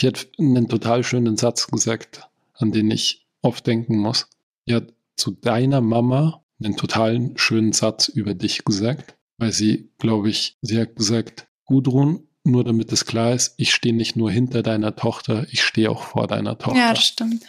Die 0.00 0.07
hat 0.07 0.28
einen 0.38 0.68
total 0.68 1.05
schönen 1.05 1.36
Satz 1.36 1.66
gesagt, 1.68 2.28
an 2.55 2.72
den 2.72 2.90
ich 2.90 3.26
oft 3.42 3.66
denken 3.66 3.98
muss. 3.98 4.28
Die 4.66 4.74
hat 4.74 4.92
zu 5.16 5.30
deiner 5.30 5.80
Mama 5.80 6.44
einen 6.62 6.76
total 6.76 7.32
schönen 7.36 7.72
Satz 7.72 8.09
über 8.09 8.34
dich 8.34 8.64
gesagt, 8.64 9.14
weil 9.38 9.52
sie, 9.52 9.90
glaube 9.98 10.30
ich, 10.30 10.57
sie 10.62 10.80
hat 10.80 10.96
gesagt, 10.96 11.46
Gudrun, 11.64 12.26
nur 12.44 12.64
damit 12.64 12.92
es 12.92 13.07
klar 13.07 13.32
ist, 13.32 13.55
ich 13.57 13.74
stehe 13.74 13.94
nicht 13.94 14.16
nur 14.16 14.30
hinter 14.30 14.62
deiner 14.62 14.96
Tochter, 14.96 15.46
ich 15.50 15.62
stehe 15.62 15.90
auch 15.90 16.02
vor 16.05 16.26
deiner 16.26 16.59
Tochter. 16.59 16.78
Ja, 16.78 16.94
das 16.94 17.07
stimmt. 17.07 17.44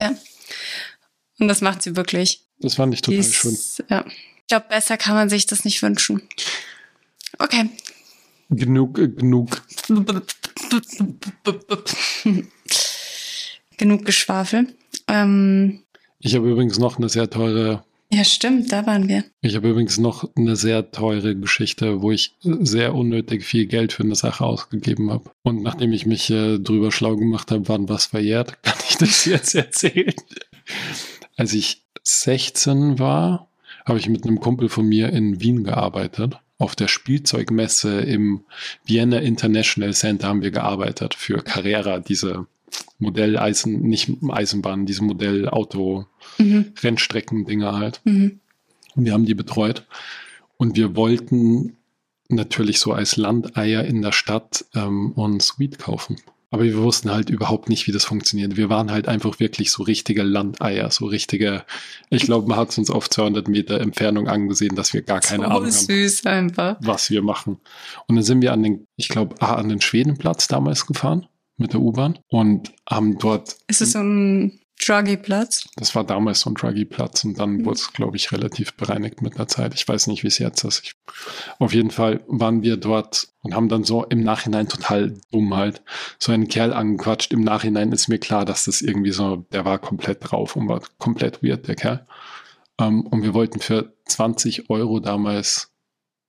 Ja. 0.00 0.14
Und 1.38 1.48
das 1.48 1.60
macht 1.60 1.82
sie 1.82 1.96
wirklich. 1.96 2.42
Das 2.58 2.76
fand 2.76 2.94
ich 2.94 3.02
total 3.02 3.20
ist, 3.20 3.34
schön. 3.34 3.56
Ja. 3.88 4.04
Ich 4.06 4.46
glaube, 4.48 4.66
besser 4.68 4.96
kann 4.96 5.14
man 5.14 5.28
sich 5.28 5.46
das 5.46 5.64
nicht 5.64 5.82
wünschen. 5.82 6.22
Okay, 7.38 7.68
Genug, 8.50 8.98
äh, 8.98 9.08
genug. 9.08 9.62
genug 13.76 14.04
Geschwafel. 14.04 14.68
Ähm, 15.08 15.80
ich 16.20 16.34
habe 16.34 16.50
übrigens 16.50 16.78
noch 16.78 16.98
eine 16.98 17.08
sehr 17.08 17.28
teure. 17.28 17.84
Ja, 18.12 18.22
stimmt, 18.24 18.70
da 18.70 18.86
waren 18.86 19.08
wir. 19.08 19.24
Ich 19.40 19.56
habe 19.56 19.68
übrigens 19.68 19.98
noch 19.98 20.30
eine 20.36 20.54
sehr 20.54 20.92
teure 20.92 21.34
Geschichte, 21.34 22.02
wo 22.02 22.12
ich 22.12 22.34
sehr 22.40 22.94
unnötig 22.94 23.44
viel 23.44 23.66
Geld 23.66 23.92
für 23.92 24.04
eine 24.04 24.14
Sache 24.14 24.44
ausgegeben 24.44 25.10
habe. 25.10 25.30
Und 25.42 25.62
nachdem 25.62 25.92
ich 25.92 26.06
mich 26.06 26.30
äh, 26.30 26.58
drüber 26.58 26.92
schlau 26.92 27.16
gemacht 27.16 27.50
habe, 27.50 27.68
wann 27.68 27.88
was 27.88 28.06
verjährt, 28.06 28.62
kann 28.62 28.78
ich 28.88 28.96
das 28.96 29.24
jetzt 29.24 29.56
erzählen. 29.56 30.14
Als 31.36 31.52
ich 31.52 31.82
16 32.04 33.00
war, 33.00 33.48
habe 33.84 33.98
ich 33.98 34.08
mit 34.08 34.24
einem 34.24 34.38
Kumpel 34.38 34.68
von 34.68 34.86
mir 34.86 35.12
in 35.12 35.40
Wien 35.40 35.64
gearbeitet 35.64 36.38
auf 36.58 36.74
der 36.74 36.88
Spielzeugmesse 36.88 38.00
im 38.00 38.44
Vienna 38.84 39.18
International 39.18 39.92
Center 39.92 40.28
haben 40.28 40.42
wir 40.42 40.50
gearbeitet 40.50 41.14
für 41.14 41.42
Carrera, 41.42 41.98
diese 41.98 42.46
Modelleisen, 42.98 43.82
nicht 43.82 44.10
Eisenbahn, 44.28 44.86
diese 44.86 45.04
Modellauto, 45.04 46.06
mhm. 46.38 46.72
Rennstrecken-Dinger 46.82 47.74
halt. 47.74 48.00
Mhm. 48.04 48.40
Und 48.94 49.04
wir 49.04 49.12
haben 49.12 49.26
die 49.26 49.34
betreut. 49.34 49.86
Und 50.56 50.76
wir 50.76 50.96
wollten 50.96 51.76
natürlich 52.28 52.80
so 52.80 52.92
als 52.92 53.16
Landeier 53.16 53.84
in 53.84 54.02
der 54.02 54.12
Stadt 54.12 54.64
ähm, 54.74 55.12
uns 55.12 55.58
Weed 55.58 55.78
kaufen. 55.78 56.16
Aber 56.50 56.62
wir 56.62 56.76
wussten 56.76 57.10
halt 57.10 57.28
überhaupt 57.28 57.68
nicht, 57.68 57.86
wie 57.86 57.92
das 57.92 58.04
funktioniert. 58.04 58.56
Wir 58.56 58.68
waren 58.68 58.90
halt 58.90 59.08
einfach 59.08 59.40
wirklich 59.40 59.72
so 59.72 59.82
richtige 59.82 60.22
Landeier, 60.22 60.90
so 60.90 61.06
richtige, 61.06 61.64
ich 62.08 62.22
glaube, 62.22 62.48
man 62.48 62.56
hat 62.58 62.70
es 62.70 62.78
uns 62.78 62.90
auf 62.90 63.10
200 63.10 63.48
Meter 63.48 63.80
Entfernung 63.80 64.28
angesehen, 64.28 64.76
dass 64.76 64.94
wir 64.94 65.02
gar 65.02 65.20
keine 65.20 65.44
so 65.44 65.50
Ahnung 65.50 65.70
süß 65.70 66.24
haben, 66.24 66.48
einfach. 66.48 66.76
was 66.80 67.10
wir 67.10 67.22
machen. 67.22 67.58
Und 68.06 68.16
dann 68.16 68.24
sind 68.24 68.42
wir 68.42 68.52
an 68.52 68.62
den, 68.62 68.86
ich 68.96 69.08
glaube, 69.08 69.34
ah, 69.40 69.56
an 69.56 69.68
den 69.68 69.80
Schwedenplatz 69.80 70.46
damals 70.46 70.86
gefahren 70.86 71.26
mit 71.56 71.72
der 71.72 71.80
U-Bahn 71.80 72.18
und 72.28 72.72
haben 72.88 73.18
dort. 73.18 73.56
Ist 73.66 73.82
es 73.82 73.92
so 73.92 73.98
ein 73.98 74.60
Druggy-Platz? 74.84 75.68
Das 75.76 75.94
war 75.94 76.04
damals 76.04 76.40
so 76.40 76.50
ein 76.50 76.54
Druggy-Platz 76.54 77.24
und 77.24 77.38
dann 77.38 77.52
mhm. 77.52 77.64
wurde 77.64 77.78
es, 77.78 77.92
glaube 77.92 78.16
ich, 78.16 78.32
relativ 78.32 78.74
bereinigt 78.74 79.22
mit 79.22 79.38
der 79.38 79.48
Zeit. 79.48 79.74
Ich 79.74 79.86
weiß 79.86 80.06
nicht, 80.08 80.22
wie 80.22 80.28
es 80.28 80.38
jetzt 80.38 80.64
ist. 80.64 80.82
Ich, 80.84 80.94
auf 81.58 81.72
jeden 81.72 81.90
Fall 81.90 82.22
waren 82.26 82.62
wir 82.62 82.76
dort 82.76 83.28
und 83.42 83.54
haben 83.54 83.68
dann 83.68 83.84
so 83.84 84.04
im 84.04 84.22
Nachhinein 84.22 84.68
total 84.68 85.14
dumm 85.30 85.54
halt 85.54 85.82
so 86.18 86.32
einen 86.32 86.48
Kerl 86.48 86.72
angequatscht. 86.72 87.32
Im 87.32 87.42
Nachhinein 87.42 87.92
ist 87.92 88.08
mir 88.08 88.18
klar, 88.18 88.44
dass 88.44 88.64
das 88.64 88.82
irgendwie 88.82 89.12
so, 89.12 89.46
der 89.52 89.64
war 89.64 89.78
komplett 89.78 90.18
drauf 90.20 90.56
und 90.56 90.68
war 90.68 90.82
komplett 90.98 91.42
weird, 91.42 91.66
der 91.68 91.76
Kerl. 91.76 92.06
Um, 92.78 92.86
ähm, 92.86 93.00
und 93.06 93.22
wir 93.22 93.32
wollten 93.32 93.60
für 93.60 93.94
20 94.04 94.68
Euro 94.68 95.00
damals 95.00 95.72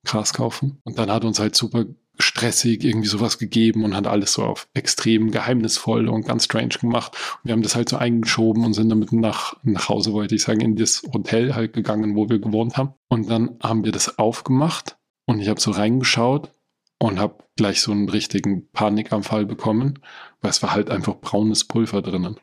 Gras 0.04 0.32
kaufen. 0.32 0.80
Und 0.84 0.98
dann 0.98 1.10
hat 1.10 1.24
uns 1.24 1.38
halt 1.38 1.54
super 1.54 1.84
stressig 2.18 2.84
irgendwie 2.84 3.08
sowas 3.08 3.38
gegeben 3.38 3.84
und 3.84 3.94
hat 3.94 4.06
alles 4.06 4.32
so 4.32 4.44
auf 4.44 4.68
extrem 4.74 5.30
geheimnisvoll 5.30 6.08
und 6.08 6.26
ganz 6.26 6.44
strange 6.44 6.76
gemacht. 6.80 7.12
Und 7.36 7.48
wir 7.48 7.52
haben 7.52 7.62
das 7.62 7.76
halt 7.76 7.88
so 7.88 7.96
eingeschoben 7.96 8.64
und 8.64 8.74
sind 8.74 8.88
damit 8.88 9.12
nach, 9.12 9.56
nach 9.62 9.88
Hause, 9.88 10.12
wollte 10.12 10.34
ich 10.34 10.42
sagen, 10.42 10.60
in 10.60 10.76
das 10.76 11.02
Hotel 11.12 11.54
halt 11.54 11.72
gegangen, 11.72 12.16
wo 12.16 12.28
wir 12.28 12.38
gewohnt 12.38 12.76
haben. 12.76 12.94
Und 13.08 13.30
dann 13.30 13.56
haben 13.62 13.84
wir 13.84 13.92
das 13.92 14.18
aufgemacht 14.18 14.96
und 15.26 15.40
ich 15.40 15.48
habe 15.48 15.60
so 15.60 15.70
reingeschaut 15.70 16.52
und 16.98 17.20
habe 17.20 17.44
gleich 17.56 17.80
so 17.80 17.92
einen 17.92 18.08
richtigen 18.08 18.68
Panikanfall 18.72 19.46
bekommen, 19.46 20.00
weil 20.40 20.50
es 20.50 20.62
war 20.62 20.72
halt 20.72 20.90
einfach 20.90 21.16
braunes 21.20 21.64
Pulver 21.64 22.02
drinnen. 22.02 22.36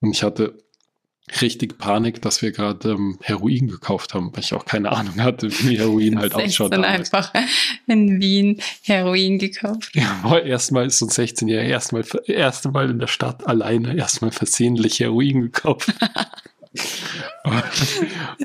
Und 0.00 0.10
ich 0.10 0.22
hatte 0.22 0.58
richtig 1.40 1.78
Panik, 1.78 2.22
dass 2.22 2.42
wir 2.42 2.52
gerade 2.52 2.90
ähm, 2.90 3.18
Heroin 3.22 3.68
gekauft 3.68 4.14
haben, 4.14 4.30
weil 4.32 4.42
ich 4.44 4.54
auch 4.54 4.64
keine 4.64 4.92
Ahnung 4.92 5.20
hatte, 5.22 5.50
wie 5.50 5.78
Heroin 5.78 6.18
halt 6.18 6.34
ausschaut. 6.34 6.72
dann 6.72 6.84
einfach 6.84 7.32
in 7.86 8.20
Wien 8.20 8.60
Heroin 8.82 9.38
gekauft. 9.38 9.90
Ja, 9.94 10.38
erstmal 10.38 10.86
ist 10.86 10.98
so 10.98 11.06
ein 11.06 11.10
16-Jähriger 11.10 11.62
erstmal 11.62 12.04
erste 12.26 12.70
Mal 12.70 12.90
in 12.90 12.98
der 12.98 13.08
Stadt 13.08 13.46
alleine 13.46 13.96
erstmal 13.96 14.30
versehentlich 14.30 15.00
Heroin 15.00 15.42
gekauft. 15.42 15.92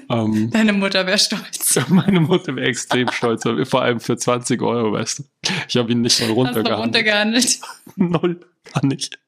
ähm, 0.09 0.49
Deine 0.51 0.73
Mutter 0.73 1.05
wäre 1.05 1.17
stolz. 1.17 1.79
Meine 1.89 2.19
Mutter 2.19 2.55
wäre 2.55 2.67
extrem 2.67 3.11
stolz, 3.11 3.43
vor 3.67 3.81
allem 3.81 3.99
für 3.99 4.17
20 4.17 4.61
Euro, 4.61 4.93
weißt 4.93 5.19
du. 5.19 5.23
Ich 5.67 5.77
habe 5.77 5.91
ihn 5.91 6.01
nicht 6.01 6.19
mal 6.21 6.31
runtergehandelt. 6.31 6.79
runtergehandelt. 6.79 7.59
Null, 7.95 8.39
gar 8.73 8.85
nicht. 8.85 9.19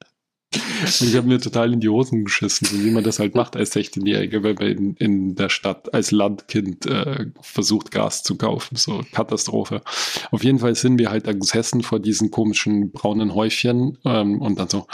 Ich 0.83 1.15
habe 1.15 1.27
mir 1.27 1.39
total 1.39 1.73
in 1.73 1.79
die 1.79 1.89
Hosen 1.89 2.25
geschissen, 2.25 2.67
wie 2.83 2.91
man 2.91 3.03
das 3.03 3.19
halt 3.19 3.35
macht 3.35 3.55
als 3.55 3.75
16-Jähriger, 3.75 4.43
wenn 4.43 4.55
man 4.55 4.67
in, 4.67 4.95
in 4.95 5.35
der 5.35 5.49
Stadt 5.49 5.93
als 5.93 6.11
Landkind 6.11 6.85
äh, 6.85 7.27
versucht, 7.41 7.91
Gas 7.91 8.23
zu 8.23 8.37
kaufen. 8.37 8.75
So 8.75 9.03
Katastrophe. 9.11 9.81
Auf 10.31 10.43
jeden 10.43 10.59
Fall 10.59 10.75
sind 10.75 10.99
wir 10.99 11.09
halt 11.09 11.27
da 11.27 11.33
gesessen 11.33 11.81
vor 11.81 11.99
diesen 11.99 12.31
komischen 12.31 12.91
braunen 12.91 13.33
Häufchen 13.33 13.97
ähm, 14.05 14.41
und 14.41 14.59
dann 14.59 14.69
so 14.69 14.87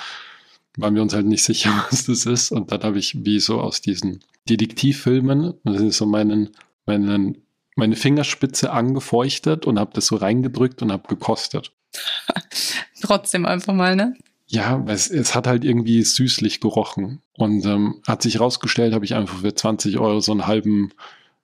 waren 0.77 0.95
wir 0.95 1.01
uns 1.01 1.13
halt 1.13 1.25
nicht 1.25 1.43
sicher, 1.43 1.85
was 1.91 2.05
das 2.05 2.25
ist. 2.25 2.51
Und 2.51 2.71
dann 2.71 2.83
habe 2.83 2.99
ich 2.99 3.25
wie 3.25 3.39
so 3.39 3.59
aus 3.59 3.81
diesen 3.81 4.19
Detektivfilmen, 4.49 5.53
das 5.63 5.81
ist 5.81 5.97
so 5.97 6.05
meinen, 6.05 6.49
meinen, 6.85 7.43
meine 7.75 7.95
Fingerspitze 7.95 8.71
angefeuchtet 8.71 9.65
und 9.65 9.79
habe 9.79 9.91
das 9.93 10.07
so 10.07 10.15
reingedrückt 10.15 10.81
und 10.81 10.91
habe 10.91 11.07
gekostet. 11.07 11.71
Trotzdem 13.01 13.45
einfach 13.45 13.73
mal, 13.73 13.95
ne? 13.95 14.15
Ja, 14.51 14.83
es, 14.87 15.11
es 15.11 15.35
hat 15.35 15.45
halt 15.45 15.63
irgendwie 15.63 16.01
süßlich 16.01 16.59
gerochen. 16.59 17.21
Und 17.33 17.65
ähm, 17.65 18.01
hat 18.07 18.23
sich 18.23 18.39
rausgestellt, 18.39 18.93
habe 18.93 19.05
ich 19.05 19.13
einfach 19.13 19.39
für 19.39 19.53
20 19.53 19.99
Euro 19.99 20.19
so 20.21 20.31
einen 20.31 20.47
halben, 20.47 20.91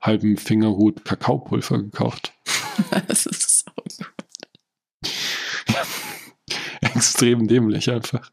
halben 0.02 0.38
Fingerhut 0.38 1.06
Kakaopulver 1.06 1.78
gekauft. 1.78 2.34
das 3.08 3.28
ist 3.28 3.66
so 3.66 3.72
gut. 3.76 4.12
Extrem 6.82 7.48
dämlich 7.48 7.92
einfach. 7.92 8.32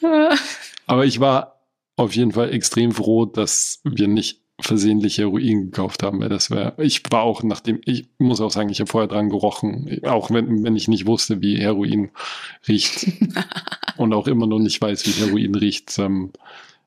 Aber 0.86 1.04
ich 1.04 1.20
war 1.20 1.60
auf 1.96 2.14
jeden 2.14 2.32
Fall 2.32 2.52
extrem 2.52 2.92
froh, 2.92 3.26
dass 3.26 3.80
wir 3.84 4.08
nicht 4.08 4.41
versehentlich 4.60 5.18
Heroin 5.18 5.70
gekauft 5.70 6.02
haben, 6.02 6.20
weil 6.20 6.28
das 6.28 6.50
wäre, 6.50 6.74
ich 6.78 7.02
war 7.10 7.22
auch 7.22 7.42
nachdem, 7.42 7.80
ich 7.84 8.08
muss 8.18 8.40
auch 8.40 8.50
sagen, 8.50 8.68
ich 8.68 8.80
habe 8.80 8.90
vorher 8.90 9.08
dran 9.08 9.28
gerochen, 9.28 10.00
auch 10.04 10.30
wenn, 10.30 10.62
wenn 10.62 10.76
ich 10.76 10.88
nicht 10.88 11.06
wusste, 11.06 11.40
wie 11.40 11.58
Heroin 11.58 12.10
riecht 12.68 13.06
und 13.96 14.12
auch 14.12 14.28
immer 14.28 14.46
noch 14.46 14.58
nicht 14.58 14.80
weiß, 14.80 15.06
wie 15.06 15.24
Heroin 15.24 15.54
riecht, 15.54 15.98
ähm, 15.98 16.32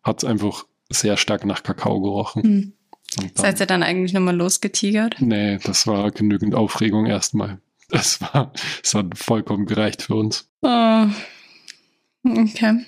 hat 0.04 0.24
es 0.24 0.30
einfach 0.30 0.66
sehr 0.90 1.18
stark 1.18 1.46
nach 1.46 1.64
Kakao 1.64 2.02
gerochen. 2.02 2.44
Hm. 2.44 2.74
Dann, 3.18 3.32
Seid 3.36 3.60
ihr 3.60 3.66
dann 3.66 3.84
eigentlich 3.84 4.14
nochmal 4.14 4.36
losgetigert? 4.36 5.18
Nee, 5.20 5.60
das 5.64 5.88
war 5.88 6.12
genügend 6.12 6.56
Aufregung 6.56 7.06
erstmal. 7.06 7.60
Das 7.90 8.20
war, 8.20 8.52
das 8.82 8.94
hat 8.94 9.18
vollkommen 9.18 9.66
gereicht 9.66 10.02
für 10.02 10.16
uns. 10.16 10.50
Oh. 10.62 11.06
Okay. 12.24 12.86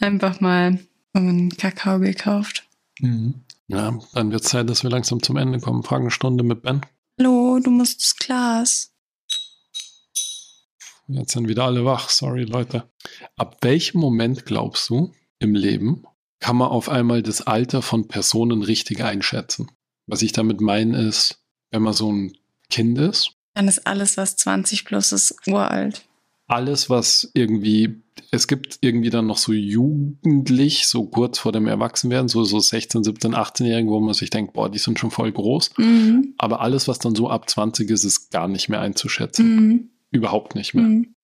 Einfach 0.00 0.40
mal 0.40 0.78
einen 1.12 1.50
Kakao 1.56 1.98
gekauft. 1.98 2.64
Mhm. 3.04 3.44
Ja, 3.68 3.98
dann 4.14 4.30
wird 4.30 4.44
es 4.44 4.50
Zeit, 4.50 4.68
dass 4.68 4.82
wir 4.82 4.90
langsam 4.90 5.22
zum 5.22 5.36
Ende 5.36 5.60
kommen. 5.60 5.82
Fragenstunde 5.82 6.42
mit 6.42 6.62
Ben. 6.62 6.80
Hallo, 7.18 7.60
du 7.62 7.70
musst 7.70 8.00
das 8.00 8.16
Glas. 8.16 8.92
Jetzt 11.08 11.32
sind 11.32 11.48
wieder 11.48 11.64
alle 11.64 11.84
wach. 11.84 12.08
Sorry, 12.08 12.44
Leute. 12.44 12.90
Ab 13.36 13.58
welchem 13.60 14.00
Moment 14.00 14.46
glaubst 14.46 14.88
du 14.88 15.12
im 15.38 15.54
Leben, 15.54 16.04
kann 16.40 16.56
man 16.56 16.68
auf 16.68 16.88
einmal 16.88 17.22
das 17.22 17.42
Alter 17.42 17.82
von 17.82 18.08
Personen 18.08 18.62
richtig 18.62 19.02
einschätzen? 19.02 19.70
Was 20.06 20.22
ich 20.22 20.32
damit 20.32 20.60
meine 20.60 20.98
ist, 21.02 21.42
wenn 21.70 21.82
man 21.82 21.92
so 21.92 22.10
ein 22.10 22.36
Kind 22.70 22.98
ist. 22.98 23.32
Dann 23.54 23.68
ist 23.68 23.86
alles, 23.86 24.16
was 24.16 24.36
20 24.36 24.84
plus 24.84 25.12
ist, 25.12 25.36
uralt 25.46 26.06
alles, 26.46 26.90
was 26.90 27.30
irgendwie, 27.34 28.02
es 28.30 28.46
gibt 28.46 28.78
irgendwie 28.80 29.10
dann 29.10 29.26
noch 29.26 29.38
so 29.38 29.52
jugendlich, 29.52 30.86
so 30.86 31.06
kurz 31.06 31.38
vor 31.38 31.52
dem 31.52 31.66
Erwachsenwerden, 31.66 32.28
so, 32.28 32.44
so 32.44 32.58
16, 32.58 33.02
17, 33.04 33.34
18-Jährigen, 33.34 33.90
wo 33.90 34.00
man 34.00 34.14
sich 34.14 34.30
denkt, 34.30 34.52
boah, 34.52 34.68
die 34.68 34.78
sind 34.78 34.98
schon 34.98 35.10
voll 35.10 35.32
groß. 35.32 35.70
Mhm. 35.78 36.34
Aber 36.38 36.60
alles, 36.60 36.86
was 36.86 36.98
dann 36.98 37.14
so 37.14 37.30
ab 37.30 37.48
20 37.48 37.88
ist, 37.90 38.04
ist 38.04 38.30
gar 38.30 38.48
nicht 38.48 38.68
mehr 38.68 38.80
einzuschätzen. 38.80 39.56
Mhm. 39.56 39.90
Überhaupt 40.10 40.54
nicht 40.54 40.74
mehr. 40.74 40.84
Mhm. 40.84 41.14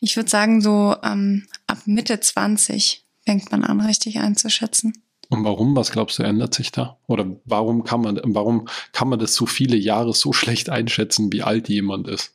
Ich 0.00 0.16
würde 0.16 0.30
sagen, 0.30 0.60
so 0.60 0.96
ähm, 1.02 1.46
ab 1.66 1.78
Mitte 1.86 2.18
20 2.20 3.04
fängt 3.24 3.50
man 3.50 3.64
an, 3.64 3.80
richtig 3.80 4.18
einzuschätzen. 4.18 5.02
Und 5.30 5.44
warum? 5.44 5.74
Was 5.74 5.90
glaubst 5.90 6.18
du, 6.18 6.22
ändert 6.22 6.54
sich 6.54 6.70
da? 6.70 6.98
Oder 7.06 7.36
warum 7.44 7.84
kann 7.84 8.02
man, 8.02 8.20
warum 8.24 8.68
kann 8.92 9.08
man 9.08 9.18
das 9.18 9.34
so 9.34 9.46
viele 9.46 9.76
Jahre 9.76 10.12
so 10.12 10.32
schlecht 10.34 10.68
einschätzen, 10.68 11.32
wie 11.32 11.42
alt 11.42 11.68
jemand 11.68 12.08
ist? 12.08 12.34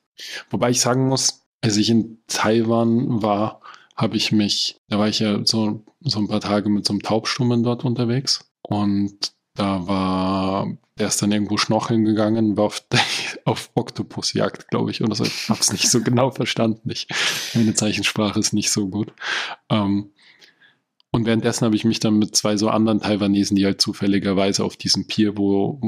Wobei 0.50 0.72
ich 0.72 0.82
sagen 0.82 1.08
muss, 1.08 1.46
als 1.62 1.78
ich 1.78 1.90
in 1.90 2.20
Taiwan 2.28 3.22
war, 3.22 3.62
habe 3.96 4.16
ich 4.16 4.32
mich, 4.32 4.80
da 4.88 4.98
war 4.98 5.10
ich 5.10 5.20
ja 5.20 5.46
so, 5.46 5.84
so 6.00 6.20
ein 6.20 6.28
paar 6.28 6.40
Tage 6.40 6.70
mit 6.70 6.86
so 6.86 6.94
einem 6.94 7.02
Taubstummen 7.02 7.64
dort 7.64 7.84
unterwegs 7.84 8.50
und 8.62 9.34
da 9.56 9.88
war, 9.88 10.68
der 10.98 11.08
ist 11.08 11.22
dann 11.22 11.34
irgendwo 11.34 11.58
schnorcheln 11.58 12.06
gegangen, 12.06 12.56
war 12.56 12.66
auf, 12.66 12.82
auf 13.46 13.72
Oktopusjagd, 13.76 14.70
glaube 14.70 14.92
ich, 14.92 15.04
oder 15.04 15.16
so. 15.16 15.26
Ich 15.26 15.50
habe 15.50 15.60
es 15.60 15.74
nicht 15.74 15.90
so 15.90 16.02
genau 16.04 16.32
verstanden. 16.32 16.90
Ich, 16.90 17.08
meine 17.54 17.74
Zeichensprache 17.74 18.40
ist 18.40 18.54
nicht 18.54 18.72
so 18.72 18.88
gut. 18.88 19.12
Ähm, 19.70 20.12
und 21.12 21.26
währenddessen 21.26 21.66
habe 21.66 21.76
ich 21.76 21.84
mich 21.84 22.00
dann 22.00 22.20
mit 22.20 22.36
zwei 22.36 22.56
so 22.56 22.70
anderen 22.70 23.02
Taiwanesen, 23.02 23.58
die 23.58 23.66
halt 23.66 23.82
zufälligerweise 23.82 24.64
auf 24.64 24.78
diesem 24.78 25.08
Pier, 25.08 25.38
wo, 25.38 25.80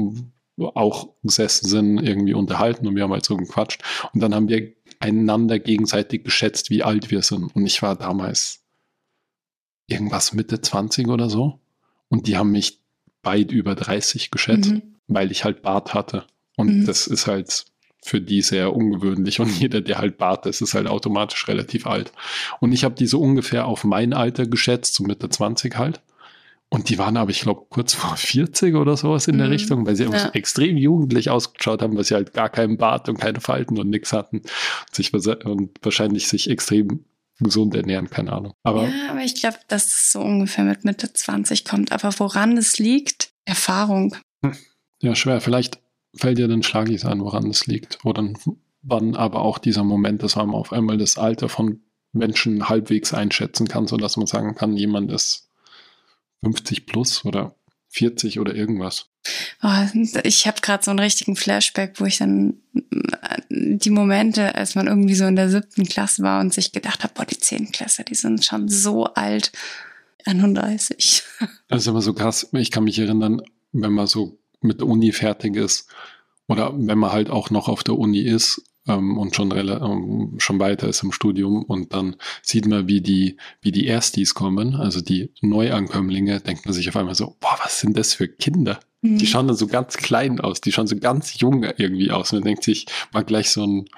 wo 0.56 0.66
auch 0.74 1.14
gesessen 1.22 1.68
sind, 1.68 1.98
irgendwie 1.98 2.34
unterhalten 2.34 2.86
und 2.86 2.96
wir 2.96 3.04
haben 3.04 3.12
halt 3.12 3.24
so 3.24 3.36
gequatscht. 3.36 3.82
Und 4.12 4.20
dann 4.20 4.34
haben 4.34 4.48
wir 4.48 4.72
einander 5.02 5.58
gegenseitig 5.58 6.24
geschätzt, 6.24 6.70
wie 6.70 6.82
alt 6.82 7.10
wir 7.10 7.22
sind. 7.22 7.54
Und 7.54 7.66
ich 7.66 7.82
war 7.82 7.96
damals 7.96 8.60
irgendwas 9.88 10.32
Mitte 10.32 10.60
20 10.60 11.08
oder 11.08 11.28
so. 11.28 11.58
Und 12.08 12.26
die 12.26 12.36
haben 12.36 12.52
mich 12.52 12.78
weit 13.22 13.50
über 13.50 13.74
30 13.74 14.30
geschätzt, 14.30 14.70
mhm. 14.70 14.82
weil 15.08 15.30
ich 15.30 15.44
halt 15.44 15.62
Bart 15.62 15.92
hatte. 15.92 16.24
Und 16.56 16.80
mhm. 16.80 16.86
das 16.86 17.06
ist 17.06 17.26
halt 17.26 17.64
für 18.04 18.20
die 18.20 18.42
sehr 18.42 18.74
ungewöhnlich. 18.74 19.40
Und 19.40 19.48
jeder, 19.60 19.80
der 19.80 19.98
halt 19.98 20.18
Bart 20.18 20.46
ist, 20.46 20.60
ist 20.60 20.74
halt 20.74 20.86
automatisch 20.86 21.48
relativ 21.48 21.86
alt. 21.86 22.12
Und 22.60 22.72
ich 22.72 22.84
habe 22.84 22.94
die 22.94 23.06
so 23.06 23.20
ungefähr 23.20 23.66
auf 23.66 23.84
mein 23.84 24.12
Alter 24.12 24.46
geschätzt, 24.46 24.94
so 24.94 25.04
Mitte 25.04 25.28
20 25.28 25.76
halt. 25.76 26.00
Und 26.72 26.88
die 26.88 26.96
waren 26.96 27.18
aber, 27.18 27.30
ich 27.30 27.42
glaube, 27.42 27.66
kurz 27.68 27.92
vor 27.92 28.16
40 28.16 28.76
oder 28.76 28.96
sowas 28.96 29.28
in 29.28 29.36
der 29.36 29.48
mhm. 29.48 29.52
Richtung, 29.52 29.86
weil 29.86 29.94
sie 29.94 30.04
ja. 30.04 30.30
extrem 30.30 30.78
jugendlich 30.78 31.28
ausgeschaut 31.28 31.82
haben, 31.82 31.94
weil 31.98 32.04
sie 32.04 32.14
halt 32.14 32.32
gar 32.32 32.48
keinen 32.48 32.78
Bart 32.78 33.10
und 33.10 33.18
keine 33.18 33.42
Falten 33.42 33.78
und 33.78 33.90
nichts 33.90 34.14
hatten. 34.14 34.38
Und, 34.38 34.94
sich, 34.94 35.12
und 35.44 35.70
wahrscheinlich 35.82 36.28
sich 36.28 36.48
extrem 36.48 37.04
gesund 37.40 37.74
ernähren, 37.74 38.08
keine 38.08 38.32
Ahnung. 38.32 38.54
Aber, 38.62 38.84
ja, 38.84 39.10
aber 39.10 39.20
ich 39.20 39.34
glaube, 39.34 39.58
dass 39.68 39.84
es 39.88 40.12
so 40.12 40.22
ungefähr 40.22 40.64
mit 40.64 40.82
Mitte 40.82 41.12
20 41.12 41.66
kommt. 41.66 41.92
Aber 41.92 42.08
woran 42.18 42.56
es 42.56 42.78
liegt, 42.78 43.32
Erfahrung. 43.44 44.16
Hm. 44.42 44.56
Ja, 45.02 45.14
schwer. 45.14 45.42
Vielleicht 45.42 45.78
fällt 46.14 46.38
dir 46.38 46.48
dann 46.48 46.62
Schlagis 46.62 47.04
an, 47.04 47.20
woran 47.20 47.50
es 47.50 47.66
liegt. 47.66 48.02
Oder 48.02 48.32
wann 48.80 49.14
aber 49.14 49.42
auch 49.42 49.58
dieser 49.58 49.84
Moment, 49.84 50.22
dass 50.22 50.36
man 50.36 50.54
auf 50.54 50.72
einmal 50.72 50.96
das 50.96 51.18
Alter 51.18 51.50
von 51.50 51.82
Menschen 52.14 52.70
halbwegs 52.70 53.12
einschätzen 53.12 53.68
kann, 53.68 53.86
sodass 53.86 54.16
man 54.16 54.26
sagen 54.26 54.54
kann, 54.54 54.74
jemand 54.74 55.12
ist 55.12 55.50
50 56.42 56.86
plus 56.86 57.24
oder 57.24 57.54
40 57.90 58.40
oder 58.40 58.54
irgendwas. 58.54 59.06
Oh, 59.62 59.68
ich 60.24 60.46
habe 60.46 60.60
gerade 60.60 60.84
so 60.84 60.90
einen 60.90 60.98
richtigen 60.98 61.36
Flashback, 61.36 62.00
wo 62.00 62.06
ich 62.06 62.18
dann 62.18 62.54
äh, 62.74 63.40
die 63.50 63.90
Momente, 63.90 64.54
als 64.54 64.74
man 64.74 64.86
irgendwie 64.86 65.14
so 65.14 65.26
in 65.26 65.36
der 65.36 65.48
siebten 65.48 65.84
Klasse 65.84 66.22
war 66.22 66.40
und 66.40 66.52
sich 66.52 66.72
gedacht 66.72 67.04
hat, 67.04 67.14
boah, 67.14 67.24
die 67.24 67.38
Zehntklässler, 67.38 68.04
die 68.04 68.14
sind 68.14 68.44
schon 68.44 68.68
so 68.68 69.04
alt. 69.04 69.52
31. 70.24 71.22
Das 71.68 71.82
ist 71.82 71.86
immer 71.86 72.02
so 72.02 72.12
krass. 72.12 72.48
Ich 72.52 72.70
kann 72.70 72.84
mich 72.84 72.98
erinnern, 72.98 73.42
wenn 73.72 73.92
man 73.92 74.06
so 74.06 74.38
mit 74.60 74.80
der 74.80 74.86
Uni 74.86 75.12
fertig 75.12 75.56
ist 75.56 75.88
oder 76.46 76.72
wenn 76.76 76.98
man 76.98 77.12
halt 77.12 77.30
auch 77.30 77.50
noch 77.50 77.68
auf 77.68 77.82
der 77.82 77.98
Uni 77.98 78.20
ist 78.20 78.62
ähm, 78.88 79.18
und 79.18 79.36
schon, 79.36 79.50
ähm, 79.56 80.34
schon 80.38 80.58
weiter 80.58 80.88
ist 80.88 81.02
im 81.02 81.12
Studium 81.12 81.62
und 81.62 81.92
dann 81.92 82.16
sieht 82.42 82.66
man, 82.66 82.88
wie 82.88 83.00
die, 83.00 83.36
wie 83.60 83.72
die 83.72 83.86
Erstis 83.86 84.34
kommen, 84.34 84.74
also 84.74 85.00
die 85.00 85.32
Neuankömmlinge, 85.40 86.40
denkt 86.40 86.64
man 86.64 86.74
sich 86.74 86.88
auf 86.88 86.96
einmal 86.96 87.14
so, 87.14 87.36
boah, 87.40 87.58
was 87.62 87.80
sind 87.80 87.96
das 87.96 88.14
für 88.14 88.28
Kinder? 88.28 88.80
Mhm. 89.02 89.18
Die 89.18 89.26
schauen 89.26 89.46
dann 89.46 89.56
so 89.56 89.66
ganz 89.66 89.96
klein 89.96 90.40
aus, 90.40 90.60
die 90.60 90.72
schauen 90.72 90.86
so 90.86 90.96
ganz 90.96 91.38
jung 91.38 91.64
irgendwie 91.64 92.10
aus. 92.10 92.32
Man 92.32 92.42
denkt 92.42 92.64
sich, 92.64 92.86
mal 93.12 93.24
gleich 93.24 93.50
so 93.50 93.66
ein, 93.66 93.88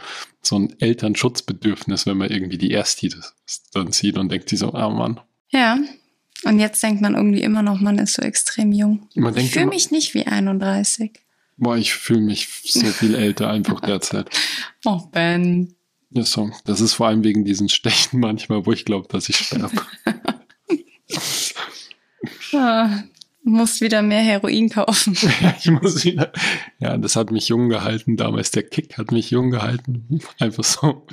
so 0.42 0.58
ein 0.58 0.74
Elternschutzbedürfnis, 0.80 2.06
wenn 2.06 2.16
man 2.16 2.30
irgendwie 2.30 2.58
die 2.58 2.70
Erstis 2.70 3.34
dann 3.72 3.92
sieht 3.92 4.18
und 4.18 4.30
denkt 4.30 4.48
sich 4.48 4.58
so, 4.58 4.72
ah 4.72 4.86
oh 4.86 4.90
Mann. 4.90 5.20
Ja, 5.50 5.78
und 6.44 6.58
jetzt 6.58 6.82
denkt 6.82 7.00
man 7.00 7.14
irgendwie 7.14 7.42
immer 7.42 7.62
noch, 7.62 7.80
man 7.80 7.98
ist 7.98 8.14
so 8.14 8.22
extrem 8.22 8.72
jung. 8.72 9.08
Man 9.14 9.36
ich 9.36 9.50
fühle 9.50 9.66
mich 9.66 9.90
nicht 9.90 10.14
wie 10.14 10.26
31. 10.26 11.23
Boah, 11.56 11.76
ich 11.76 11.94
fühle 11.94 12.20
mich 12.20 12.48
so 12.64 12.86
viel 12.86 13.14
älter 13.14 13.50
einfach 13.50 13.80
derzeit. 13.80 14.28
Oh, 14.84 15.00
Ben. 15.12 15.74
Ja, 16.10 16.24
so. 16.24 16.50
Das 16.64 16.80
ist 16.80 16.94
vor 16.94 17.08
allem 17.08 17.24
wegen 17.24 17.44
diesen 17.44 17.68
Stechen 17.68 18.20
manchmal, 18.20 18.66
wo 18.66 18.72
ich 18.72 18.84
glaube, 18.84 19.08
dass 19.08 19.28
ich 19.28 19.36
sterbe. 19.36 19.82
ah, 22.52 23.02
musst 23.42 23.80
wieder 23.80 24.02
mehr 24.02 24.22
Heroin 24.22 24.68
kaufen. 24.68 25.16
ja, 25.40 25.54
ich 25.58 25.70
muss 25.70 26.04
wieder. 26.04 26.32
Ja, 26.78 26.96
das 26.96 27.16
hat 27.16 27.30
mich 27.30 27.48
jung 27.48 27.68
gehalten 27.68 28.16
damals. 28.16 28.50
Der 28.50 28.62
Kick 28.62 28.98
hat 28.98 29.12
mich 29.12 29.30
jung 29.30 29.50
gehalten. 29.50 30.20
Einfach 30.38 30.64
so 30.64 31.06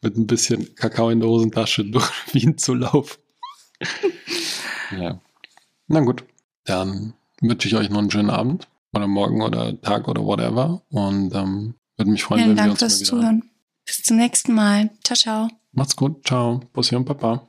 mit 0.00 0.16
ein 0.16 0.26
bisschen 0.26 0.74
Kakao 0.74 1.10
in 1.10 1.20
der 1.20 1.28
Hosentasche 1.28 1.84
durch 1.84 2.10
Wien 2.32 2.58
zu 2.58 2.74
laufen. 2.74 3.20
ja. 4.90 5.20
Na 5.88 6.00
gut, 6.00 6.24
dann 6.64 7.14
wünsche 7.40 7.68
ich 7.68 7.74
euch 7.74 7.90
noch 7.90 7.98
einen 7.98 8.10
schönen 8.10 8.30
Abend 8.30 8.68
oder 8.94 9.06
morgen 9.06 9.42
oder 9.42 9.80
Tag 9.80 10.08
oder 10.08 10.24
whatever. 10.24 10.82
Und 10.90 11.34
ähm, 11.34 11.74
würde 11.96 12.10
mich 12.10 12.22
freuen, 12.22 12.42
Vielen 12.42 12.50
wenn 12.50 12.56
Dank 12.56 12.68
wir 12.68 12.72
uns 12.72 12.78
fürs 12.80 12.92
mal 12.92 13.00
wieder 13.00 13.10
Zuhören. 13.10 13.50
Bis 13.84 14.02
zum 14.02 14.16
nächsten 14.16 14.54
Mal. 14.54 14.90
Ciao, 15.02 15.16
ciao. 15.16 15.48
Macht's 15.72 15.96
gut. 15.96 16.26
Ciao. 16.26 16.60
Bussi 16.72 16.96
und 16.96 17.04
Papa. 17.04 17.48